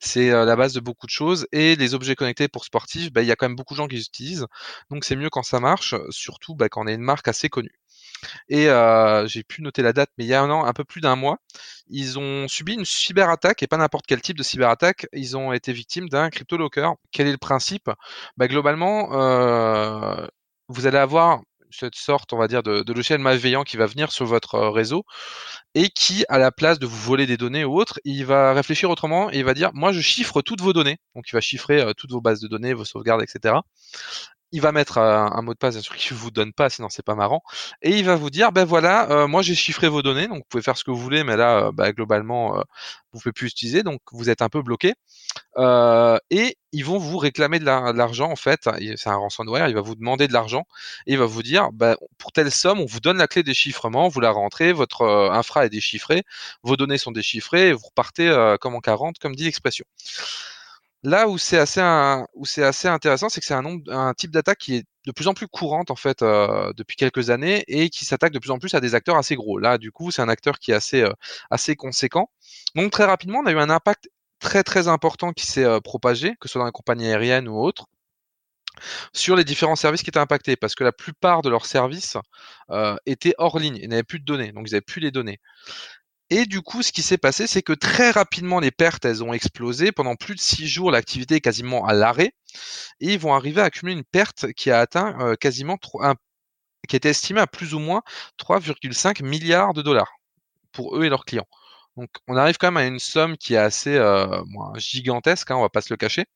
c'est 0.00 0.30
la 0.30 0.56
base 0.56 0.74
de 0.74 0.80
beaucoup 0.80 1.06
de 1.06 1.10
choses. 1.10 1.46
Et 1.52 1.76
les 1.76 1.94
objets 1.94 2.16
connectés 2.16 2.48
pour 2.48 2.64
sportifs, 2.64 3.12
bah, 3.12 3.22
il 3.22 3.28
y 3.28 3.32
a 3.32 3.36
quand 3.36 3.46
même 3.46 3.56
beaucoup 3.56 3.74
de 3.74 3.78
gens 3.78 3.88
qui 3.88 3.96
les 3.96 4.02
utilisent. 4.02 4.46
Donc 4.90 5.04
c'est 5.04 5.16
mieux 5.16 5.30
quand 5.30 5.42
ça 5.42 5.60
marche, 5.60 5.94
surtout 6.10 6.54
bah, 6.54 6.68
quand 6.68 6.82
on 6.84 6.86
est 6.86 6.94
une 6.94 7.00
marque 7.02 7.28
assez 7.28 7.48
connue. 7.48 7.79
Et 8.48 8.68
euh, 8.68 9.26
j'ai 9.26 9.42
pu 9.42 9.62
noter 9.62 9.82
la 9.82 9.92
date, 9.92 10.10
mais 10.18 10.24
il 10.24 10.28
y 10.28 10.34
a 10.34 10.42
un 10.42 10.50
an, 10.50 10.64
un 10.64 10.72
peu 10.72 10.84
plus 10.84 11.00
d'un 11.00 11.16
mois, 11.16 11.38
ils 11.88 12.18
ont 12.18 12.48
subi 12.48 12.74
une 12.74 12.84
cyberattaque, 12.84 13.62
et 13.62 13.66
pas 13.66 13.76
n'importe 13.76 14.06
quel 14.06 14.20
type 14.20 14.36
de 14.36 14.42
cyberattaque, 14.42 15.06
ils 15.12 15.36
ont 15.36 15.52
été 15.52 15.72
victimes 15.72 16.08
d'un 16.08 16.30
crypto-locker. 16.30 16.90
Quel 17.12 17.26
est 17.26 17.32
le 17.32 17.38
principe? 17.38 17.90
Bah, 18.36 18.48
Globalement, 18.48 19.12
euh, 19.12 20.26
vous 20.68 20.86
allez 20.86 20.98
avoir 20.98 21.40
cette 21.72 21.94
sorte, 21.94 22.32
on 22.32 22.38
va 22.38 22.48
dire, 22.48 22.64
de, 22.64 22.82
logiciel 22.92 23.20
malveillant 23.20 23.62
qui 23.62 23.76
va 23.76 23.86
venir 23.86 24.10
sur 24.10 24.26
votre 24.26 24.56
euh, 24.56 24.70
réseau 24.70 25.04
et 25.76 25.88
qui, 25.88 26.24
à 26.28 26.38
la 26.38 26.50
place 26.50 26.80
de 26.80 26.86
vous 26.86 26.96
voler 26.96 27.26
des 27.26 27.36
données 27.36 27.64
ou 27.64 27.78
autres, 27.78 28.00
il 28.04 28.24
va 28.26 28.52
réfléchir 28.52 28.90
autrement 28.90 29.30
et 29.32 29.38
il 29.38 29.44
va 29.44 29.54
dire, 29.54 29.70
moi, 29.72 29.92
je 29.92 30.00
chiffre 30.00 30.42
toutes 30.42 30.60
vos 30.62 30.72
données. 30.72 30.98
Donc, 31.14 31.28
il 31.28 31.32
va 31.32 31.40
chiffrer 31.40 31.92
toutes 31.96 32.10
vos 32.10 32.20
bases 32.20 32.40
de 32.40 32.48
données, 32.48 32.74
vos 32.74 32.84
sauvegardes, 32.84 33.22
etc 33.22 33.60
il 34.52 34.60
va 34.60 34.72
mettre 34.72 34.98
un, 34.98 35.42
mot 35.42 35.54
de 35.54 35.58
passe, 35.58 35.74
bien 35.74 35.82
sûr, 35.82 35.94
qu'il 35.96 36.16
vous 36.16 36.30
donne 36.30 36.52
pas, 36.52 36.70
sinon 36.70 36.88
c'est 36.90 37.04
pas 37.04 37.14
marrant. 37.14 37.42
Et 37.82 37.98
il 37.98 38.04
va 38.04 38.16
vous 38.16 38.30
dire, 38.30 38.52
ben 38.52 38.64
voilà, 38.64 39.10
euh, 39.10 39.26
moi 39.26 39.42
j'ai 39.42 39.54
chiffré 39.54 39.88
vos 39.88 40.02
données, 40.02 40.26
donc 40.28 40.38
vous 40.38 40.48
pouvez 40.48 40.62
faire 40.62 40.76
ce 40.76 40.84
que 40.84 40.90
vous 40.90 40.98
voulez, 40.98 41.24
mais 41.24 41.36
là, 41.36 41.66
euh, 41.66 41.72
bah, 41.72 41.92
globalement, 41.92 42.58
euh, 42.58 42.62
vous 43.12 43.20
pouvez 43.20 43.32
plus 43.32 43.48
utiliser, 43.48 43.82
donc 43.82 44.00
vous 44.12 44.30
êtes 44.30 44.42
un 44.42 44.48
peu 44.48 44.62
bloqué. 44.62 44.94
et 46.30 46.56
ils 46.72 46.84
vont 46.84 46.98
vous 46.98 47.18
réclamer 47.18 47.58
de 47.58 47.64
l'argent, 47.64 48.30
en 48.30 48.36
fait. 48.36 48.68
C'est 48.96 49.08
un 49.08 49.16
ransomware, 49.16 49.68
il 49.68 49.74
va 49.74 49.80
vous 49.80 49.96
demander 49.96 50.28
de 50.28 50.32
l'argent 50.32 50.64
et 51.06 51.12
il 51.12 51.18
va 51.18 51.26
vous 51.26 51.42
dire, 51.42 51.70
bah, 51.72 51.96
pour 52.18 52.32
telle 52.32 52.50
somme, 52.50 52.80
on 52.80 52.86
vous 52.86 53.00
donne 53.00 53.18
la 53.18 53.26
clé 53.28 53.42
déchiffrement, 53.42 54.08
vous 54.08 54.20
la 54.20 54.30
rentrez, 54.30 54.72
votre 54.72 55.04
infra 55.32 55.66
est 55.66 55.70
déchiffré, 55.70 56.24
vos 56.62 56.76
données 56.76 56.98
sont 56.98 57.12
déchiffrées, 57.12 57.72
vous 57.72 57.86
repartez 57.86 58.56
comme 58.60 58.74
en 58.74 58.80
40, 58.80 59.18
comme 59.18 59.34
dit 59.34 59.44
l'expression. 59.44 59.84
Là 61.02 61.28
où 61.28 61.38
c'est 61.38 61.56
assez, 61.58 61.80
intéressant, 61.80 63.30
c'est 63.30 63.40
que 63.40 63.46
c'est 63.46 63.54
un, 63.54 64.14
type 64.14 64.30
d'attaque 64.30 64.58
qui 64.58 64.76
est 64.76 64.84
de 65.06 65.12
plus 65.12 65.28
en 65.28 65.34
plus 65.34 65.48
courante 65.48 65.90
en 65.90 65.96
fait 65.96 66.20
euh, 66.20 66.74
depuis 66.76 66.96
quelques 66.96 67.30
années 67.30 67.64
et 67.68 67.88
qui 67.88 68.04
s'attaque 68.04 68.32
de 68.32 68.38
plus 68.38 68.50
en 68.50 68.58
plus 68.58 68.74
à 68.74 68.80
des 68.80 68.94
acteurs 68.94 69.16
assez 69.16 69.34
gros. 69.34 69.58
Là, 69.58 69.78
du 69.78 69.92
coup, 69.92 70.10
c'est 70.10 70.20
un 70.20 70.28
acteur 70.28 70.58
qui 70.58 70.72
est 70.72 70.74
assez, 70.74 71.02
euh, 71.02 71.74
conséquent. 71.78 72.30
Donc 72.74 72.92
très 72.92 73.06
rapidement, 73.06 73.38
on 73.40 73.46
a 73.46 73.52
eu 73.52 73.58
un 73.58 73.70
impact 73.70 74.10
très 74.40 74.62
très 74.62 74.88
important 74.88 75.32
qui 75.32 75.46
s'est 75.46 75.64
euh, 75.64 75.80
propagé, 75.80 76.32
que 76.40 76.48
ce 76.48 76.52
soit 76.52 76.60
dans 76.60 76.66
les 76.66 76.72
compagnies 76.72 77.06
aériennes 77.06 77.48
ou 77.48 77.58
autres 77.58 77.86
sur 79.12 79.36
les 79.36 79.44
différents 79.44 79.76
services 79.76 80.02
qui 80.02 80.10
étaient 80.10 80.18
impactés, 80.18 80.56
parce 80.56 80.74
que 80.74 80.84
la 80.84 80.92
plupart 80.92 81.42
de 81.42 81.50
leurs 81.50 81.66
services 81.66 82.16
étaient 83.04 83.34
hors 83.36 83.58
ligne, 83.58 83.76
ils 83.76 83.88
n'avaient 83.88 84.04
plus 84.04 84.20
de 84.20 84.24
données, 84.24 84.52
donc 84.52 84.68
ils 84.68 84.72
n'avaient 84.72 84.80
plus 84.80 85.00
les 85.00 85.10
données. 85.10 85.38
Et 86.30 86.46
du 86.46 86.62
coup, 86.62 86.82
ce 86.82 86.92
qui 86.92 87.02
s'est 87.02 87.18
passé, 87.18 87.46
c'est 87.48 87.62
que 87.62 87.72
très 87.72 88.10
rapidement, 88.12 88.60
les 88.60 88.70
pertes, 88.70 89.04
elles 89.04 89.24
ont 89.24 89.32
explosé. 89.32 89.90
Pendant 89.90 90.14
plus 90.14 90.36
de 90.36 90.40
six 90.40 90.68
jours, 90.68 90.92
l'activité 90.92 91.36
est 91.36 91.40
quasiment 91.40 91.84
à 91.86 91.92
l'arrêt. 91.92 92.32
Et 93.00 93.14
ils 93.14 93.18
vont 93.18 93.34
arriver 93.34 93.60
à 93.60 93.64
accumuler 93.64 93.96
une 93.96 94.04
perte 94.04 94.52
qui 94.52 94.70
a 94.70 94.78
atteint 94.78 95.18
euh, 95.20 95.34
quasiment 95.34 95.76
un, 96.00 96.14
qui 96.88 96.96
était 96.96 97.10
estimée 97.10 97.40
à 97.40 97.46
plus 97.46 97.74
ou 97.74 97.80
moins 97.80 98.02
3,5 98.38 99.24
milliards 99.24 99.74
de 99.74 99.82
dollars 99.82 100.12
pour 100.72 100.96
eux 100.96 101.04
et 101.04 101.08
leurs 101.08 101.24
clients. 101.24 101.48
Donc, 101.96 102.10
on 102.28 102.36
arrive 102.36 102.56
quand 102.58 102.68
même 102.70 102.76
à 102.76 102.86
une 102.86 103.00
somme 103.00 103.36
qui 103.36 103.54
est 103.54 103.58
assez 103.58 103.96
euh, 103.96 104.42
gigantesque, 104.76 105.50
hein, 105.50 105.56
on 105.56 105.62
va 105.62 105.68
pas 105.68 105.80
se 105.80 105.92
le 105.92 105.96
cacher. 105.96 106.26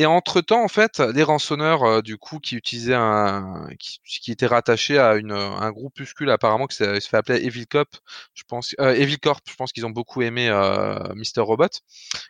Et 0.00 0.06
entre 0.06 0.40
temps, 0.40 0.64
en 0.64 0.68
fait, 0.68 0.98
les 0.98 1.22
rançonneurs, 1.22 1.82
euh, 1.84 2.00
du 2.00 2.16
coup, 2.16 2.38
qui 2.38 2.56
utilisaient 2.56 2.94
un, 2.94 3.68
qui, 3.78 4.00
qui 4.02 4.32
était 4.32 4.46
rattaché 4.46 4.96
à 4.96 5.10
un 5.10 5.70
groupuscule 5.72 6.30
apparemment 6.30 6.66
qui 6.66 6.76
se 6.76 7.00
fait 7.00 7.18
appeler 7.18 7.44
Evil 7.44 7.66
Cop, 7.66 7.86
je 8.32 8.44
pense, 8.48 8.74
euh, 8.80 8.94
Evil 8.94 9.18
Corp, 9.18 9.42
je 9.46 9.54
pense 9.56 9.72
qu'ils 9.72 9.84
ont 9.84 9.90
beaucoup 9.90 10.22
aimé 10.22 10.48
euh, 10.48 10.98
Mr 11.14 11.42
Robot, 11.42 11.68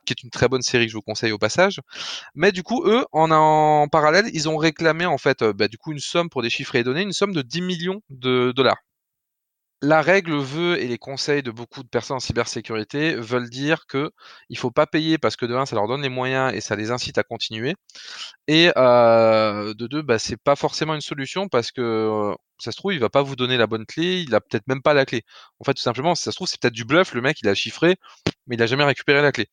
qui 0.05 0.13
est 0.13 0.21
une 0.25 0.31
très 0.31 0.49
bonne 0.49 0.63
série 0.63 0.87
que 0.87 0.91
je 0.91 0.97
vous 0.97 1.03
conseille 1.03 1.31
au 1.31 1.39
passage. 1.39 1.81
Mais 2.35 2.51
du 2.51 2.65
coup, 2.65 2.83
eux, 2.87 3.05
en, 3.13 3.87
parallèle, 3.87 4.29
ils 4.33 4.49
ont 4.49 4.57
réclamé 4.57 5.07
en 5.07 5.19
fait, 5.19 5.45
bah, 5.45 5.69
du 5.69 5.79
coup, 5.79 5.93
une 5.93 6.01
somme 6.01 6.29
pour 6.29 6.43
déchiffrer 6.43 6.79
les 6.79 6.85
données, 6.85 7.03
une 7.03 7.13
somme 7.13 7.33
de 7.33 7.43
10 7.43 7.63
millions 7.63 8.03
de 8.11 8.51
dollars 8.51 8.79
la 9.83 10.03
règle 10.03 10.37
veut 10.37 10.79
et 10.79 10.87
les 10.87 10.99
conseils 10.99 11.43
de 11.43 11.51
beaucoup 11.51 11.83
de 11.83 11.89
personnes 11.89 12.17
en 12.17 12.21
cybersécurité 12.21 13.15
veulent 13.17 13.49
dire 13.49 13.87
que 13.87 14.11
il 14.51 14.59
faut 14.59 14.71
pas 14.71 14.87
payer 14.87 15.17
parce 15.19 15.37
que 15.37 15.47
de 15.47 15.55
un 15.55 15.65
ça 15.67 15.75
leur 15.77 15.89
donne 15.89 16.03
les 16.03 16.11
moyens 16.11 16.53
et 16.55 16.61
ça 16.61 16.77
les 16.77 16.91
incite 16.91 17.17
à 17.19 17.23
continuer. 17.23 17.75
Et 18.49 18.71
euh, 18.77 19.75
de 19.75 19.87
deux 19.87 20.03
bah 20.03 20.19
c'est 20.19 20.37
pas 20.37 20.57
forcément 20.57 20.95
une 20.95 21.01
solution 21.01 21.49
parce 21.49 21.73
que 21.73 21.81
euh, 21.81 22.35
ça 22.59 22.73
se 22.73 22.77
trouve 22.77 22.93
il 22.93 23.01
va 23.01 23.09
pas 23.09 23.23
vous 23.23 23.37
donner 23.37 23.57
la 23.57 23.67
bonne 23.67 23.87
clé 23.87 24.21
il 24.21 24.35
a 24.35 24.41
peut-être 24.41 24.67
même 24.69 24.83
pas 24.83 24.95
la 24.95 25.07
clé. 25.07 25.25
En 25.61 25.65
fait 25.65 25.75
tout 25.75 25.83
simplement 25.83 26.15
ça 26.15 26.31
se 26.31 26.37
trouve 26.37 26.49
c'est 26.49 26.61
peut-être 26.61 26.75
du 26.75 26.85
bluff 26.85 27.15
le 27.15 27.23
mec 27.23 27.39
il 27.43 27.49
a 27.49 27.55
chiffré 27.55 27.97
mais 28.47 28.57
il 28.57 28.63
a 28.63 28.67
jamais 28.67 28.85
récupéré 28.85 29.23
la 29.23 29.33
clé. 29.33 29.49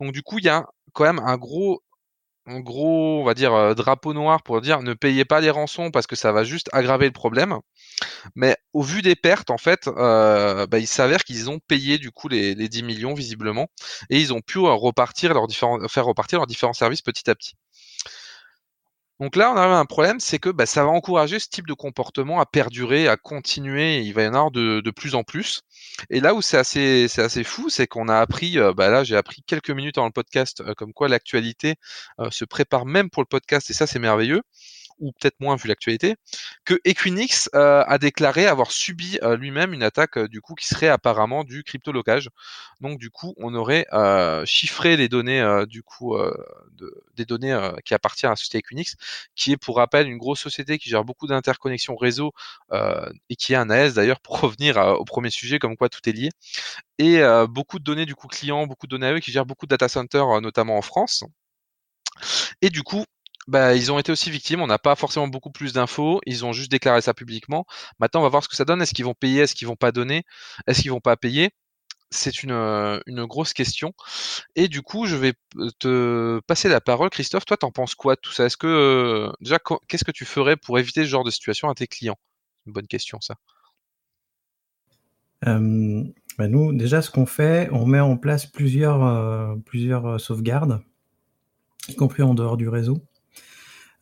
Donc 0.00 0.12
du 0.12 0.22
coup 0.22 0.38
il 0.38 0.44
y 0.44 0.48
a 0.48 0.64
quand 0.92 1.04
même 1.04 1.18
un 1.20 1.36
gros 1.38 1.82
un 2.46 2.60
gros, 2.60 3.20
on 3.20 3.24
va 3.24 3.34
dire, 3.34 3.54
euh, 3.54 3.74
drapeau 3.74 4.12
noir 4.14 4.42
pour 4.42 4.60
dire 4.60 4.82
ne 4.82 4.94
payez 4.94 5.24
pas 5.24 5.40
les 5.40 5.50
rançons 5.50 5.90
parce 5.90 6.06
que 6.06 6.16
ça 6.16 6.32
va 6.32 6.44
juste 6.44 6.68
aggraver 6.72 7.06
le 7.06 7.12
problème. 7.12 7.58
Mais 8.36 8.56
au 8.72 8.82
vu 8.82 9.02
des 9.02 9.16
pertes, 9.16 9.50
en 9.50 9.58
fait, 9.58 9.88
euh, 9.88 10.66
bah, 10.66 10.78
il 10.78 10.86
s'avère 10.86 11.24
qu'ils 11.24 11.50
ont 11.50 11.58
payé 11.68 11.98
du 11.98 12.10
coup 12.10 12.28
les, 12.28 12.54
les, 12.54 12.68
10 12.68 12.82
millions 12.84 13.14
visiblement 13.14 13.68
et 14.10 14.20
ils 14.20 14.32
ont 14.32 14.40
pu 14.40 14.58
euh, 14.58 14.72
repartir 14.72 15.34
leurs 15.34 15.46
différents, 15.46 15.88
faire 15.88 16.06
repartir 16.06 16.38
leurs 16.38 16.46
différents 16.46 16.72
services 16.72 17.02
petit 17.02 17.28
à 17.30 17.34
petit. 17.34 17.54
Donc 19.20 19.34
là, 19.36 19.50
on 19.50 19.56
a 19.56 19.62
un 19.66 19.84
problème, 19.86 20.20
c'est 20.20 20.38
que 20.38 20.50
bah, 20.50 20.66
ça 20.66 20.84
va 20.84 20.90
encourager 20.90 21.38
ce 21.38 21.48
type 21.48 21.66
de 21.66 21.72
comportement 21.72 22.38
à 22.40 22.46
perdurer, 22.46 23.08
à 23.08 23.16
continuer. 23.16 24.00
Il 24.00 24.12
va 24.12 24.24
y 24.24 24.26
en 24.28 24.34
avoir 24.34 24.50
de, 24.50 24.80
de 24.80 24.90
plus 24.90 25.14
en 25.14 25.24
plus. 25.24 25.62
Et 26.10 26.20
là 26.20 26.34
où 26.34 26.42
c'est 26.42 26.58
assez, 26.58 27.08
c'est 27.08 27.22
assez 27.22 27.42
fou, 27.42 27.70
c'est 27.70 27.86
qu'on 27.86 28.08
a 28.08 28.18
appris, 28.18 28.58
euh, 28.58 28.74
bah 28.74 28.90
là, 28.90 29.04
j'ai 29.04 29.16
appris 29.16 29.42
quelques 29.46 29.70
minutes 29.70 29.94
dans 29.96 30.04
le 30.04 30.12
podcast, 30.12 30.60
euh, 30.60 30.74
comme 30.74 30.92
quoi 30.92 31.08
l'actualité 31.08 31.76
euh, 32.20 32.30
se 32.30 32.44
prépare 32.44 32.84
même 32.84 33.08
pour 33.08 33.22
le 33.22 33.26
podcast. 33.26 33.70
Et 33.70 33.74
ça, 33.74 33.86
c'est 33.86 33.98
merveilleux 33.98 34.42
ou 34.98 35.12
peut-être 35.12 35.38
moins 35.40 35.56
vu 35.56 35.68
l'actualité, 35.68 36.16
que 36.64 36.78
Equinix 36.84 37.48
euh, 37.54 37.84
a 37.86 37.98
déclaré 37.98 38.46
avoir 38.46 38.70
subi 38.70 39.18
euh, 39.22 39.36
lui-même 39.36 39.72
une 39.72 39.82
attaque 39.82 40.18
euh, 40.18 40.28
du 40.28 40.40
coup 40.40 40.54
qui 40.54 40.66
serait 40.66 40.88
apparemment 40.88 41.44
du 41.44 41.62
crypto-locage. 41.64 42.30
Donc 42.80 42.98
du 42.98 43.10
coup, 43.10 43.34
on 43.38 43.54
aurait 43.54 43.86
chiffré 44.44 44.96
les 44.96 45.08
données 45.08 45.64
du 45.68 45.82
coup 45.82 46.16
de, 46.72 47.04
des 47.14 47.24
données 47.24 47.58
qui 47.84 47.94
appartiennent 47.94 48.30
à 48.30 48.32
la 48.32 48.36
société 48.36 48.58
Equinix, 48.58 48.96
qui 49.34 49.52
est 49.52 49.56
pour 49.56 49.76
rappel 49.76 50.08
une 50.08 50.18
grosse 50.18 50.40
société 50.40 50.78
qui 50.78 50.90
gère 50.90 51.04
beaucoup 51.04 51.26
d'interconnexions 51.26 51.96
réseau 51.96 52.32
et 52.72 53.36
qui 53.36 53.52
est 53.52 53.56
un 53.56 53.70
AS 53.70 53.94
d'ailleurs 53.94 54.20
pour 54.22 54.40
revenir 54.40 54.76
au 54.76 55.04
premier 55.04 55.30
sujet 55.30 55.58
comme 55.58 55.76
quoi 55.76 55.88
tout 55.88 56.06
est 56.08 56.12
lié. 56.12 56.30
Et 56.98 57.20
beaucoup 57.48 57.78
de 57.78 57.84
données 57.84 58.06
du 58.06 58.14
coup 58.14 58.28
clients, 58.28 58.66
beaucoup 58.66 58.86
de 58.86 58.90
données 58.90 59.06
à 59.06 59.12
eux 59.14 59.20
qui 59.20 59.32
gèrent 59.32 59.46
beaucoup 59.46 59.66
de 59.66 59.70
data 59.70 59.88
centers 59.88 60.40
notamment 60.40 60.76
en 60.76 60.82
France. 60.82 61.24
Et 62.62 62.70
du 62.70 62.82
coup, 62.82 63.04
bah, 63.48 63.74
ils 63.74 63.92
ont 63.92 63.98
été 63.98 64.10
aussi 64.12 64.30
victimes. 64.30 64.60
On 64.60 64.66
n'a 64.66 64.78
pas 64.78 64.96
forcément 64.96 65.28
beaucoup 65.28 65.50
plus 65.50 65.72
d'infos. 65.72 66.20
Ils 66.26 66.44
ont 66.44 66.52
juste 66.52 66.70
déclaré 66.70 67.00
ça 67.00 67.14
publiquement. 67.14 67.64
Maintenant, 68.00 68.20
on 68.20 68.22
va 68.24 68.28
voir 68.28 68.42
ce 68.42 68.48
que 68.48 68.56
ça 68.56 68.64
donne. 68.64 68.82
Est-ce 68.82 68.94
qu'ils 68.94 69.04
vont 69.04 69.14
payer 69.14 69.42
Est-ce 69.42 69.54
qu'ils 69.54 69.68
vont 69.68 69.76
pas 69.76 69.92
donner 69.92 70.24
Est-ce 70.66 70.82
qu'ils 70.82 70.90
vont 70.90 71.00
pas 71.00 71.16
payer? 71.16 71.50
C'est 72.10 72.42
une, 72.42 72.52
euh, 72.52 73.00
une 73.06 73.24
grosse 73.24 73.52
question. 73.52 73.92
Et 74.56 74.68
du 74.68 74.82
coup, 74.82 75.06
je 75.06 75.16
vais 75.16 75.34
te 75.78 76.40
passer 76.46 76.68
la 76.68 76.80
parole, 76.80 77.10
Christophe. 77.10 77.44
Toi, 77.44 77.56
t'en 77.56 77.70
penses 77.72 77.94
quoi 77.94 78.14
de 78.16 78.20
tout 78.20 78.32
ça? 78.32 78.46
Est-ce 78.46 78.56
que 78.56 78.66
euh, 78.66 79.32
déjà, 79.40 79.58
qu'est-ce 79.88 80.04
que 80.04 80.12
tu 80.12 80.24
ferais 80.24 80.56
pour 80.56 80.78
éviter 80.78 81.02
ce 81.04 81.08
genre 81.08 81.24
de 81.24 81.30
situation 81.30 81.68
à 81.68 81.74
tes 81.74 81.86
clients? 81.86 82.18
Une 82.66 82.72
bonne 82.72 82.86
question, 82.86 83.20
ça. 83.20 83.36
Euh, 85.46 86.04
bah, 86.38 86.48
nous, 86.48 86.72
déjà, 86.72 87.02
ce 87.02 87.10
qu'on 87.10 87.26
fait, 87.26 87.68
on 87.72 87.86
met 87.86 88.00
en 88.00 88.16
place 88.16 88.46
plusieurs, 88.46 89.56
plusieurs 89.64 90.20
sauvegardes, 90.20 90.80
y 91.88 91.94
compris 91.94 92.22
en 92.22 92.34
dehors 92.34 92.56
du 92.56 92.68
réseau. 92.68 93.02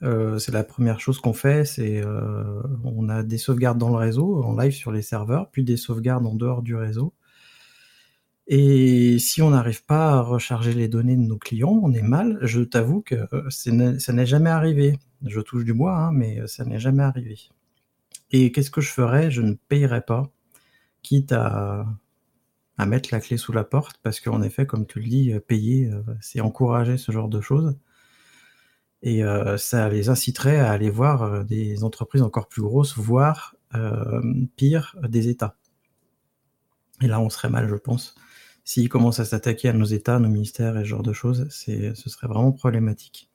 Euh, 0.02 0.38
c'est 0.38 0.52
la 0.52 0.64
première 0.64 1.00
chose 1.00 1.18
qu'on 1.20 1.32
fait, 1.32 1.64
c'est 1.64 2.02
euh, 2.02 2.60
on 2.84 3.08
a 3.08 3.22
des 3.22 3.38
sauvegardes 3.38 3.78
dans 3.78 3.90
le 3.90 3.96
réseau, 3.96 4.42
en 4.42 4.56
live 4.56 4.72
sur 4.72 4.92
les 4.92 5.02
serveurs, 5.02 5.50
puis 5.50 5.64
des 5.64 5.76
sauvegardes 5.76 6.26
en 6.26 6.34
dehors 6.34 6.62
du 6.62 6.74
réseau. 6.74 7.14
Et 8.46 9.18
si 9.18 9.40
on 9.40 9.50
n'arrive 9.50 9.84
pas 9.86 10.12
à 10.12 10.20
recharger 10.20 10.74
les 10.74 10.88
données 10.88 11.16
de 11.16 11.22
nos 11.22 11.38
clients, 11.38 11.80
on 11.82 11.92
est 11.94 12.02
mal. 12.02 12.38
Je 12.42 12.60
t'avoue 12.60 13.00
que 13.00 13.14
euh, 13.32 13.48
ça 13.50 14.12
n'est 14.12 14.26
jamais 14.26 14.50
arrivé. 14.50 14.98
Je 15.24 15.40
touche 15.40 15.64
du 15.64 15.72
bois, 15.72 15.96
hein, 15.96 16.10
mais 16.12 16.46
ça 16.46 16.64
n'est 16.64 16.78
jamais 16.78 17.02
arrivé. 17.02 17.38
Et 18.32 18.52
qu'est-ce 18.52 18.70
que 18.70 18.82
je 18.82 18.90
ferais? 18.90 19.30
Je 19.30 19.40
ne 19.40 19.54
payerais 19.54 20.02
pas, 20.02 20.30
quitte 21.02 21.32
à, 21.32 21.86
à 22.76 22.86
mettre 22.86 23.10
la 23.12 23.20
clé 23.20 23.38
sous 23.38 23.52
la 23.52 23.64
porte, 23.64 23.98
parce 24.02 24.20
qu'en 24.20 24.42
effet, 24.42 24.66
comme 24.66 24.86
tu 24.86 25.00
le 25.00 25.08
dis, 25.08 25.32
payer, 25.46 25.90
c'est 26.20 26.40
encourager 26.40 26.98
ce 26.98 27.12
genre 27.12 27.28
de 27.28 27.40
choses. 27.40 27.76
Et 29.04 29.22
euh, 29.22 29.58
ça 29.58 29.90
les 29.90 30.08
inciterait 30.08 30.58
à 30.58 30.70
aller 30.70 30.88
voir 30.88 31.22
euh, 31.22 31.44
des 31.44 31.84
entreprises 31.84 32.22
encore 32.22 32.48
plus 32.48 32.62
grosses, 32.62 32.96
voire 32.96 33.54
euh, 33.74 34.22
pire, 34.56 34.96
des 35.06 35.28
États. 35.28 35.56
Et 37.02 37.06
là, 37.06 37.20
on 37.20 37.28
serait 37.28 37.50
mal, 37.50 37.68
je 37.68 37.74
pense. 37.74 38.14
S'ils 38.64 38.88
commencent 38.88 39.20
à 39.20 39.26
s'attaquer 39.26 39.68
à 39.68 39.74
nos 39.74 39.84
États, 39.84 40.18
nos 40.18 40.30
ministères 40.30 40.78
et 40.78 40.84
ce 40.84 40.88
genre 40.88 41.02
de 41.02 41.12
choses, 41.12 41.46
ce 41.50 41.92
serait 41.94 42.28
vraiment 42.28 42.52
problématique. 42.52 43.28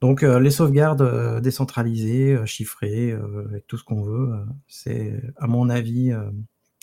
Donc 0.00 0.22
les 0.22 0.50
sauvegardes 0.50 1.40
décentralisées, 1.40 2.38
chiffrées, 2.44 3.12
avec 3.12 3.66
tout 3.66 3.76
ce 3.78 3.82
qu'on 3.82 4.02
veut, 4.02 4.44
c'est 4.68 5.20
à 5.36 5.46
mon 5.48 5.70
avis 5.70 6.12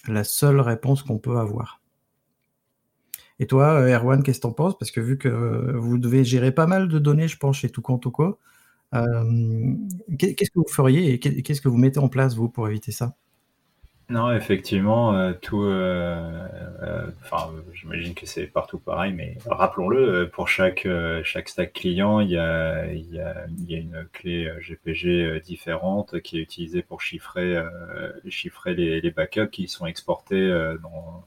la 0.07 0.23
seule 0.23 0.60
réponse 0.60 1.03
qu'on 1.03 1.19
peut 1.19 1.38
avoir. 1.38 1.81
Et 3.41 3.47
toi, 3.47 3.82
euh, 3.82 3.97
Erwan, 3.97 4.21
qu'est-ce 4.21 4.38
que 4.38 4.43
t'en 4.43 4.51
penses? 4.54 4.77
Parce 4.77 4.91
que 4.91 5.01
vu 5.01 5.17
que 5.17 5.27
vous 5.27 5.97
devez 5.97 6.23
gérer 6.23 6.51
pas 6.51 6.67
mal 6.67 6.88
de 6.88 6.99
données, 6.99 7.27
je 7.27 7.38
pense, 7.38 7.58
chez 7.58 7.69
Toucan 7.69 7.99
euh, 8.93 9.73
qu'est-ce 10.19 10.51
que 10.51 10.60
vous 10.60 10.67
feriez 10.67 11.13
et 11.13 11.19
qu'est-ce 11.19 11.62
que 11.62 11.67
vous 11.67 11.77
mettez 11.77 11.97
en 11.97 12.08
place, 12.08 12.36
vous, 12.36 12.49
pour 12.49 12.67
éviter 12.67 12.91
ça? 12.91 13.15
Non, 14.12 14.32
effectivement, 14.32 15.15
euh, 15.15 15.34
tout. 15.34 15.63
Enfin, 17.23 17.51
j'imagine 17.73 18.13
que 18.13 18.27
c'est 18.27 18.45
partout 18.45 18.77
pareil, 18.77 19.13
mais 19.13 19.38
rappelons-le, 19.47 20.30
pour 20.32 20.47
chaque, 20.47 20.88
chaque 21.23 21.50
stack 21.50 21.73
client, 21.73 22.19
il 22.19 22.29
y, 22.29 22.37
a, 22.37 22.94
y 22.94 23.19
a 23.19 23.48
une 23.58 24.06
clé 24.13 24.52
GPG 24.60 25.39
différente 25.39 26.21
qui 26.21 26.37
est 26.37 26.42
utilisée 26.42 26.83
pour 26.83 27.02
chiffrer, 27.02 27.60
chiffrer 28.29 28.75
les, 28.75 29.02
les 29.02 29.12
backups 29.12 29.50
qui 29.50 29.67
sont 29.67 29.87
exportés 29.87 30.48
dans 30.83 31.23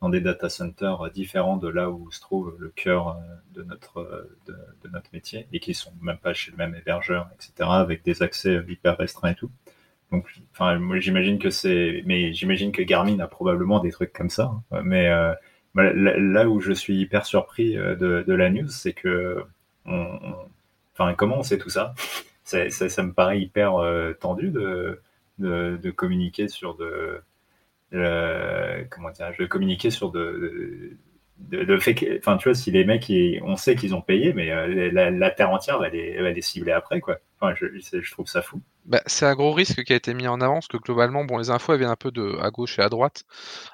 dans 0.00 0.08
des 0.08 0.20
data 0.20 0.48
centers 0.48 1.10
différents 1.10 1.56
de 1.56 1.68
là 1.68 1.90
où 1.90 2.10
se 2.10 2.20
trouve 2.20 2.56
le 2.58 2.68
cœur 2.68 3.18
de 3.54 3.62
notre, 3.62 4.28
de, 4.46 4.88
notre 4.88 5.10
métier 5.12 5.48
et 5.52 5.58
qui 5.60 5.74
sont 5.74 5.92
même 6.00 6.18
pas 6.18 6.34
chez 6.34 6.52
le 6.52 6.56
même 6.56 6.74
hébergeur, 6.74 7.28
etc., 7.34 7.68
avec 7.72 8.04
des 8.04 8.22
accès 8.22 8.62
hyper 8.68 8.96
restreints 8.96 9.30
et 9.30 9.34
tout. 9.34 9.50
Donc, 10.12 10.26
enfin, 10.52 10.80
j'imagine 11.00 11.38
que 11.38 11.50
c'est, 11.50 12.02
mais 12.06 12.32
j'imagine 12.32 12.72
que 12.72 12.82
Garmin 12.82 13.18
a 13.18 13.26
probablement 13.26 13.80
des 13.80 13.90
trucs 13.90 14.12
comme 14.12 14.30
ça. 14.30 14.52
Hein. 14.70 14.82
Mais 14.84 15.10
bah, 15.74 15.92
là 15.92 16.48
où 16.48 16.60
je 16.60 16.72
suis 16.72 16.96
hyper 16.96 17.26
surpris 17.26 17.74
de, 17.74 18.32
la 18.32 18.50
news, 18.50 18.68
c'est 18.68 18.92
que 18.92 19.44
enfin, 19.84 21.14
comment 21.14 21.38
on 21.38 21.42
sait 21.42 21.58
tout 21.58 21.70
ça? 21.70 21.94
Ça, 22.44 23.02
me 23.02 23.12
paraît 23.12 23.40
hyper 23.40 23.74
tendu 24.20 24.50
de, 24.50 25.00
de, 25.38 25.90
communiquer 25.90 26.48
sur 26.48 26.76
de, 26.76 27.20
euh, 27.94 28.84
comment 28.90 29.10
dire, 29.10 29.32
je 29.32 29.44
communiquer 29.44 29.90
sur 29.90 30.10
de, 30.10 30.96
de, 31.38 31.64
de, 31.64 31.78
fait 31.78 31.94
que, 31.94 32.18
enfin, 32.18 32.36
tu 32.36 32.48
vois, 32.48 32.54
si 32.54 32.70
les 32.70 32.84
mecs, 32.84 33.10
on 33.42 33.56
sait 33.56 33.76
qu'ils 33.76 33.94
ont 33.94 34.02
payé, 34.02 34.32
mais 34.32 34.50
euh, 34.50 34.90
la, 34.92 35.10
la, 35.10 35.30
terre 35.30 35.50
entière 35.50 35.78
va 35.78 35.88
les, 35.88 36.20
va 36.20 36.30
les 36.30 36.42
cibler 36.42 36.72
après, 36.72 37.00
quoi. 37.00 37.18
Je, 37.40 38.10
trouve 38.10 38.26
ça 38.26 38.42
fou. 38.42 38.60
Bah, 38.84 39.00
c'est 39.06 39.26
un 39.26 39.34
gros 39.34 39.52
risque 39.52 39.84
qui 39.84 39.92
a 39.92 39.96
été 39.96 40.12
mis 40.12 40.26
en 40.26 40.40
avant, 40.40 40.54
parce 40.54 40.66
que 40.66 40.76
globalement, 40.76 41.24
bon, 41.24 41.38
les 41.38 41.50
infos 41.50 41.76
viennent 41.76 41.90
un 41.90 41.96
peu 41.96 42.10
de 42.10 42.36
à 42.40 42.50
gauche 42.50 42.78
et 42.78 42.82
à 42.82 42.88
droite, 42.88 43.24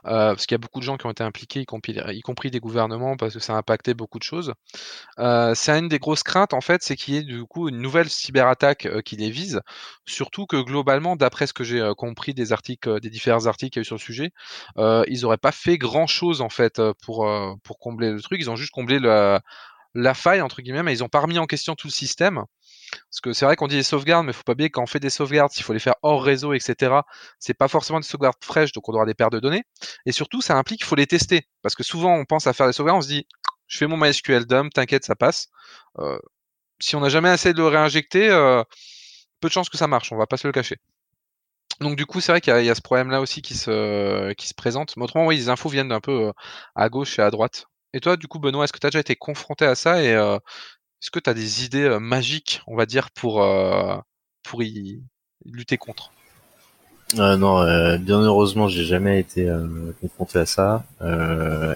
euh, 0.07 0.31
parce 0.31 0.47
qu'il 0.47 0.55
y 0.55 0.57
a 0.57 0.59
beaucoup 0.59 0.81
de 0.81 0.85
gens 0.85 0.97
qui 0.99 1.07
ont 1.07 1.11
été 1.11 1.23
impliqués, 1.23 1.61
y 1.61 2.21
compris, 2.23 2.51
des 2.51 2.61
gouvernements, 2.61 3.17
parce 3.17 3.35
que 3.35 3.41
ça 3.41 3.55
a 3.55 3.57
impacté 3.57 3.95
beaucoup 3.95 4.19
de 4.19 4.25
choses. 4.25 4.53
Euh, 5.19 5.55
c'est 5.55 5.79
une 5.79 5.89
des 5.89 5.99
grosses 5.99 6.23
craintes, 6.23 6.53
en 6.53 6.61
fait, 6.61 6.83
c'est 6.83 6.97
qu'il 6.97 7.15
y 7.15 7.17
ait 7.19 7.23
du 7.23 7.45
coup 7.45 7.69
une 7.69 7.81
nouvelle 7.81 8.11
cyberattaque 8.11 8.87
euh, 8.87 9.01
qui 9.01 9.17
les 9.17 9.31
vise, 9.31 9.63
surtout 10.05 10.47
que 10.47 10.61
globalement, 10.63 11.17
d'après 11.17 11.47
ce 11.47 11.55
que 11.55 11.65
j'ai 11.65 11.93
compris 11.97 12.35
des 12.35 12.53
articles, 12.53 13.01
des 13.01 13.11
différents 13.11 13.47
articles 13.47 13.73
qu'il 13.73 13.81
y 13.81 13.83
a 13.83 13.85
eu 13.85 13.87
sur 13.87 13.97
le 13.97 14.01
sujet, 14.01 14.31
ils 14.77 15.21
n'auraient 15.23 15.39
pas 15.39 15.53
fait 15.53 15.79
grand 15.79 16.07
chose 16.07 16.41
en 16.43 16.51
fait 16.51 16.81
pour 17.03 17.27
combler 17.81 18.11
le 18.11 18.21
truc, 18.21 18.41
ils 18.41 18.51
ont 18.51 18.57
juste 18.57 18.73
comblé 18.73 18.99
la, 18.99 19.41
la 19.95 20.15
faille 20.15 20.43
entre 20.43 20.61
guillemets, 20.61 20.83
mais 20.83 20.97
ils 20.97 21.01
n'ont 21.01 21.09
pas 21.09 21.21
remis 21.21 21.39
en 21.39 21.47
question 21.47 21.75
tout 21.75 21.87
le 21.87 21.93
système. 21.93 22.45
Parce 23.11 23.21
que 23.23 23.33
c'est 23.33 23.45
vrai 23.45 23.57
qu'on 23.57 23.69
dit 23.69 23.77
des 23.77 23.83
sauvegardes, 23.83 24.27
mais 24.27 24.33
faut 24.33 24.43
pas 24.43 24.53
oublier 24.53 24.71
quand 24.71 24.83
on 24.83 24.87
fait 24.87 25.01
des 25.01 25.11
sauvegardes, 25.11 25.53
s'il 25.53 25.65
faut 25.65 25.73
les 25.73 25.79
faire 25.79 25.95
hors 26.03 26.23
réseau, 26.23 26.53
etc., 26.53 26.95
c'est 27.39 27.55
pas 27.55 27.69
forcément 27.69 28.01
des 28.01 28.07
sauvegardes 28.07 28.37
fraîches, 28.43 28.73
donc 28.73 28.89
on 28.89 28.93
avoir 28.93 29.07
des 29.07 29.15
paires 29.15 29.31
de 29.31 29.41
données. 29.41 29.65
Et 30.07 30.13
surtout, 30.13 30.41
ça 30.41 30.57
implique 30.57 30.81
qu'il 30.81 30.87
faut 30.87 30.97
les 30.97 31.07
tester. 31.07 31.49
Parce 31.63 31.75
que 31.75 31.83
souvent, 31.83 32.15
on 32.15 32.25
pense 32.25 32.47
à 32.47 32.53
faire 32.53 32.67
des 32.67 32.73
sauvegardes, 32.73 32.99
on 32.99 33.03
se 33.03 33.09
dit, 33.09 33.27
je 33.67 33.79
fais 33.79 33.87
mon 33.87 33.97
MySQL 33.97 34.47
dump, 34.47 34.73
t'inquiète, 34.73 35.05
ça 35.05 35.17
passe. 35.17 35.49
Euh, 35.99 36.19
si 36.81 36.97
on 36.97 37.01
n'a 37.01 37.09
jamais 37.09 37.33
essayé 37.33 37.53
de 37.53 37.59
le 37.59 37.69
réinjecter, 37.69 38.29
euh, 38.31 38.63
peu 39.41 39.49
de 39.49 39.53
chances 39.53 39.69
que 39.69 39.77
ça 39.77 39.87
marche, 39.87 40.13
on 40.13 40.17
va 40.17 40.27
pas 40.27 40.37
se 40.37 40.47
le 40.47 40.53
cacher. 40.53 40.79
Donc 41.81 41.97
du 41.97 42.07
coup, 42.07 42.21
c'est 42.21 42.33
vrai 42.33 42.41
qu'il 42.41 42.65
y, 42.65 42.71
a 42.71 42.75
ce 42.75 42.81
problème-là 42.81 43.21
aussi 43.21 43.43
qui 43.43 43.55
se, 43.55 44.53
présente. 44.55 44.97
Mais 44.97 45.05
autrement, 45.05 45.27
oui, 45.27 45.37
les 45.37 45.49
infos 45.49 45.69
viennent 45.69 45.89
d'un 45.89 46.01
peu 46.01 46.29
euh, 46.29 46.33
à 46.75 46.89
gauche 46.89 47.19
et 47.19 47.23
à 47.23 47.31
droite. 47.31 47.67
Et 47.93 48.01
toi, 48.01 48.17
du 48.17 48.27
coup, 48.29 48.39
Benoît, 48.39 48.65
est-ce 48.65 48.73
que 48.73 48.79
tu 48.79 48.87
as 48.87 48.91
déjà 48.91 49.01
été 49.01 49.17
confronté 49.17 49.65
à 49.65 49.75
ça 49.75 50.03
est-ce 51.05 51.11
que 51.11 51.19
tu 51.19 51.29
as 51.29 51.35
des 51.35 51.67
idées 51.67 51.83
euh, 51.83 52.01
magiques, 52.01 52.63
on 52.67 52.77
va 52.77 52.87
dire, 52.87 53.11
pour, 53.11 53.43
euh, 53.43 53.99
pour 54.43 54.63
y 54.63 55.03
lutter 55.45 55.77
contre? 55.77 56.11
Euh, 57.19 57.37
non, 57.37 57.63
bien 57.99 58.23
heureusement, 58.23 58.69
j'ai 58.69 58.85
jamais 58.87 59.21
été 59.21 59.55
confronté 60.01 60.39
à 60.39 60.47
ça, 60.47 60.85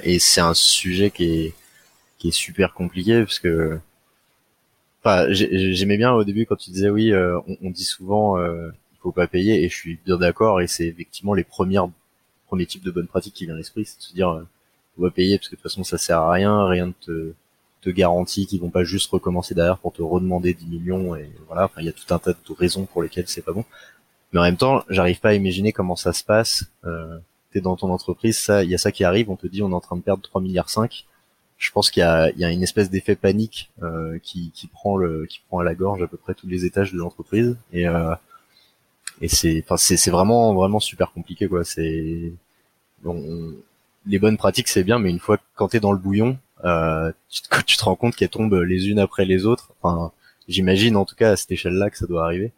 et 0.02 0.18
c'est 0.18 0.40
un 0.40 0.54
sujet 0.54 1.10
qui 1.10 1.24
est 1.24 1.54
qui 2.16 2.28
est 2.28 2.32
super 2.32 2.72
compliqué 2.74 3.20
parce 3.22 3.38
que, 3.38 3.78
enfin, 5.04 5.26
j'aimais 5.30 5.98
bien 5.98 6.12
au 6.12 6.24
début 6.24 6.46
quand 6.46 6.56
tu 6.56 6.70
disais 6.70 6.88
oui, 6.88 7.12
on, 7.14 7.70
dit 7.70 7.84
souvent 7.84 8.42
il 8.42 8.98
faut 9.02 9.12
pas 9.12 9.28
payer, 9.28 9.62
et 9.62 9.68
je 9.68 9.76
suis 9.76 9.98
bien 10.06 10.16
d'accord, 10.16 10.62
et 10.62 10.66
c'est 10.66 10.86
effectivement 10.86 11.34
les 11.34 11.44
premières 11.44 11.88
premiers 12.46 12.66
types 12.66 12.82
de 12.82 12.90
bonnes 12.90 13.06
pratiques 13.06 13.34
qui 13.34 13.44
viennent 13.44 13.56
à 13.56 13.58
l'esprit, 13.58 13.84
c'est 13.84 13.98
de 13.98 14.02
se 14.02 14.14
dire 14.14 14.42
on 14.98 15.02
va 15.02 15.10
payer 15.10 15.36
parce 15.36 15.50
que 15.50 15.54
de 15.54 15.60
toute 15.60 15.70
façon 15.70 15.84
ça 15.84 15.98
sert 15.98 16.18
à 16.18 16.32
rien, 16.32 16.66
rien 16.66 16.86
ne 16.86 16.92
te 16.92 17.34
te 17.82 17.90
garantit 17.90 18.46
qu'ils 18.46 18.60
vont 18.60 18.70
pas 18.70 18.84
juste 18.84 19.10
recommencer 19.10 19.54
derrière 19.54 19.78
pour 19.78 19.92
te 19.92 20.02
redemander 20.02 20.54
10 20.54 20.66
millions 20.66 21.16
et 21.16 21.30
voilà. 21.46 21.64
Enfin, 21.66 21.80
il 21.80 21.86
y 21.86 21.88
a 21.88 21.92
tout 21.92 22.12
un 22.12 22.18
tas 22.18 22.32
de 22.32 22.52
raisons 22.56 22.86
pour 22.86 23.02
lesquelles 23.02 23.28
c'est 23.28 23.42
pas 23.42 23.52
bon. 23.52 23.64
Mais 24.32 24.40
en 24.40 24.42
même 24.42 24.56
temps, 24.56 24.84
j'arrive 24.90 25.20
pas 25.20 25.30
à 25.30 25.34
imaginer 25.34 25.72
comment 25.72 25.96
ça 25.96 26.12
se 26.12 26.24
passe. 26.24 26.64
Euh, 26.84 27.18
T'es 27.52 27.60
dans 27.62 27.76
ton 27.76 27.90
entreprise, 27.90 28.38
ça, 28.38 28.62
il 28.62 28.70
y 28.70 28.74
a 28.74 28.78
ça 28.78 28.92
qui 28.92 29.04
arrive, 29.04 29.30
on 29.30 29.36
te 29.36 29.46
dit 29.46 29.62
on 29.62 29.70
est 29.70 29.74
en 29.74 29.80
train 29.80 29.96
de 29.96 30.02
perdre 30.02 30.22
3 30.22 30.42
milliards 30.42 30.68
5. 30.68 31.06
Je 31.56 31.70
pense 31.72 31.90
qu'il 31.90 32.02
y 32.02 32.04
a, 32.04 32.30
y 32.36 32.44
a 32.44 32.50
une 32.50 32.62
espèce 32.62 32.90
d'effet 32.90 33.16
panique 33.16 33.70
euh, 33.82 34.18
qui, 34.22 34.50
qui 34.54 34.66
prend 34.66 34.96
le, 34.96 35.24
qui 35.26 35.40
prend 35.48 35.58
à 35.60 35.64
la 35.64 35.74
gorge 35.74 36.02
à 36.02 36.06
peu 36.06 36.18
près 36.18 36.34
tous 36.34 36.46
les 36.46 36.66
étages 36.66 36.92
de 36.92 36.98
l'entreprise 36.98 37.56
et 37.72 37.88
euh, 37.88 38.14
et 39.20 39.28
c'est, 39.28 39.62
enfin 39.64 39.76
c'est, 39.76 39.96
c'est 39.96 40.10
vraiment 40.10 40.54
vraiment 40.54 40.78
super 40.80 41.10
compliqué 41.12 41.48
quoi. 41.48 41.64
C'est 41.64 42.32
bon, 43.02 43.54
les 44.06 44.18
bonnes 44.18 44.36
pratiques 44.36 44.68
c'est 44.68 44.84
bien, 44.84 44.98
mais 44.98 45.10
une 45.10 45.18
fois 45.18 45.38
quand 45.56 45.68
t'es 45.68 45.80
dans 45.80 45.92
le 45.92 45.98
bouillon, 45.98 46.38
euh, 46.64 47.12
tu, 47.28 47.42
te, 47.42 47.62
tu 47.62 47.76
te 47.76 47.84
rends 47.84 47.96
compte 47.96 48.16
qu'elles 48.16 48.28
tombent 48.28 48.54
les 48.54 48.88
unes 48.88 48.98
après 48.98 49.24
les 49.24 49.46
autres. 49.46 49.72
Enfin, 49.80 50.12
j'imagine 50.48 50.96
en 50.96 51.04
tout 51.04 51.14
cas 51.14 51.32
à 51.32 51.36
cette 51.36 51.52
échelle-là 51.52 51.90
que 51.90 51.98
ça 51.98 52.06
doit 52.06 52.24
arriver. 52.24 52.52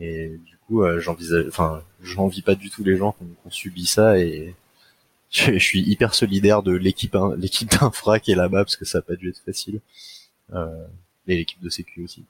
Et 0.00 0.28
du 0.46 0.56
coup, 0.66 0.82
euh, 0.82 1.00
j'envisage, 1.00 1.44
enfin, 1.48 1.82
j'envie 2.02 2.42
pas 2.42 2.54
du 2.54 2.70
tout 2.70 2.82
les 2.84 2.96
gens 2.96 3.12
qui 3.12 3.24
ont, 3.24 3.50
subi 3.50 3.86
ça 3.86 4.18
et 4.18 4.54
je, 5.30 5.58
suis 5.58 5.80
hyper 5.82 6.14
solidaire 6.14 6.62
de 6.62 6.72
l'équipe, 6.72 7.16
l'équipe 7.36 7.70
d'infra 7.70 8.20
qui 8.20 8.32
est 8.32 8.36
là-bas 8.36 8.64
parce 8.64 8.76
que 8.76 8.84
ça 8.84 8.98
a 8.98 9.02
pas 9.02 9.16
dû 9.16 9.28
être 9.30 9.42
facile. 9.44 9.80
Euh, 10.54 10.86
et 11.28 11.36
l'équipe 11.36 11.62
de 11.62 11.68
sécu 11.68 12.02
aussi. 12.02 12.24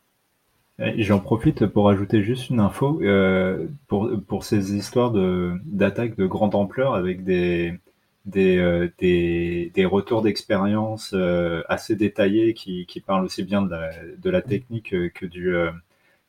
J'en 0.99 1.21
profite 1.21 1.67
pour 1.67 1.89
ajouter 1.91 2.23
juste 2.23 2.51
une 2.51 2.61
info 2.61 3.01
euh, 3.03 3.67
pour 3.87 4.11
pour 4.27 4.45
ces 4.45 4.75
histoires 4.75 5.11
de 5.11 5.55
d'attaques 5.65 6.17
de 6.17 6.27
grande 6.27 6.55
ampleur 6.55 6.95
avec 6.95 7.25
des 7.25 7.79
des, 8.27 8.59
euh, 8.59 8.89
des, 8.99 9.73
des, 9.75 9.85
retours 9.85 10.23
d'expérience 10.23 11.13
euh, 11.15 11.63
assez 11.69 11.97
détaillés 11.97 12.55
qui, 12.55 12.87
qui, 12.87 13.01
parlent 13.01 13.25
aussi 13.25 13.43
bien 13.43 13.63
de 13.63 14.31
la, 14.31 14.43
technique 14.43 14.95
que, 15.13 15.27
du, 15.27 15.55
euh, 15.55 15.71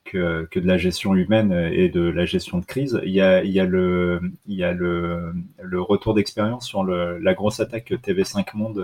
que, 0.05 0.59
de 0.59 0.67
la 0.67 0.77
gestion 0.77 1.15
humaine 1.15 1.51
et 1.51 1.89
de 1.89 2.01
la 2.01 2.25
gestion 2.25 2.57
de 2.57 2.65
crise. 2.65 2.99
Il 3.03 3.11
y 3.11 3.21
a, 3.21 3.43
il 3.43 3.51
y 3.51 3.59
a, 3.59 3.65
le, 3.65 4.21
il 4.47 4.55
y 4.55 4.63
a 4.63 4.73
le, 4.73 5.33
le 5.61 5.81
retour 5.81 6.13
d'expérience 6.13 6.65
sur 6.67 6.83
la 6.83 7.33
grosse 7.33 7.59
attaque 7.59 7.85
que 7.85 7.95
TV5 7.95 8.55
Monde 8.55 8.83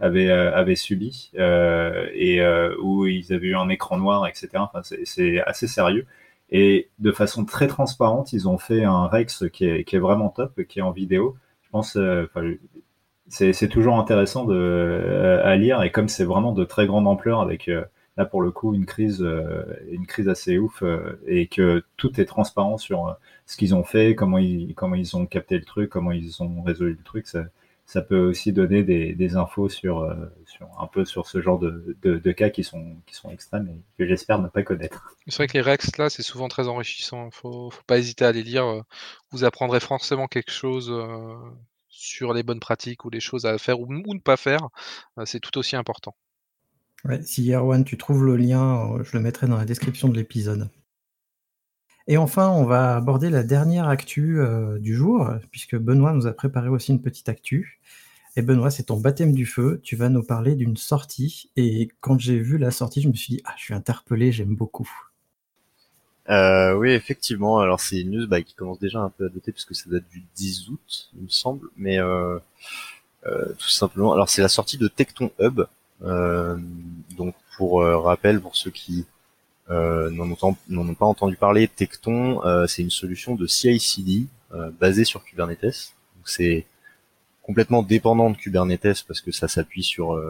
avait, 0.00 0.30
avait 0.30 0.76
subi 0.76 1.32
et 1.34 2.40
où 2.80 3.06
ils 3.06 3.32
avaient 3.32 3.48
eu 3.48 3.56
un 3.56 3.68
écran 3.68 3.98
noir, 3.98 4.26
etc. 4.26 4.48
Enfin, 4.56 4.82
c'est 4.82 5.40
assez 5.40 5.66
sérieux. 5.66 6.06
Et 6.50 6.88
de 6.98 7.12
façon 7.12 7.44
très 7.44 7.66
transparente, 7.66 8.32
ils 8.32 8.48
ont 8.48 8.58
fait 8.58 8.84
un 8.84 9.06
Rex 9.06 9.44
qui 9.52 9.66
est, 9.66 9.84
qui 9.84 9.96
est 9.96 9.98
vraiment 9.98 10.30
top, 10.30 10.62
qui 10.62 10.78
est 10.78 10.82
en 10.82 10.92
vidéo 10.92 11.36
je 11.68 11.72
pense, 11.72 11.96
euh, 11.96 12.26
c'est 13.28 13.68
toujours 13.68 13.98
intéressant 13.98 14.46
euh, 14.48 15.42
à 15.44 15.54
lire 15.56 15.82
et 15.82 15.90
comme 15.92 16.08
c'est 16.08 16.24
vraiment 16.24 16.52
de 16.52 16.64
très 16.64 16.86
grande 16.86 17.06
ampleur 17.06 17.42
avec 17.42 17.68
euh, 17.68 17.84
là 18.16 18.24
pour 18.24 18.40
le 18.40 18.50
coup 18.50 18.72
une 18.74 18.86
crise, 18.86 19.20
une 19.90 20.06
crise 20.06 20.28
assez 20.30 20.56
ouf 20.58 20.82
et 21.26 21.46
que 21.46 21.84
tout 21.98 22.18
est 22.20 22.24
transparent 22.24 22.78
sur 22.78 23.16
ce 23.46 23.56
qu'ils 23.58 23.74
ont 23.74 23.84
fait, 23.84 24.14
comment 24.14 24.38
ils, 24.38 24.74
comment 24.74 24.94
ils 24.96 25.14
ont 25.16 25.26
capté 25.26 25.58
le 25.58 25.64
truc, 25.64 25.90
comment 25.90 26.10
ils 26.10 26.42
ont 26.42 26.62
résolu 26.62 26.92
le 26.98 27.04
truc. 27.04 27.26
Ça, 27.88 28.02
peut 28.02 28.18
aussi 28.18 28.52
donner 28.52 28.82
des, 28.82 29.14
des 29.14 29.36
infos 29.36 29.70
sur, 29.70 30.14
sur, 30.44 30.68
un 30.78 30.86
peu 30.86 31.06
sur 31.06 31.26
ce 31.26 31.40
genre 31.40 31.58
de, 31.58 31.96
de, 32.02 32.32
cas 32.32 32.50
qui 32.50 32.62
sont, 32.62 32.96
qui 33.06 33.14
sont 33.14 33.30
extrêmes 33.30 33.68
et 33.68 33.80
que 33.98 34.06
j'espère 34.06 34.38
ne 34.40 34.48
pas 34.48 34.62
connaître. 34.62 35.16
C'est 35.26 35.36
vrai 35.36 35.46
que 35.46 35.54
les 35.54 35.62
Rex 35.62 35.96
là, 35.96 36.10
c'est 36.10 36.22
souvent 36.22 36.48
très 36.48 36.68
enrichissant. 36.68 37.30
Faut, 37.30 37.70
faut 37.70 37.82
pas 37.86 37.98
hésiter 37.98 38.26
à 38.26 38.32
les 38.32 38.42
lire. 38.42 38.82
Vous 39.30 39.44
apprendrez 39.44 39.80
forcément 39.80 40.26
quelque 40.26 40.52
chose 40.52 40.92
sur 41.98 42.32
les 42.32 42.44
bonnes 42.44 42.60
pratiques 42.60 43.04
ou 43.04 43.10
les 43.10 43.20
choses 43.20 43.44
à 43.44 43.58
faire 43.58 43.80
ou, 43.80 43.92
ne 43.92 44.20
pas 44.20 44.36
faire, 44.36 44.68
euh, 45.18 45.24
c'est 45.26 45.40
tout 45.40 45.58
aussi 45.58 45.74
important. 45.74 46.14
Ouais, 47.04 47.20
si 47.22 47.52
Erwan, 47.52 47.84
tu 47.84 47.96
trouves 47.96 48.24
le 48.24 48.36
lien, 48.36 48.92
euh, 48.92 49.04
je 49.04 49.16
le 49.16 49.22
mettrai 49.22 49.48
dans 49.48 49.56
la 49.56 49.64
description 49.64 50.08
de 50.08 50.16
l'épisode. 50.16 50.70
Et 52.10 52.16
enfin, 52.16 52.48
on 52.48 52.64
va 52.64 52.96
aborder 52.96 53.28
la 53.28 53.42
dernière 53.42 53.86
actu 53.86 54.40
euh, 54.40 54.78
du 54.78 54.96
jour, 54.96 55.28
puisque 55.50 55.76
Benoît 55.76 56.14
nous 56.14 56.26
a 56.26 56.32
préparé 56.32 56.68
aussi 56.68 56.90
une 56.90 57.02
petite 57.02 57.28
actu. 57.28 57.80
Et 58.34 58.40
Benoît, 58.40 58.70
c'est 58.70 58.84
ton 58.84 58.96
baptême 58.96 59.34
du 59.34 59.44
feu. 59.44 59.78
Tu 59.82 59.94
vas 59.94 60.08
nous 60.08 60.22
parler 60.22 60.54
d'une 60.54 60.78
sortie. 60.78 61.50
Et 61.56 61.90
quand 62.00 62.18
j'ai 62.18 62.38
vu 62.38 62.56
la 62.56 62.70
sortie, 62.70 63.02
je 63.02 63.08
me 63.08 63.12
suis 63.12 63.34
dit, 63.34 63.42
ah, 63.44 63.52
je 63.58 63.64
suis 63.64 63.74
interpellé, 63.74 64.32
j'aime 64.32 64.56
beaucoup. 64.56 64.90
Euh, 66.30 66.72
oui, 66.74 66.92
effectivement. 66.92 67.58
Alors 67.58 67.80
c'est 67.80 68.00
une 68.00 68.12
news 68.12 68.26
bah, 68.26 68.40
qui 68.40 68.54
commence 68.54 68.78
déjà 68.78 69.00
un 69.00 69.10
peu 69.10 69.26
à 69.26 69.28
dater 69.28 69.52
puisque 69.52 69.74
ça 69.74 69.90
date 69.90 70.08
du 70.10 70.24
10 70.34 70.70
août, 70.70 71.10
il 71.14 71.24
me 71.24 71.28
semble. 71.28 71.68
Mais 71.76 71.98
euh, 71.98 72.38
tout 73.24 73.68
simplement, 73.68 74.14
alors 74.14 74.30
c'est 74.30 74.42
la 74.42 74.48
sortie 74.48 74.78
de 74.78 74.88
Tecton 74.88 75.30
Hub. 75.40 75.62
Donc 76.00 77.34
pour 77.58 77.82
rappel, 77.82 78.40
pour 78.40 78.56
ceux 78.56 78.70
qui 78.70 79.04
n'en 79.68 80.30
ont, 80.30 80.94
pas 80.94 81.06
entendu 81.06 81.36
parler, 81.36 81.68
Tecton, 81.68 82.40
c'est 82.66 82.82
une 82.82 82.90
solution 82.90 83.34
de 83.34 83.46
CI/CD 83.46 84.26
basée 84.80 85.04
sur 85.04 85.24
Kubernetes. 85.24 85.94
C'est 86.24 86.66
complètement 87.42 87.82
dépendant 87.82 88.30
de 88.30 88.36
Kubernetes 88.36 89.04
parce 89.06 89.20
que 89.20 89.32
ça 89.32 89.48
s'appuie 89.48 89.82
sur 89.82 90.20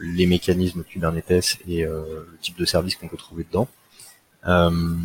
les 0.00 0.26
mécanismes 0.26 0.82
Kubernetes 0.82 1.58
et 1.68 1.84
le 1.84 2.38
type 2.40 2.58
de 2.58 2.64
service 2.64 2.96
qu'on 2.96 3.08
peut 3.08 3.16
trouver 3.16 3.44
dedans. 3.44 3.68
Euh, 4.46 4.96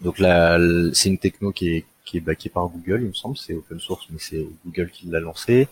donc 0.00 0.18
là, 0.18 0.58
c'est 0.92 1.08
une 1.08 1.18
techno 1.18 1.52
qui 1.52 1.68
est 1.68 1.84
qui 2.04 2.18
est 2.18 2.20
backé 2.20 2.50
par 2.50 2.68
Google, 2.68 3.00
il 3.00 3.08
me 3.08 3.14
semble. 3.14 3.38
C'est 3.38 3.54
open 3.54 3.80
source, 3.80 4.06
mais 4.10 4.18
c'est 4.18 4.46
Google 4.66 4.90
qui 4.90 5.06
l'a 5.06 5.20
lancé. 5.20 5.68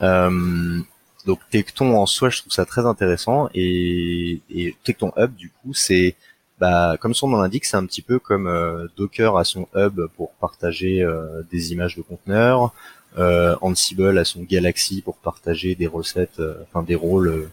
Euh, 0.00 0.80
donc 1.24 1.38
Tecton 1.50 1.94
en 1.94 2.06
soi, 2.06 2.30
je 2.30 2.40
trouve 2.40 2.52
ça 2.52 2.64
très 2.64 2.84
intéressant. 2.84 3.48
Et, 3.54 4.40
et 4.50 4.74
Tecton 4.82 5.12
Hub, 5.16 5.34
du 5.36 5.50
coup, 5.50 5.72
c'est 5.72 6.16
bah, 6.62 6.96
comme 7.00 7.12
son 7.12 7.26
nom 7.26 7.38
l'indique, 7.38 7.64
c'est 7.64 7.76
un 7.76 7.84
petit 7.86 8.02
peu 8.02 8.20
comme 8.20 8.46
euh, 8.46 8.86
Docker 8.96 9.36
a 9.36 9.42
son 9.42 9.66
hub 9.74 10.00
pour 10.16 10.30
partager 10.34 11.02
euh, 11.02 11.42
des 11.50 11.72
images 11.72 11.96
de 11.96 12.02
conteneurs, 12.02 12.72
euh, 13.18 13.56
Ansible 13.62 14.16
a 14.16 14.24
son 14.24 14.44
Galaxy 14.44 15.02
pour 15.02 15.16
partager 15.16 15.74
des 15.74 15.88
recettes, 15.88 16.40
enfin 16.62 16.84
des 16.84 16.94
rôles 16.94 17.50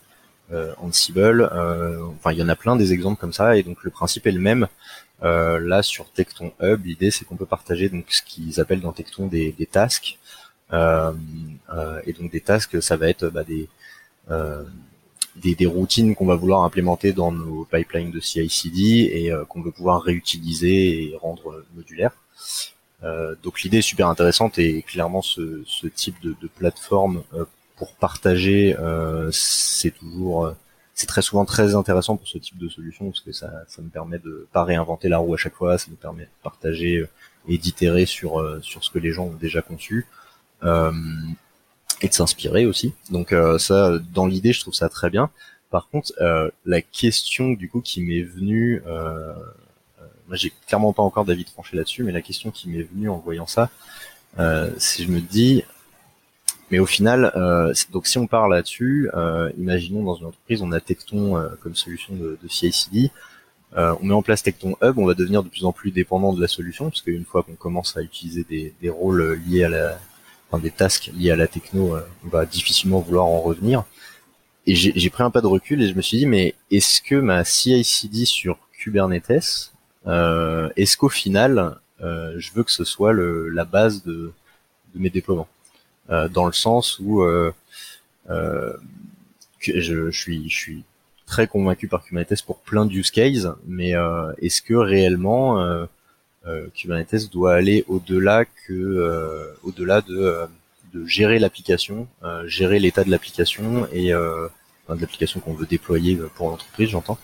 Ansible. 0.77 1.43
enfin, 2.17 2.33
il 2.33 2.37
y 2.37 2.43
en 2.43 2.49
a 2.49 2.55
plein 2.55 2.75
des 2.75 2.93
exemples 2.93 3.19
comme 3.19 3.33
ça, 3.33 3.57
et 3.57 3.63
donc 3.63 3.83
le 3.83 3.89
principe 3.89 4.27
est 4.27 4.31
le 4.31 4.41
même. 4.41 4.67
là, 5.23 5.81
sur 5.81 6.11
Tecton 6.11 6.51
Hub, 6.61 6.85
l'idée 6.85 7.09
c'est 7.09 7.25
qu'on 7.25 7.35
peut 7.35 7.47
partager 7.47 7.89
donc 7.89 8.05
ce 8.09 8.21
qu'ils 8.21 8.59
appellent 8.59 8.81
dans 8.81 8.93
Tecton 8.93 9.25
des, 9.25 9.51
des 9.53 9.65
tasks. 9.65 10.19
et 10.71 12.13
donc 12.13 12.31
des 12.31 12.41
tasks, 12.41 12.79
ça 12.79 12.95
va 12.95 13.09
être 13.09 13.25
bah, 13.29 13.43
des 13.43 13.67
des, 15.35 15.65
routines 15.65 16.15
qu'on 16.15 16.25
va 16.25 16.35
vouloir 16.35 16.63
implémenter 16.63 17.13
dans 17.13 17.31
nos 17.31 17.65
pipelines 17.65 18.11
de 18.11 18.19
CI/CD 18.19 19.09
et 19.13 19.31
euh, 19.31 19.45
qu'on 19.45 19.61
veut 19.61 19.71
pouvoir 19.71 20.01
réutiliser 20.01 21.03
et 21.03 21.17
rendre 21.17 21.63
modulaire. 21.75 22.11
Euh, 23.03 23.35
donc 23.43 23.61
l'idée 23.61 23.77
est 23.77 23.81
super 23.81 24.07
intéressante 24.07 24.59
et 24.59 24.81
clairement 24.81 25.21
ce, 25.21 25.63
type 25.95 26.21
de, 26.21 26.35
plateforme 26.55 27.23
euh, 27.33 27.45
pour 27.77 27.93
partager, 27.93 28.75
c'est 29.31 29.91
toujours, 29.91 30.53
c'est 30.93 31.07
très 31.07 31.21
souvent 31.21 31.45
très 31.45 31.75
intéressant 31.75 32.17
pour 32.17 32.27
ce 32.27 32.37
type 32.37 32.57
de 32.57 32.67
solution 32.67 33.05
parce 33.05 33.21
que 33.21 33.31
ça, 33.31 33.49
ça 33.69 33.81
me 33.81 33.87
permet 33.87 34.19
de 34.19 34.47
pas 34.51 34.65
réinventer 34.65 35.07
la 35.07 35.17
roue 35.17 35.33
à 35.33 35.37
chaque 35.37 35.55
fois, 35.55 35.77
ça 35.77 35.89
me 35.89 35.95
permet 35.95 36.23
de 36.23 36.29
partager 36.43 37.05
et 37.47 37.57
d'itérer 37.57 38.05
sur 38.05 38.45
sur 38.61 38.83
ce 38.83 38.89
que 38.89 38.99
les 38.99 39.13
gens 39.13 39.27
ont 39.27 39.37
déjà 39.39 39.61
conçu 39.61 40.07
et 42.01 42.07
de 42.07 42.13
s'inspirer 42.13 42.65
aussi. 42.65 42.93
Donc 43.09 43.33
euh, 43.33 43.57
ça, 43.57 43.99
dans 44.13 44.25
l'idée, 44.25 44.53
je 44.53 44.61
trouve 44.61 44.73
ça 44.73 44.89
très 44.89 45.09
bien. 45.09 45.29
Par 45.69 45.89
contre, 45.89 46.13
euh, 46.21 46.49
la 46.65 46.81
question 46.81 47.51
du 47.51 47.69
coup 47.69 47.81
qui 47.81 48.01
m'est 48.01 48.23
venue, 48.23 48.81
euh, 48.87 49.33
moi 50.27 50.35
j'ai 50.35 50.51
clairement 50.67 50.93
pas 50.93 51.03
encore 51.03 51.25
d'avis 51.25 51.45
tranché 51.45 51.75
là-dessus, 51.75 52.03
mais 52.03 52.11
la 52.11 52.21
question 52.21 52.51
qui 52.51 52.69
m'est 52.69 52.83
venue 52.83 53.09
en 53.09 53.17
voyant 53.17 53.47
ça, 53.47 53.69
si 54.77 55.03
je 55.03 55.11
me 55.11 55.19
dis, 55.19 55.63
mais 56.71 56.79
au 56.79 56.85
final, 56.85 57.31
donc 57.91 58.07
si 58.07 58.17
on 58.17 58.27
part 58.27 58.47
là-dessus, 58.47 59.09
imaginons 59.57 60.03
dans 60.03 60.15
une 60.15 60.27
entreprise, 60.27 60.61
on 60.61 60.71
a 60.71 60.79
Tecton 60.79 61.49
comme 61.61 61.75
solution 61.75 62.15
de, 62.15 62.37
de 62.41 62.47
CI/CD. 62.47 63.11
on 63.75 64.03
met 64.03 64.13
en 64.13 64.21
place 64.21 64.43
Tecton 64.43 64.75
Hub, 64.83 64.97
on 64.97 65.05
va 65.05 65.15
devenir 65.15 65.43
de 65.43 65.49
plus 65.49 65.65
en 65.65 65.71
plus 65.71 65.91
dépendant 65.91 66.31
de 66.33 66.41
la 66.41 66.47
solution, 66.47 66.89
parce 66.89 67.01
qu'une 67.01 67.25
fois 67.25 67.41
qu'on 67.41 67.55
commence 67.55 67.97
à 67.97 68.01
utiliser 68.01 68.43
des, 68.47 68.73
des 68.81 68.89
rôles 68.89 69.41
liés 69.47 69.63
à 69.63 69.69
la, 69.69 69.99
enfin, 70.51 70.61
des 70.61 70.71
tasks 70.71 71.11
liés 71.15 71.31
à 71.31 71.35
la 71.35 71.47
techno, 71.47 71.95
euh, 71.95 72.01
on 72.25 72.29
va 72.29 72.45
difficilement 72.45 72.99
vouloir 72.99 73.25
en 73.25 73.41
revenir. 73.41 73.83
Et 74.65 74.75
j'ai 74.75 75.09
pris 75.09 75.23
un 75.23 75.31
pas 75.31 75.41
de 75.41 75.47
recul 75.47 75.81
et 75.81 75.87
je 75.87 75.95
me 75.95 76.01
suis 76.01 76.17
dit, 76.17 76.25
mais 76.27 76.53
est-ce 76.69 77.01
que 77.01 77.15
ma 77.15 77.43
CI/CD 77.43 78.25
sur 78.25 78.59
Kubernetes, 78.77 79.71
euh, 80.07 80.69
est-ce 80.75 80.95
qu'au 80.95 81.09
final, 81.09 81.79
euh, 82.01 82.35
je 82.37 82.51
veux 82.53 82.63
que 82.63 82.71
ce 82.71 82.83
soit 82.83 83.13
la 83.13 83.65
base 83.65 84.03
de, 84.03 84.31
mes 84.95 85.09
déploiements, 85.09 85.47
euh, 86.09 86.29
dans 86.29 86.45
le 86.45 86.53
sens 86.53 86.99
où 86.99 87.23
je, 88.27 90.11
suis, 90.11 90.49
je 90.49 90.55
suis 90.55 90.83
très 91.25 91.47
convaincu 91.47 91.87
par 91.87 92.03
Kubernetes 92.03 92.43
pour 92.43 92.59
plein 92.59 92.85
de 92.85 92.93
use 92.93 93.11
cases, 93.11 93.47
mais 93.65 93.93
est-ce 94.39 94.61
que 94.61 94.75
réellement 94.75 95.87
Kubernetes 96.73 97.29
doit 97.31 97.53
aller 97.53 97.85
au-delà 97.87 98.45
que 98.45 98.73
euh, 98.73 99.53
au-delà 99.63 100.01
de, 100.01 100.17
euh, 100.17 100.47
de 100.93 101.05
gérer 101.05 101.39
l'application, 101.39 102.07
gérer 102.45 102.79
l'état 102.79 103.03
de 103.03 103.11
l'application 103.11 103.87
et 103.91 104.11
de 104.95 105.01
l'application 105.01 105.39
qu'on 105.39 105.53
veut 105.53 105.67
déployer 105.67 106.17
pour 106.35 106.49
l'entreprise, 106.49 106.89
j'entends. 106.89 107.17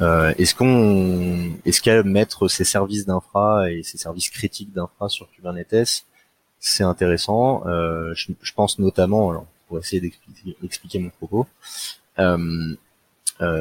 Euh, 0.00 0.32
est-ce 0.38 0.54
qu'on, 0.54 1.52
est-ce 1.64 1.82
qu'à 1.82 2.02
mettre 2.02 2.48
ces 2.48 2.64
services 2.64 3.04
d'infra 3.04 3.70
et 3.70 3.82
ces 3.82 3.98
services 3.98 4.30
critiques 4.30 4.72
d'infra 4.72 5.08
sur 5.08 5.30
Kubernetes, 5.30 6.04
c'est 6.58 6.84
intéressant. 6.84 7.66
Euh, 7.66 8.14
je, 8.14 8.32
je, 8.40 8.52
pense 8.52 8.78
notamment, 8.78 9.30
alors, 9.30 9.46
pour 9.68 9.78
essayer 9.78 10.00
d'expliquer 10.62 10.98
mon 11.00 11.10
propos, 11.10 11.46
euh, 12.18 12.36
euh, 12.38 12.76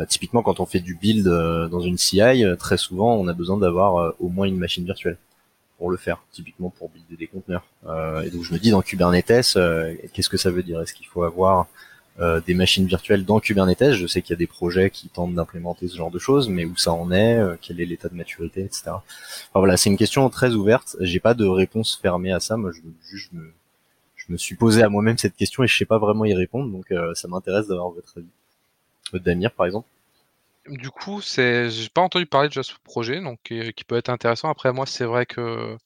typiquement, 0.07 0.43
quand 0.43 0.59
on 0.59 0.65
fait 0.65 0.79
du 0.79 0.95
build 0.95 1.27
euh, 1.27 1.67
dans 1.67 1.79
une 1.79 1.97
CI, 1.97 2.21
euh, 2.21 2.55
très 2.55 2.77
souvent, 2.77 3.15
on 3.15 3.27
a 3.27 3.33
besoin 3.33 3.57
d'avoir 3.57 4.13
au 4.19 4.29
moins 4.29 4.45
une 4.45 4.57
machine 4.57 4.85
virtuelle 4.85 5.17
pour 5.77 5.89
le 5.89 5.97
faire, 5.97 6.21
typiquement 6.31 6.69
pour 6.69 6.89
builder 6.89 7.15
des 7.17 7.27
conteneurs. 7.27 7.65
et 8.23 8.29
donc, 8.29 8.43
je 8.43 8.53
me 8.53 8.59
dis 8.59 8.69
dans 8.69 8.83
Kubernetes, 8.83 9.57
qu'est-ce 10.13 10.29
que 10.29 10.37
ça 10.37 10.51
veut 10.51 10.61
dire? 10.61 10.79
Est-ce 10.79 10.93
qu'il 10.93 11.07
faut 11.07 11.23
avoir 11.23 11.65
des 12.45 12.53
machines 12.53 12.85
virtuelles 12.85 13.25
dans 13.25 13.39
Kubernetes? 13.39 13.93
Je 13.93 14.05
sais 14.05 14.21
qu'il 14.21 14.29
y 14.29 14.35
a 14.35 14.37
des 14.37 14.45
projets 14.45 14.91
qui 14.91 15.09
tentent 15.09 15.33
d'implémenter 15.33 15.87
ce 15.87 15.97
genre 15.97 16.11
de 16.11 16.19
choses, 16.19 16.49
mais 16.49 16.65
où 16.65 16.77
ça 16.77 16.93
en 16.93 17.11
est 17.11 17.41
Quel 17.61 17.81
est 17.81 17.85
l'état 17.85 18.09
de 18.09 18.13
maturité, 18.13 18.61
etc. 18.61 18.83
Enfin, 18.89 19.01
voilà, 19.55 19.75
c'est 19.75 19.89
une 19.89 19.97
question 19.97 20.29
très 20.29 20.53
ouverte. 20.53 20.97
J'ai 20.99 21.19
pas 21.19 21.33
de 21.33 21.47
réponse 21.47 21.97
fermée 21.99 22.31
à 22.31 22.39
ça. 22.39 22.57
Moi, 22.57 22.71
je, 22.71 22.81
juste, 23.09 23.33
me, 23.33 23.51
je 24.15 24.31
me 24.31 24.37
suis 24.37 24.55
posé 24.55 24.83
à 24.83 24.89
moi-même 24.89 25.17
cette 25.17 25.35
question 25.35 25.63
et 25.63 25.67
je 25.67 25.75
sais 25.75 25.85
pas 25.85 25.97
vraiment 25.97 26.25
y 26.25 26.35
répondre, 26.35 26.71
donc 26.71 26.93
ça 27.15 27.27
m'intéresse 27.27 27.67
d'avoir 27.67 27.89
votre 27.89 28.19
avis. 28.19 28.27
Damir, 29.19 29.51
par 29.51 29.65
exemple 29.65 29.87
Du 30.67 30.89
coup, 30.89 31.21
c'est, 31.21 31.69
j'ai 31.69 31.89
pas 31.89 32.01
entendu 32.01 32.25
parler 32.25 32.49
de 32.49 32.61
ce 32.61 32.73
projet, 32.83 33.21
donc 33.21 33.39
qui, 33.43 33.83
peut 33.85 33.97
être 33.97 34.09
intéressant. 34.09 34.49
Après, 34.49 34.73
moi, 34.73 34.85
c'est 34.85 35.05
vrai 35.05 35.25
que 35.25 35.77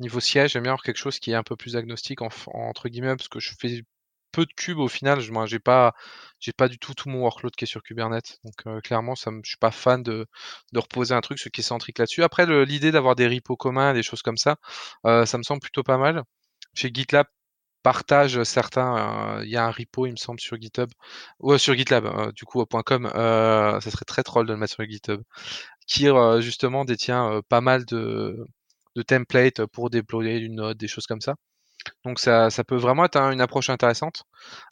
niveau 0.00 0.20
siège, 0.20 0.52
j'aime 0.52 0.64
bien 0.64 0.72
avoir 0.72 0.82
quelque 0.82 0.98
chose 0.98 1.18
qui 1.18 1.32
est 1.32 1.34
un 1.34 1.42
peu 1.42 1.56
plus 1.56 1.76
agnostique 1.76 2.20
entre 2.22 2.88
guillemets, 2.88 3.16
parce 3.16 3.28
que 3.28 3.40
je 3.40 3.52
fais 3.58 3.82
peu 4.36 4.44
de 4.46 4.52
cubes 4.52 4.78
au 4.78 4.88
final. 4.88 5.20
Je, 5.20 5.32
j'ai 5.46 5.58
pas, 5.58 5.94
j'ai 6.40 6.52
pas 6.52 6.68
du 6.68 6.78
tout 6.78 6.94
tout 6.94 7.08
mon 7.08 7.20
workload 7.20 7.54
qui 7.56 7.64
est 7.64 7.66
sur 7.66 7.82
Kubernetes. 7.82 8.38
Donc 8.44 8.54
euh, 8.66 8.80
clairement, 8.80 9.16
ça 9.16 9.30
je 9.42 9.48
suis 9.48 9.56
pas 9.58 9.70
fan 9.70 10.02
de, 10.02 10.26
de 10.72 10.78
reposer 10.78 11.14
un 11.14 11.20
truc 11.22 11.38
ce 11.38 11.48
qui 11.48 11.62
est 11.62 11.64
centrique 11.64 11.98
là-dessus. 11.98 12.22
Après, 12.22 12.46
l'idée 12.66 12.92
d'avoir 12.92 13.16
des 13.16 13.26
repos 13.28 13.56
communs, 13.56 13.94
des 13.94 14.02
choses 14.02 14.22
comme 14.22 14.36
ça, 14.36 14.56
euh, 15.06 15.26
ça 15.26 15.38
me 15.38 15.42
semble 15.42 15.60
plutôt 15.60 15.82
pas 15.82 15.98
mal. 15.98 16.22
Chez 16.74 16.90
GitLab, 16.92 17.26
partage 17.86 18.42
certains. 18.42 19.40
Il 19.44 19.48
y 19.48 19.56
a 19.56 19.64
un 19.64 19.70
repo, 19.70 20.06
il 20.06 20.10
me 20.10 20.16
semble, 20.16 20.40
sur 20.40 20.60
GitHub 20.60 20.90
ou 21.38 21.56
sur 21.56 21.74
GitLab, 21.76 22.06
hein, 22.06 22.32
du 22.34 22.44
coup, 22.44 22.60
au 22.60 22.66
.com. 22.66 23.08
ça 23.14 23.80
serait 23.80 24.04
très 24.04 24.24
troll 24.24 24.44
de 24.46 24.52
le 24.52 24.58
mettre 24.58 24.74
sur 24.74 24.84
GitHub, 24.84 25.22
qui 25.86 26.08
justement 26.40 26.84
détient 26.84 27.42
pas 27.48 27.60
mal 27.60 27.84
de, 27.84 28.44
templates 29.06 29.64
pour 29.66 29.88
déployer 29.90 30.38
une 30.38 30.56
note, 30.56 30.76
des 30.78 30.88
choses 30.88 31.06
comme 31.06 31.20
ça. 31.20 31.36
Donc 32.04 32.18
ça, 32.18 32.50
ça 32.50 32.64
peut 32.64 32.76
vraiment 32.76 33.04
être 33.04 33.18
une 33.18 33.40
approche 33.40 33.70
intéressante. 33.70 34.24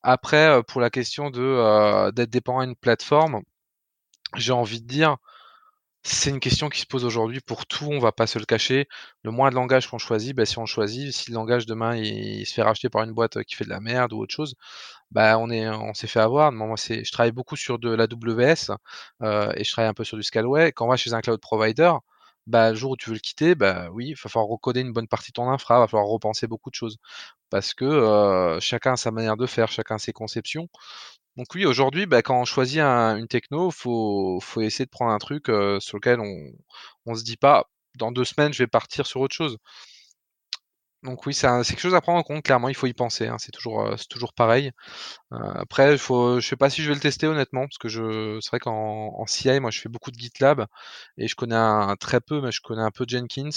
Après, 0.03 0.61
pour 0.65 0.81
la 0.81 0.91
question 0.91 1.31
de 1.31 2.11
d'être 2.13 2.31
dépendant 2.31 2.65
d'une 2.65 2.77
plateforme, 2.77 3.43
j'ai 4.37 4.53
envie 4.53 4.83
de 4.83 4.89
dire, 4.89 5.19
c'est 6.07 6.31
une 6.31 6.41
question 6.41 6.69
qui 6.69 6.81
se 6.81 6.87
pose 6.87 7.05
aujourd'hui 7.05 7.41
pour 7.41 7.67
tout, 7.67 7.87
on 7.91 7.99
va 7.99 8.13
pas 8.13 8.27
se 8.27 8.39
le 8.39 8.45
cacher. 8.45 8.89
Le 9.23 9.31
moins 9.31 9.49
de 9.51 9.55
langage 9.55 9.89
qu'on 9.89 9.99
choisit, 9.99 10.37
bah, 10.37 10.45
si 10.45 10.59
on 10.59 10.67
choisit, 10.67 11.13
si 11.15 11.31
le 11.31 11.35
langage 11.35 11.65
demain 11.67 11.97
il, 11.97 12.45
se 12.47 12.55
fait 12.55 12.63
racheter 12.63 12.91
par 12.91 13.03
une 13.05 13.13
boîte 13.13 13.43
qui 13.45 13.55
fait 13.55 13.65
de 13.65 13.71
la 13.71 13.81
merde 13.81 14.13
ou 14.13 14.19
autre 14.19 14.35
chose, 14.35 14.55
bah 15.11 15.39
on 15.39 15.51
est 15.51 15.69
on 15.69 15.95
s'est 15.95 16.07
fait 16.07 16.21
avoir. 16.21 16.53
Moi, 16.53 16.77
c'est 16.77 17.05
je 17.05 17.13
travaille 17.13 17.33
beaucoup 17.33 17.57
sur 17.57 17.79
de 17.79 17.91
la 17.91 18.05
WS 18.07 18.71
euh, 19.23 19.53
et 19.57 19.65
je 19.65 19.73
travaille 19.73 19.91
un 19.91 19.95
peu 19.95 20.05
sur 20.05 20.17
du 20.19 20.23
Scalway. 20.23 20.73
Quand 20.73 20.87
on 20.87 20.91
va 20.91 20.97
chez 20.97 21.15
un 21.15 21.21
cloud 21.23 21.41
provider, 21.41 21.93
bah 22.47 22.71
le 22.71 22.77
jour 22.77 22.93
où 22.93 22.97
tu 22.97 23.11
veux 23.11 23.15
le 23.15 23.21
quitter, 23.21 23.55
bah 23.55 23.89
oui, 23.93 24.09
il 24.09 24.15
va 24.15 24.29
falloir 24.31 24.49
recoder 24.49 24.81
une 24.81 24.93
bonne 24.93 25.09
partie 25.09 25.31
de 25.31 25.35
ton 25.35 25.49
infra, 25.51 25.77
il 25.77 25.81
va 25.81 25.89
falloir 25.89 26.07
repenser 26.09 26.47
beaucoup 26.47 26.71
de 26.71 26.75
choses 26.75 26.99
parce 27.51 27.73
que 27.75 27.85
euh, 27.85 28.61
chacun 28.61 28.95
a 28.95 28.97
sa 28.97 29.11
manière 29.11 29.37
de 29.37 29.47
faire, 29.47 29.69
chacun 29.71 29.99
ses 29.99 30.13
conceptions. 30.13 30.69
Donc 31.37 31.47
oui, 31.55 31.67
aujourd'hui, 31.67 32.07
bah, 32.07 32.23
quand 32.23 32.41
on 32.41 32.45
choisit 32.45 32.81
une 32.81 33.27
techno, 33.27 33.71
faut 33.73 34.39
faut 34.41 34.61
essayer 34.61 34.85
de 34.85 34.91
prendre 34.91 35.11
un 35.13 35.19
truc, 35.19 35.47
sur 35.81 35.97
lequel 35.99 36.21
on 36.21 36.53
on 37.07 37.15
se 37.15 37.25
dit 37.25 37.37
pas: 37.37 37.69
«Dans 37.97 38.13
deux 38.13 38.25
semaines, 38.25 38.53
je 38.53 38.63
vais 38.63 38.67
partir 38.69 39.07
sur 39.07 39.21
autre 39.21 39.35
chose». 39.35 39.59
Donc 41.05 41.27
oui, 41.27 41.35
c'est 41.35 41.47
quelque 41.67 41.79
chose 41.81 41.95
à 41.95 42.01
prendre 42.01 42.19
en 42.19 42.23
compte, 42.23 42.43
clairement, 42.43 42.71
il 42.71 42.75
faut 42.75 42.87
y 42.87 42.95
penser, 42.95 43.27
hein, 43.29 43.37
c'est 43.39 43.53
toujours, 43.53 43.93
c'est 43.99 44.09
toujours 44.09 44.33
pareil. 44.33 44.73
après, 45.31 45.93
il 45.93 45.99
faut 45.99 46.41
je 46.41 46.49
sais 46.49 46.57
pas 46.57 46.71
si 46.71 46.83
je 46.83 46.89
vais 46.89 46.95
le 46.95 47.01
tester 47.01 47.27
honnêtement, 47.29 47.63
parce 47.67 47.79
que 47.79 47.89
je 47.89 48.39
c'est 48.43 48.51
vrai 48.51 48.61
qu'en 48.61 48.75
en 49.19 49.27
CI, 49.27 49.61
moi, 49.61 49.71
je 49.71 49.81
fais 49.81 49.89
beaucoup 49.91 50.11
de 50.13 50.19
GitLab 50.19 50.67
et 51.19 51.29
je 51.29 51.37
connais 51.37 51.57
un 51.57 51.97
très 51.97 52.21
peu, 52.21 52.41
mais 52.43 52.53
je 52.53 52.61
connais 52.63 52.83
un 52.83 52.91
peu 52.93 53.05
Jenkins 53.09 53.51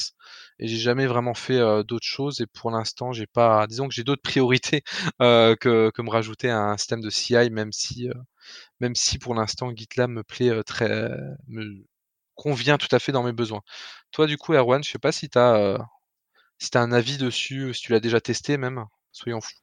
et 0.59 0.67
j'ai 0.67 0.77
jamais 0.77 1.07
vraiment 1.07 1.33
fait, 1.35 1.59
d'autres 1.85 2.05
choses 2.07 2.41
et 2.41 2.47
pour 2.47 2.71
l'instant, 2.71 3.13
j'ai 3.13 3.27
pas 3.27 3.67
disons 3.67 3.87
que 3.89 3.95
j'ai 3.95 4.03
d'autres 4.05 4.21
priorités, 4.23 4.83
que 5.19 5.91
que 5.91 6.01
me 6.03 6.09
rajouter 6.11 6.49
un 6.51 6.77
système 6.77 7.01
de 7.01 7.09
CI 7.09 7.49
même 7.51 7.71
si, 7.73 8.09
même 8.79 8.95
si 8.95 9.19
pour 9.19 9.35
l'instant 9.35 9.71
GitLab 9.75 10.09
me 10.11 10.23
plaît, 10.23 10.63
très 10.63 11.09
me 11.47 11.85
convient 12.35 12.77
tout 12.77 12.87
à 12.95 12.99
fait 12.99 13.11
dans 13.11 13.23
mes 13.23 13.33
besoins. 13.33 13.61
Toi, 14.11 14.27
du 14.27 14.37
coup, 14.37 14.53
Erwan, 14.53 14.83
je 14.83 14.91
sais 14.91 14.99
pas 14.99 15.11
si 15.11 15.29
tu 15.29 15.37
as, 15.39 15.77
si 16.59 16.71
tu 16.71 16.77
as 16.77 16.81
un 16.81 16.91
avis 16.91 17.17
dessus, 17.17 17.73
si 17.73 17.81
tu 17.81 17.91
l'as 17.91 17.99
déjà 17.99 18.21
testé 18.21 18.57
même, 18.57 18.85
soyons 19.11 19.41
fous. 19.41 19.53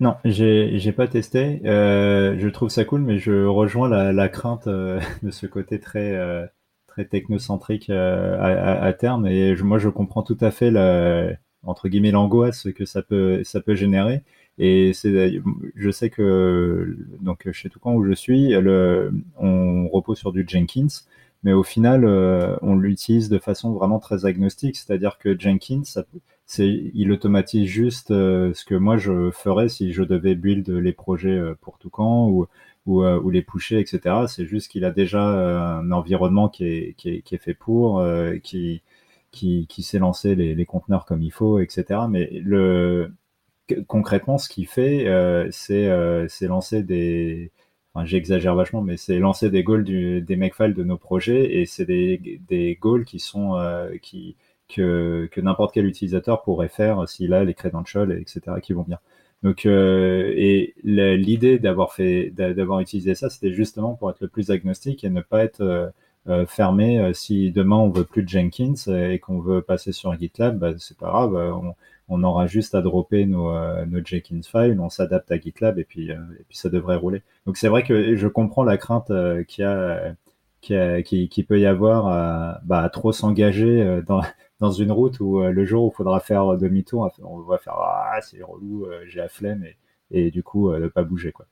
Non, 0.00 0.16
j'ai 0.24 0.92
pas 0.92 1.06
testé. 1.06 1.60
Euh, 1.64 2.36
je 2.38 2.48
trouve 2.48 2.68
ça 2.68 2.84
cool, 2.84 3.02
mais 3.02 3.18
je 3.18 3.44
rejoins 3.46 3.88
la, 3.88 4.28
crainte 4.28 4.66
euh, 4.66 5.00
de 5.22 5.30
ce 5.30 5.46
côté 5.46 5.78
très 5.78 6.12
euh, 6.12 6.46
technocentrique 7.10 7.90
à, 7.90 8.92
terme. 8.98 9.26
Et 9.26 9.54
moi, 9.56 9.78
je 9.78 9.88
comprends 9.88 10.22
tout 10.22 10.38
à 10.40 10.50
fait 10.50 10.70
guillemets 11.88 12.10
l'angoisse 12.10 12.68
que 12.72 12.84
ça 12.84 13.02
peut 13.02 13.42
générer. 13.68 14.22
Et 14.58 14.92
je 15.74 15.90
sais 15.90 16.10
que 16.10 16.96
donc 17.20 17.50
chez 17.52 17.68
Toucan 17.70 17.94
où 17.94 18.04
je 18.04 18.12
suis, 18.12 18.54
on 18.56 19.88
repose 19.88 20.18
sur 20.18 20.32
du 20.32 20.44
Jenkins, 20.46 20.86
mais 21.44 21.52
au 21.52 21.62
final, 21.62 22.04
on 22.62 22.76
l'utilise 22.76 23.28
de 23.28 23.38
façon 23.38 23.72
vraiment 23.72 23.98
très 24.00 24.26
agnostique, 24.26 24.76
c'est-à-dire 24.76 25.18
que 25.18 25.38
Jenkins, 25.38 25.82
il 26.58 27.12
automatise 27.12 27.66
juste 27.66 28.08
ce 28.08 28.64
que 28.64 28.74
moi 28.74 28.96
je 28.96 29.30
ferais 29.30 29.68
si 29.68 29.92
je 29.92 30.02
devais 30.02 30.34
build 30.34 30.68
les 30.68 30.92
projets 30.92 31.40
pour 31.60 31.78
Toucan 31.78 32.28
ou 32.28 32.46
ou, 32.86 33.02
euh, 33.02 33.20
ou 33.20 33.30
les 33.30 33.42
pusher, 33.42 33.80
etc. 33.80 34.26
C'est 34.28 34.46
juste 34.46 34.70
qu'il 34.70 34.84
a 34.84 34.90
déjà 34.90 35.28
euh, 35.28 35.58
un 35.80 35.90
environnement 35.92 36.48
qui 36.48 36.66
est, 36.66 36.94
qui 36.96 37.10
est, 37.10 37.22
qui 37.22 37.34
est 37.34 37.38
fait 37.38 37.54
pour, 37.54 38.00
euh, 38.00 38.36
qui, 38.38 38.82
qui, 39.32 39.66
qui 39.68 39.82
sait 39.82 39.98
lancer 39.98 40.34
les, 40.34 40.54
les, 40.54 40.66
conteneurs 40.66 41.06
comme 41.06 41.22
il 41.22 41.32
faut, 41.32 41.58
etc. 41.60 42.00
Mais 42.08 42.30
le, 42.44 43.12
concrètement, 43.88 44.38
ce 44.38 44.48
qu'il 44.48 44.66
fait, 44.66 45.06
euh, 45.08 45.48
c'est 45.50 45.86
euh, 45.88 46.26
lancer 46.42 46.82
des, 46.82 47.50
j'exagère 48.04 48.56
vachement, 48.56 48.82
mais 48.82 48.96
c'est 48.96 49.18
lancer 49.18 49.50
des 49.50 49.62
goals 49.62 49.84
des 49.84 50.36
makefiles 50.36 50.74
de 50.74 50.82
nos 50.82 50.98
projets 50.98 51.60
et 51.60 51.66
c'est 51.66 51.84
des, 51.84 52.40
des 52.48 52.76
goals 52.80 53.04
qui 53.04 53.20
sont 53.20 53.56
euh, 53.56 53.96
qui 54.02 54.36
que, 54.68 55.28
n'importe 55.36 55.74
quel 55.74 55.86
utilisateur 55.86 56.42
pourrait 56.42 56.68
faire 56.68 57.08
s'il 57.08 57.32
a 57.34 57.44
les 57.44 57.54
credentials, 57.54 58.12
etc. 58.12 58.40
qui 58.62 58.72
vont 58.72 58.82
bien. 58.82 58.98
Donc, 59.44 59.66
euh, 59.66 60.32
et 60.36 60.74
l'idée 60.82 61.58
d'avoir 61.58 61.92
fait, 61.92 62.30
d'avoir 62.30 62.80
utilisé 62.80 63.14
ça, 63.14 63.30
c'était 63.30 63.52
justement 63.52 63.94
pour 63.94 64.10
être 64.10 64.20
le 64.20 64.28
plus 64.28 64.50
agnostique 64.50 65.04
et 65.04 65.10
ne 65.10 65.20
pas 65.20 65.44
être 65.44 65.92
euh, 66.28 66.46
fermé. 66.46 67.12
Si 67.14 67.52
demain 67.52 67.76
on 67.76 67.90
veut 67.90 68.04
plus 68.04 68.22
de 68.22 68.28
Jenkins 68.28 68.74
et 68.88 69.18
qu'on 69.20 69.38
veut 69.40 69.62
passer 69.62 69.92
sur 69.92 70.18
GitLab, 70.18 70.58
bah, 70.58 70.72
c'est 70.78 70.96
pas 70.96 71.08
grave. 71.08 71.74
On, 72.08 72.22
aura 72.22 72.46
juste 72.46 72.74
à 72.74 72.82
dropper 72.82 73.26
nos, 73.26 73.52
nos 73.86 74.04
Jenkins 74.04 74.42
files, 74.42 74.80
on 74.80 74.90
s'adapte 74.90 75.30
à 75.32 75.38
GitLab 75.38 75.78
et 75.78 75.84
puis, 75.84 76.10
et 76.10 76.44
puis 76.48 76.56
ça 76.56 76.68
devrait 76.68 76.96
rouler. 76.96 77.22
Donc 77.46 77.56
c'est 77.56 77.68
vrai 77.68 77.82
que 77.82 78.16
je 78.16 78.28
comprends 78.28 78.64
la 78.64 78.76
crainte 78.76 79.10
qu'il 79.46 79.64
y 79.64 79.66
a 79.66 80.14
qui, 80.64 81.44
peut 81.46 81.60
y 81.60 81.66
avoir 81.66 82.06
à, 82.08 82.60
bah, 82.64 82.82
à 82.82 82.88
trop 82.88 83.12
s'engager 83.12 84.00
dans, 84.60 84.70
une 84.70 84.92
route 84.92 85.20
où 85.20 85.40
euh, 85.40 85.50
le 85.50 85.64
jour 85.64 85.84
où 85.84 85.90
il 85.92 85.96
faudra 85.96 86.20
faire 86.20 86.56
demi-tour, 86.56 87.10
on 87.22 87.40
va 87.40 87.58
faire 87.58 87.74
ah 87.76 88.18
c'est 88.22 88.42
relou, 88.42 88.86
euh, 88.86 89.04
j'ai 89.06 89.20
la 89.20 89.28
flemme 89.28 89.64
et, 89.64 89.76
et 90.10 90.30
du 90.30 90.42
coup 90.42 90.72
ne 90.72 90.88
pas 90.88 91.04
bouger 91.04 91.32
quoi. 91.32 91.46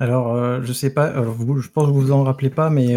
Alors, 0.00 0.62
je 0.62 0.72
sais 0.72 0.90
pas, 0.90 1.12
je 1.12 1.68
pense 1.68 1.86
que 1.86 1.90
vous 1.90 2.00
vous 2.02 2.12
en 2.12 2.22
rappelez 2.22 2.50
pas, 2.50 2.70
mais 2.70 2.96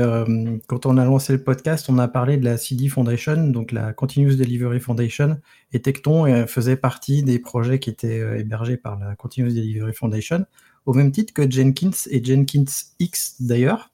quand 0.67 0.85
on 0.85 0.97
a 0.97 1.05
lancé 1.05 1.33
le 1.33 1.43
podcast, 1.43 1.89
on 1.89 1.97
a 1.97 2.07
parlé 2.07 2.37
de 2.37 2.45
la 2.45 2.57
CD 2.57 2.89
Foundation, 2.89 3.47
donc 3.47 3.71
la 3.71 3.91
Continuous 3.91 4.35
Delivery 4.35 4.79
Foundation, 4.79 5.39
et 5.73 5.81
Tecton 5.81 6.45
faisait 6.45 6.75
partie 6.75 7.23
des 7.23 7.39
projets 7.39 7.79
qui 7.79 7.89
étaient 7.89 8.39
hébergés 8.39 8.77
par 8.77 8.99
la 8.99 9.15
Continuous 9.15 9.49
Delivery 9.49 9.93
Foundation, 9.93 10.45
au 10.85 10.93
même 10.93 11.11
titre 11.11 11.33
que 11.33 11.49
Jenkins 11.49 11.89
et 12.11 12.23
Jenkins 12.23 12.65
X 12.99 13.41
d'ailleurs. 13.41 13.89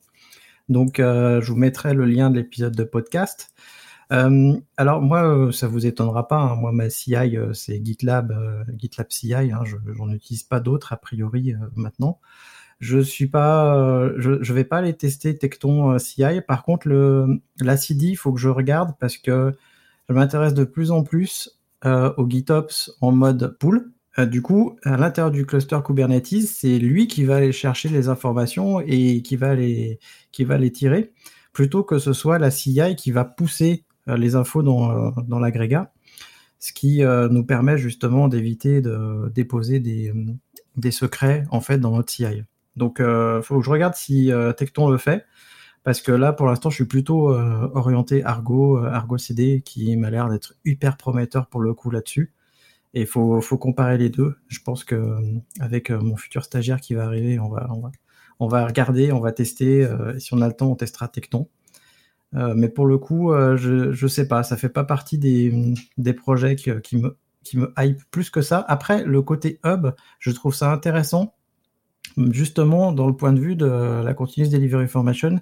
Donc, 0.68 0.98
je 0.98 1.46
vous 1.50 1.58
mettrai 1.58 1.94
le 1.94 2.04
lien 2.04 2.30
de 2.30 2.36
l'épisode 2.36 2.76
de 2.76 2.84
podcast. 2.84 3.54
Euh, 4.14 4.58
alors 4.78 5.02
moi, 5.02 5.28
euh, 5.28 5.52
ça 5.52 5.68
vous 5.68 5.86
étonnera 5.86 6.28
pas. 6.28 6.38
Hein. 6.38 6.56
moi, 6.56 6.72
ma 6.72 6.90
CI, 6.90 7.16
euh, 7.16 7.54
c'est 7.54 7.84
GitLab, 7.84 8.66
GitLab 8.78 9.08
CI. 9.10 9.34
Hein, 9.34 9.64
je 9.66 9.76
n'en 9.98 10.12
utilise 10.12 10.44
pas 10.44 10.60
d'autres 10.60 10.94
a 10.94 10.98
priori 10.98 11.54
maintenant. 11.76 12.20
Je 12.80 13.00
suis 13.00 13.28
pas, 13.28 14.10
je, 14.18 14.42
je 14.42 14.54
vais 14.54 14.64
pas 14.64 14.78
aller 14.78 14.94
tester 14.94 15.38
Tecton 15.38 15.98
CI. 15.98 16.42
Par 16.48 16.64
contre, 16.64 16.88
le 16.88 17.42
la 17.60 17.78
CD, 17.78 18.08
il 18.08 18.16
faut 18.16 18.32
que 18.32 18.40
je 18.40 18.50
regarde 18.50 18.94
parce 19.00 19.18
que 19.18 19.54
je 20.10 20.14
m'intéresse 20.14 20.54
de 20.54 20.64
plus 20.64 20.92
en 20.92 21.04
plus 21.04 21.60
au 21.84 22.30
GitOps 22.30 22.92
en 23.02 23.12
mode 23.12 23.58
pool. 23.60 23.92
du 24.20 24.42
coup, 24.42 24.78
à 24.84 24.98
l'intérieur 24.98 25.32
du 25.32 25.46
cluster 25.46 25.80
Kubernetes, 25.84 26.42
c'est 26.48 26.78
lui 26.80 27.08
qui 27.08 27.24
va 27.24 27.38
aller 27.38 27.52
chercher 27.52 27.90
les 27.90 28.10
informations 28.10 28.80
et 28.82 29.22
qui 29.24 29.36
va 29.38 29.56
les, 29.56 30.00
qui 30.32 30.44
va 30.44 30.58
les 30.58 30.72
tirer, 30.72 31.14
plutôt 31.54 31.84
que 31.84 31.98
ce 31.98 32.14
soit 32.14 32.38
la 32.38 32.52
CI 32.52 32.96
qui 32.96 33.12
va 33.12 33.26
pousser 33.26 33.86
euh, 34.10 34.16
les 34.16 34.36
infos 34.36 34.64
dans, 34.64 34.92
euh, 34.92 35.12
dans 35.28 35.40
l'agrégat, 35.40 35.92
ce 36.60 36.72
qui 36.72 37.04
euh, 37.04 37.28
nous 37.30 37.44
permet 37.44 37.78
justement 37.78 38.30
d'éviter 38.30 38.82
de 38.82 39.30
déposer 39.36 39.80
des, 39.80 40.14
des 40.78 40.92
secrets 40.92 41.44
en 41.52 41.60
fait 41.60 41.78
dans 41.78 41.92
notre 41.92 42.12
CI. 42.12 42.44
Donc, 42.78 43.00
il 43.00 43.42
faut 43.44 43.58
que 43.60 43.66
je 43.66 43.70
regarde 43.70 43.96
si 43.96 44.32
Tecton 44.58 44.90
le 44.90 44.98
fait, 44.98 45.26
parce 45.84 46.02
que 46.02 46.12
là, 46.12 46.34
pour 46.34 46.48
l'instant, 46.48 46.70
je 46.70 46.76
suis 46.76 46.86
plutôt 46.86 47.30
orienté 47.30 48.24
Argo, 48.24 48.78
Argo 48.78 49.18
CD, 49.18 49.62
qui 49.66 49.98
m'a 49.98 50.10
l'air 50.10 50.30
d'être 50.30 50.56
hyper 50.66 50.98
prometteur 50.98 51.48
pour 51.48 51.62
le 51.62 51.74
coup 51.74 51.90
là-dessus. 51.90 52.34
Et 52.94 53.02
il 53.02 53.08
faut, 53.08 53.42
comparer 53.60 53.98
les 53.98 54.10
deux. 54.10 54.36
Je 54.48 54.60
pense 54.60 54.84
que 54.84 55.20
avec 55.60 55.90
mon 55.90 56.16
futur 56.16 56.44
stagiaire 56.44 56.80
qui 56.80 56.94
va 56.94 57.06
arriver, 57.06 57.40
on 57.40 58.48
va, 58.48 58.66
regarder, 58.66 59.12
on 59.12 59.20
va 59.20 59.32
tester. 59.32 59.88
si 60.20 60.34
on 60.34 60.42
a 60.42 60.48
le 60.48 60.54
temps, 60.54 60.72
on 60.72 60.76
testera 60.76 61.08
Tecton. 61.08 61.48
Euh, 62.36 62.54
mais 62.56 62.70
pour 62.70 62.86
le 62.86 62.98
coup, 62.98 63.32
euh, 63.32 63.58
je, 63.58 63.92
je 63.92 64.08
sais 64.08 64.28
pas, 64.28 64.44
ça 64.44 64.58
fait 64.58 64.70
pas 64.70 64.84
partie 64.84 65.18
des, 65.18 66.14
projets 66.14 66.56
qui, 66.56 66.72
qui, 66.82 66.98
me, 66.98 67.18
qui 67.44 67.58
me 67.58 67.74
hype 67.78 68.02
plus 68.12 68.30
que 68.30 68.42
ça. 68.42 68.64
Après, 68.68 69.04
le 69.04 69.22
côté 69.22 69.60
hub, 69.64 69.88
je 70.20 70.32
trouve 70.32 70.54
ça 70.54 70.72
intéressant, 70.72 71.36
justement 72.32 72.92
dans 72.92 73.08
le 73.08 73.16
point 73.16 73.34
de 73.34 73.40
vue 73.40 73.56
de 73.56 74.02
la 74.04 74.14
Continuous 74.14 74.50
Delivery 74.50 74.88
Formation 74.88 75.40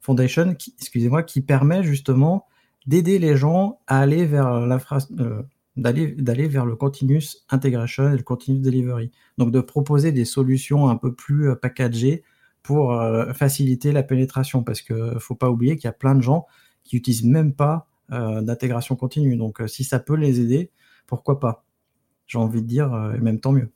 Foundation, 0.00 0.54
qui, 0.54 0.74
excusez-moi, 0.78 1.22
qui 1.22 1.40
permet 1.40 1.82
justement 1.82 2.46
d'aider 2.86 3.18
les 3.18 3.36
gens 3.36 3.80
à 3.86 4.00
aller 4.00 4.24
vers. 4.24 4.48
Euh, 4.48 5.42
d'aller 5.76 6.08
d'aller 6.08 6.48
vers 6.48 6.66
le 6.66 6.74
continuous 6.74 7.36
integration 7.50 8.12
et 8.12 8.16
le 8.16 8.24
continuous 8.24 8.60
delivery. 8.60 9.12
Donc 9.38 9.52
de 9.52 9.60
proposer 9.60 10.10
des 10.10 10.24
solutions 10.24 10.88
un 10.88 10.96
peu 10.96 11.14
plus 11.14 11.54
packagées 11.54 12.24
pour 12.62 12.92
euh, 12.92 13.32
faciliter 13.32 13.92
la 13.92 14.02
pénétration 14.02 14.62
parce 14.62 14.82
que 14.82 15.18
faut 15.18 15.34
pas 15.34 15.50
oublier 15.50 15.76
qu'il 15.76 15.84
y 15.84 15.88
a 15.88 15.92
plein 15.92 16.14
de 16.14 16.20
gens 16.20 16.46
qui 16.84 16.96
utilisent 16.96 17.24
même 17.24 17.54
pas 17.54 17.86
euh, 18.12 18.42
d'intégration 18.42 18.96
continue. 18.96 19.36
Donc 19.36 19.60
euh, 19.60 19.66
si 19.66 19.84
ça 19.84 19.98
peut 20.00 20.16
les 20.16 20.40
aider, 20.40 20.70
pourquoi 21.06 21.40
pas? 21.40 21.64
J'ai 22.26 22.38
envie 22.38 22.60
de 22.60 22.66
dire, 22.66 22.92
et 23.16 23.20
même 23.20 23.40
tant 23.40 23.52
mieux. 23.52 23.70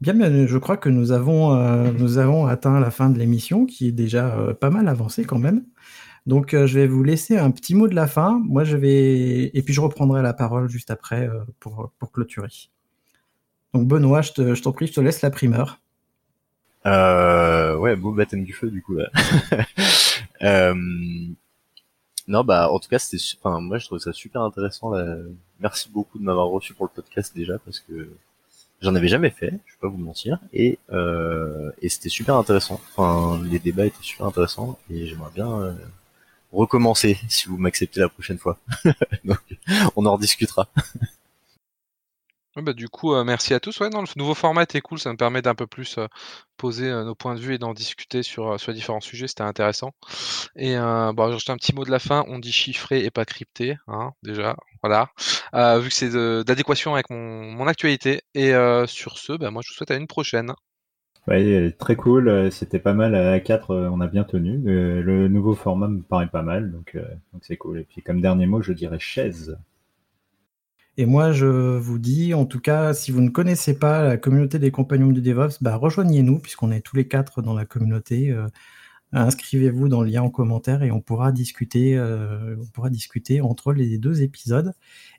Bien, 0.00 0.14
bien, 0.14 0.46
je 0.46 0.58
crois 0.58 0.76
que 0.76 0.88
nous 0.88 1.12
avons, 1.12 1.54
nous 1.92 2.18
avons 2.18 2.46
atteint 2.46 2.78
la 2.80 2.90
fin 2.90 3.08
de 3.08 3.18
l'émission, 3.18 3.64
qui 3.64 3.88
est 3.88 3.92
déjà 3.92 4.54
pas 4.60 4.68
mal 4.68 4.88
avancée 4.88 5.24
quand 5.24 5.38
même. 5.38 5.64
Donc, 6.26 6.50
je 6.50 6.78
vais 6.78 6.86
vous 6.86 7.02
laisser 7.02 7.38
un 7.38 7.50
petit 7.50 7.74
mot 7.74 7.88
de 7.88 7.94
la 7.94 8.06
fin. 8.06 8.40
Moi, 8.44 8.64
je 8.64 8.76
vais 8.76 9.50
et 9.54 9.62
puis 9.62 9.72
je 9.72 9.80
reprendrai 9.80 10.20
la 10.20 10.34
parole 10.34 10.68
juste 10.68 10.90
après 10.90 11.30
pour, 11.60 11.92
pour 11.98 12.12
clôturer. 12.12 12.50
Donc, 13.72 13.88
Benoît, 13.88 14.20
je 14.20 14.60
t'en 14.60 14.72
prie, 14.72 14.86
je 14.86 14.92
te 14.92 15.00
laisse 15.00 15.22
la 15.22 15.30
primeur. 15.30 15.80
Euh, 16.86 17.76
ouais, 17.76 17.96
beau 17.96 18.12
baptême 18.12 18.44
du 18.44 18.52
feu 18.52 18.70
du 18.70 18.80
coup 18.80 18.94
là. 18.94 19.10
euh, 20.42 20.74
non 22.28 22.44
bah 22.44 22.70
en 22.70 22.78
tout 22.78 22.88
cas 22.88 23.00
c'était, 23.00 23.22
enfin 23.42 23.60
moi 23.60 23.78
je 23.78 23.86
trouve 23.86 23.98
ça 23.98 24.12
super 24.12 24.42
intéressant. 24.42 24.90
Là. 24.90 25.16
Merci 25.58 25.90
beaucoup 25.90 26.18
de 26.18 26.24
m'avoir 26.24 26.46
reçu 26.46 26.74
pour 26.74 26.86
le 26.86 26.92
podcast 26.94 27.34
déjà 27.34 27.58
parce 27.58 27.80
que 27.80 28.08
j'en 28.80 28.94
avais 28.94 29.08
jamais 29.08 29.30
fait, 29.30 29.50
je 29.66 29.72
vais 29.72 29.80
pas 29.80 29.88
vous 29.88 29.98
mentir, 29.98 30.38
et 30.52 30.78
euh, 30.92 31.70
c'était 31.88 32.08
super 32.08 32.36
intéressant. 32.36 32.80
Enfin 32.94 33.40
les 33.44 33.58
débats 33.58 33.86
étaient 33.86 34.02
super 34.02 34.26
intéressants 34.26 34.78
et 34.90 35.06
j'aimerais 35.06 35.30
bien 35.34 35.50
euh, 35.60 35.72
recommencer 36.52 37.18
si 37.28 37.48
vous 37.48 37.56
m'acceptez 37.56 38.00
la 38.00 38.08
prochaine 38.08 38.38
fois. 38.38 38.58
Donc 39.24 39.40
on 39.96 40.06
en 40.06 40.16
rediscutera. 40.16 40.68
bah, 42.62 42.72
du 42.72 42.88
coup, 42.88 43.14
euh, 43.14 43.24
merci 43.24 43.54
à 43.54 43.60
tous. 43.60 43.78
Ouais, 43.80 43.90
non, 43.90 44.00
le 44.00 44.06
nouveau 44.16 44.34
format 44.34 44.62
est 44.62 44.80
cool, 44.80 44.98
ça 44.98 45.12
me 45.12 45.16
permet 45.16 45.42
d'un 45.42 45.54
peu 45.54 45.66
plus 45.66 45.98
euh, 45.98 46.06
poser 46.56 46.90
euh, 46.90 47.04
nos 47.04 47.14
points 47.14 47.34
de 47.34 47.40
vue 47.40 47.54
et 47.54 47.58
d'en 47.58 47.74
discuter 47.74 48.22
sur, 48.22 48.56
différents 48.68 49.00
sujets, 49.00 49.28
c'était 49.28 49.42
intéressant. 49.42 49.92
Et 50.56 50.76
bon, 50.76 51.36
j'ai 51.36 51.52
un 51.52 51.56
petit 51.56 51.74
mot 51.74 51.84
de 51.84 51.90
la 51.90 51.98
fin, 51.98 52.24
on 52.28 52.38
dit 52.38 52.52
chiffré 52.52 53.04
et 53.04 53.10
pas 53.10 53.24
crypté, 53.24 53.76
hein, 53.88 54.12
déjà, 54.22 54.56
voilà, 54.82 55.10
vu 55.78 55.88
que 55.88 55.94
c'est 55.94 56.10
d'adéquation 56.44 56.94
avec 56.94 57.10
mon, 57.10 57.66
actualité. 57.66 58.22
Et 58.34 58.52
sur 58.86 59.18
ce, 59.18 59.32
bah, 59.32 59.50
moi 59.50 59.62
je 59.64 59.70
vous 59.70 59.74
souhaite 59.74 59.90
à 59.90 59.96
une 59.96 60.06
prochaine. 60.06 60.52
Ouais, 61.26 61.72
très 61.78 61.96
cool, 61.96 62.50
c'était 62.52 62.78
pas 62.78 62.94
mal 62.94 63.14
à 63.14 63.40
4, 63.40 63.74
on 63.74 64.00
a 64.00 64.06
bien 64.06 64.24
tenu. 64.24 64.58
Le, 64.64 65.28
nouveau 65.28 65.54
format 65.54 65.88
me 65.88 66.00
paraît 66.00 66.28
pas 66.28 66.42
mal, 66.42 66.72
donc 66.72 66.96
donc 67.32 67.42
c'est 67.42 67.56
cool. 67.56 67.80
Et 67.80 67.84
puis 67.84 68.02
comme 68.02 68.20
dernier 68.20 68.46
mot, 68.46 68.62
je 68.62 68.72
dirais 68.72 68.98
chaise. 68.98 69.58
Et 70.98 71.04
moi, 71.06 71.32
je 71.32 71.46
vous 71.46 71.98
dis, 71.98 72.32
en 72.32 72.46
tout 72.46 72.60
cas, 72.60 72.94
si 72.94 73.10
vous 73.10 73.20
ne 73.20 73.28
connaissez 73.28 73.78
pas 73.78 74.02
la 74.02 74.16
communauté 74.16 74.58
des 74.58 74.70
compagnons 74.70 75.12
du 75.12 75.20
DevOps, 75.20 75.58
bah, 75.60 75.76
rejoignez-nous, 75.76 76.38
puisqu'on 76.38 76.72
est 76.72 76.80
tous 76.80 76.96
les 76.96 77.06
quatre 77.06 77.42
dans 77.42 77.54
la 77.54 77.66
communauté. 77.66 78.30
Euh, 78.30 78.48
inscrivez-vous 79.12 79.88
dans 79.88 80.02
le 80.02 80.10
lien 80.10 80.22
en 80.22 80.30
commentaire 80.30 80.82
et 80.82 80.90
on 80.90 81.00
pourra 81.00 81.32
discuter, 81.32 81.96
euh, 81.96 82.56
on 82.60 82.66
pourra 82.66 82.90
discuter 82.90 83.40
entre 83.40 83.72
les 83.72 83.98
deux 83.98 84.22
épisodes. 84.22 84.72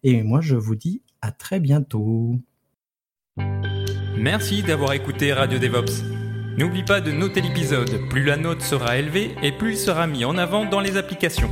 Et 0.03 0.23
moi, 0.23 0.41
je 0.41 0.55
vous 0.55 0.75
dis 0.75 1.01
à 1.21 1.32
très 1.32 1.59
bientôt. 1.59 2.39
Merci 4.17 4.63
d'avoir 4.63 4.93
écouté 4.93 5.32
Radio 5.32 5.59
DevOps. 5.59 6.03
N'oublie 6.57 6.84
pas 6.84 7.01
de 7.01 7.11
noter 7.11 7.41
l'épisode. 7.41 8.09
Plus 8.09 8.23
la 8.23 8.36
note 8.36 8.61
sera 8.61 8.97
élevée 8.97 9.36
et 9.43 9.51
plus 9.51 9.73
il 9.73 9.78
sera 9.78 10.07
mis 10.07 10.25
en 10.25 10.39
avant 10.39 10.65
dans 10.65 10.80
les 10.80 10.97
applications. 10.97 11.51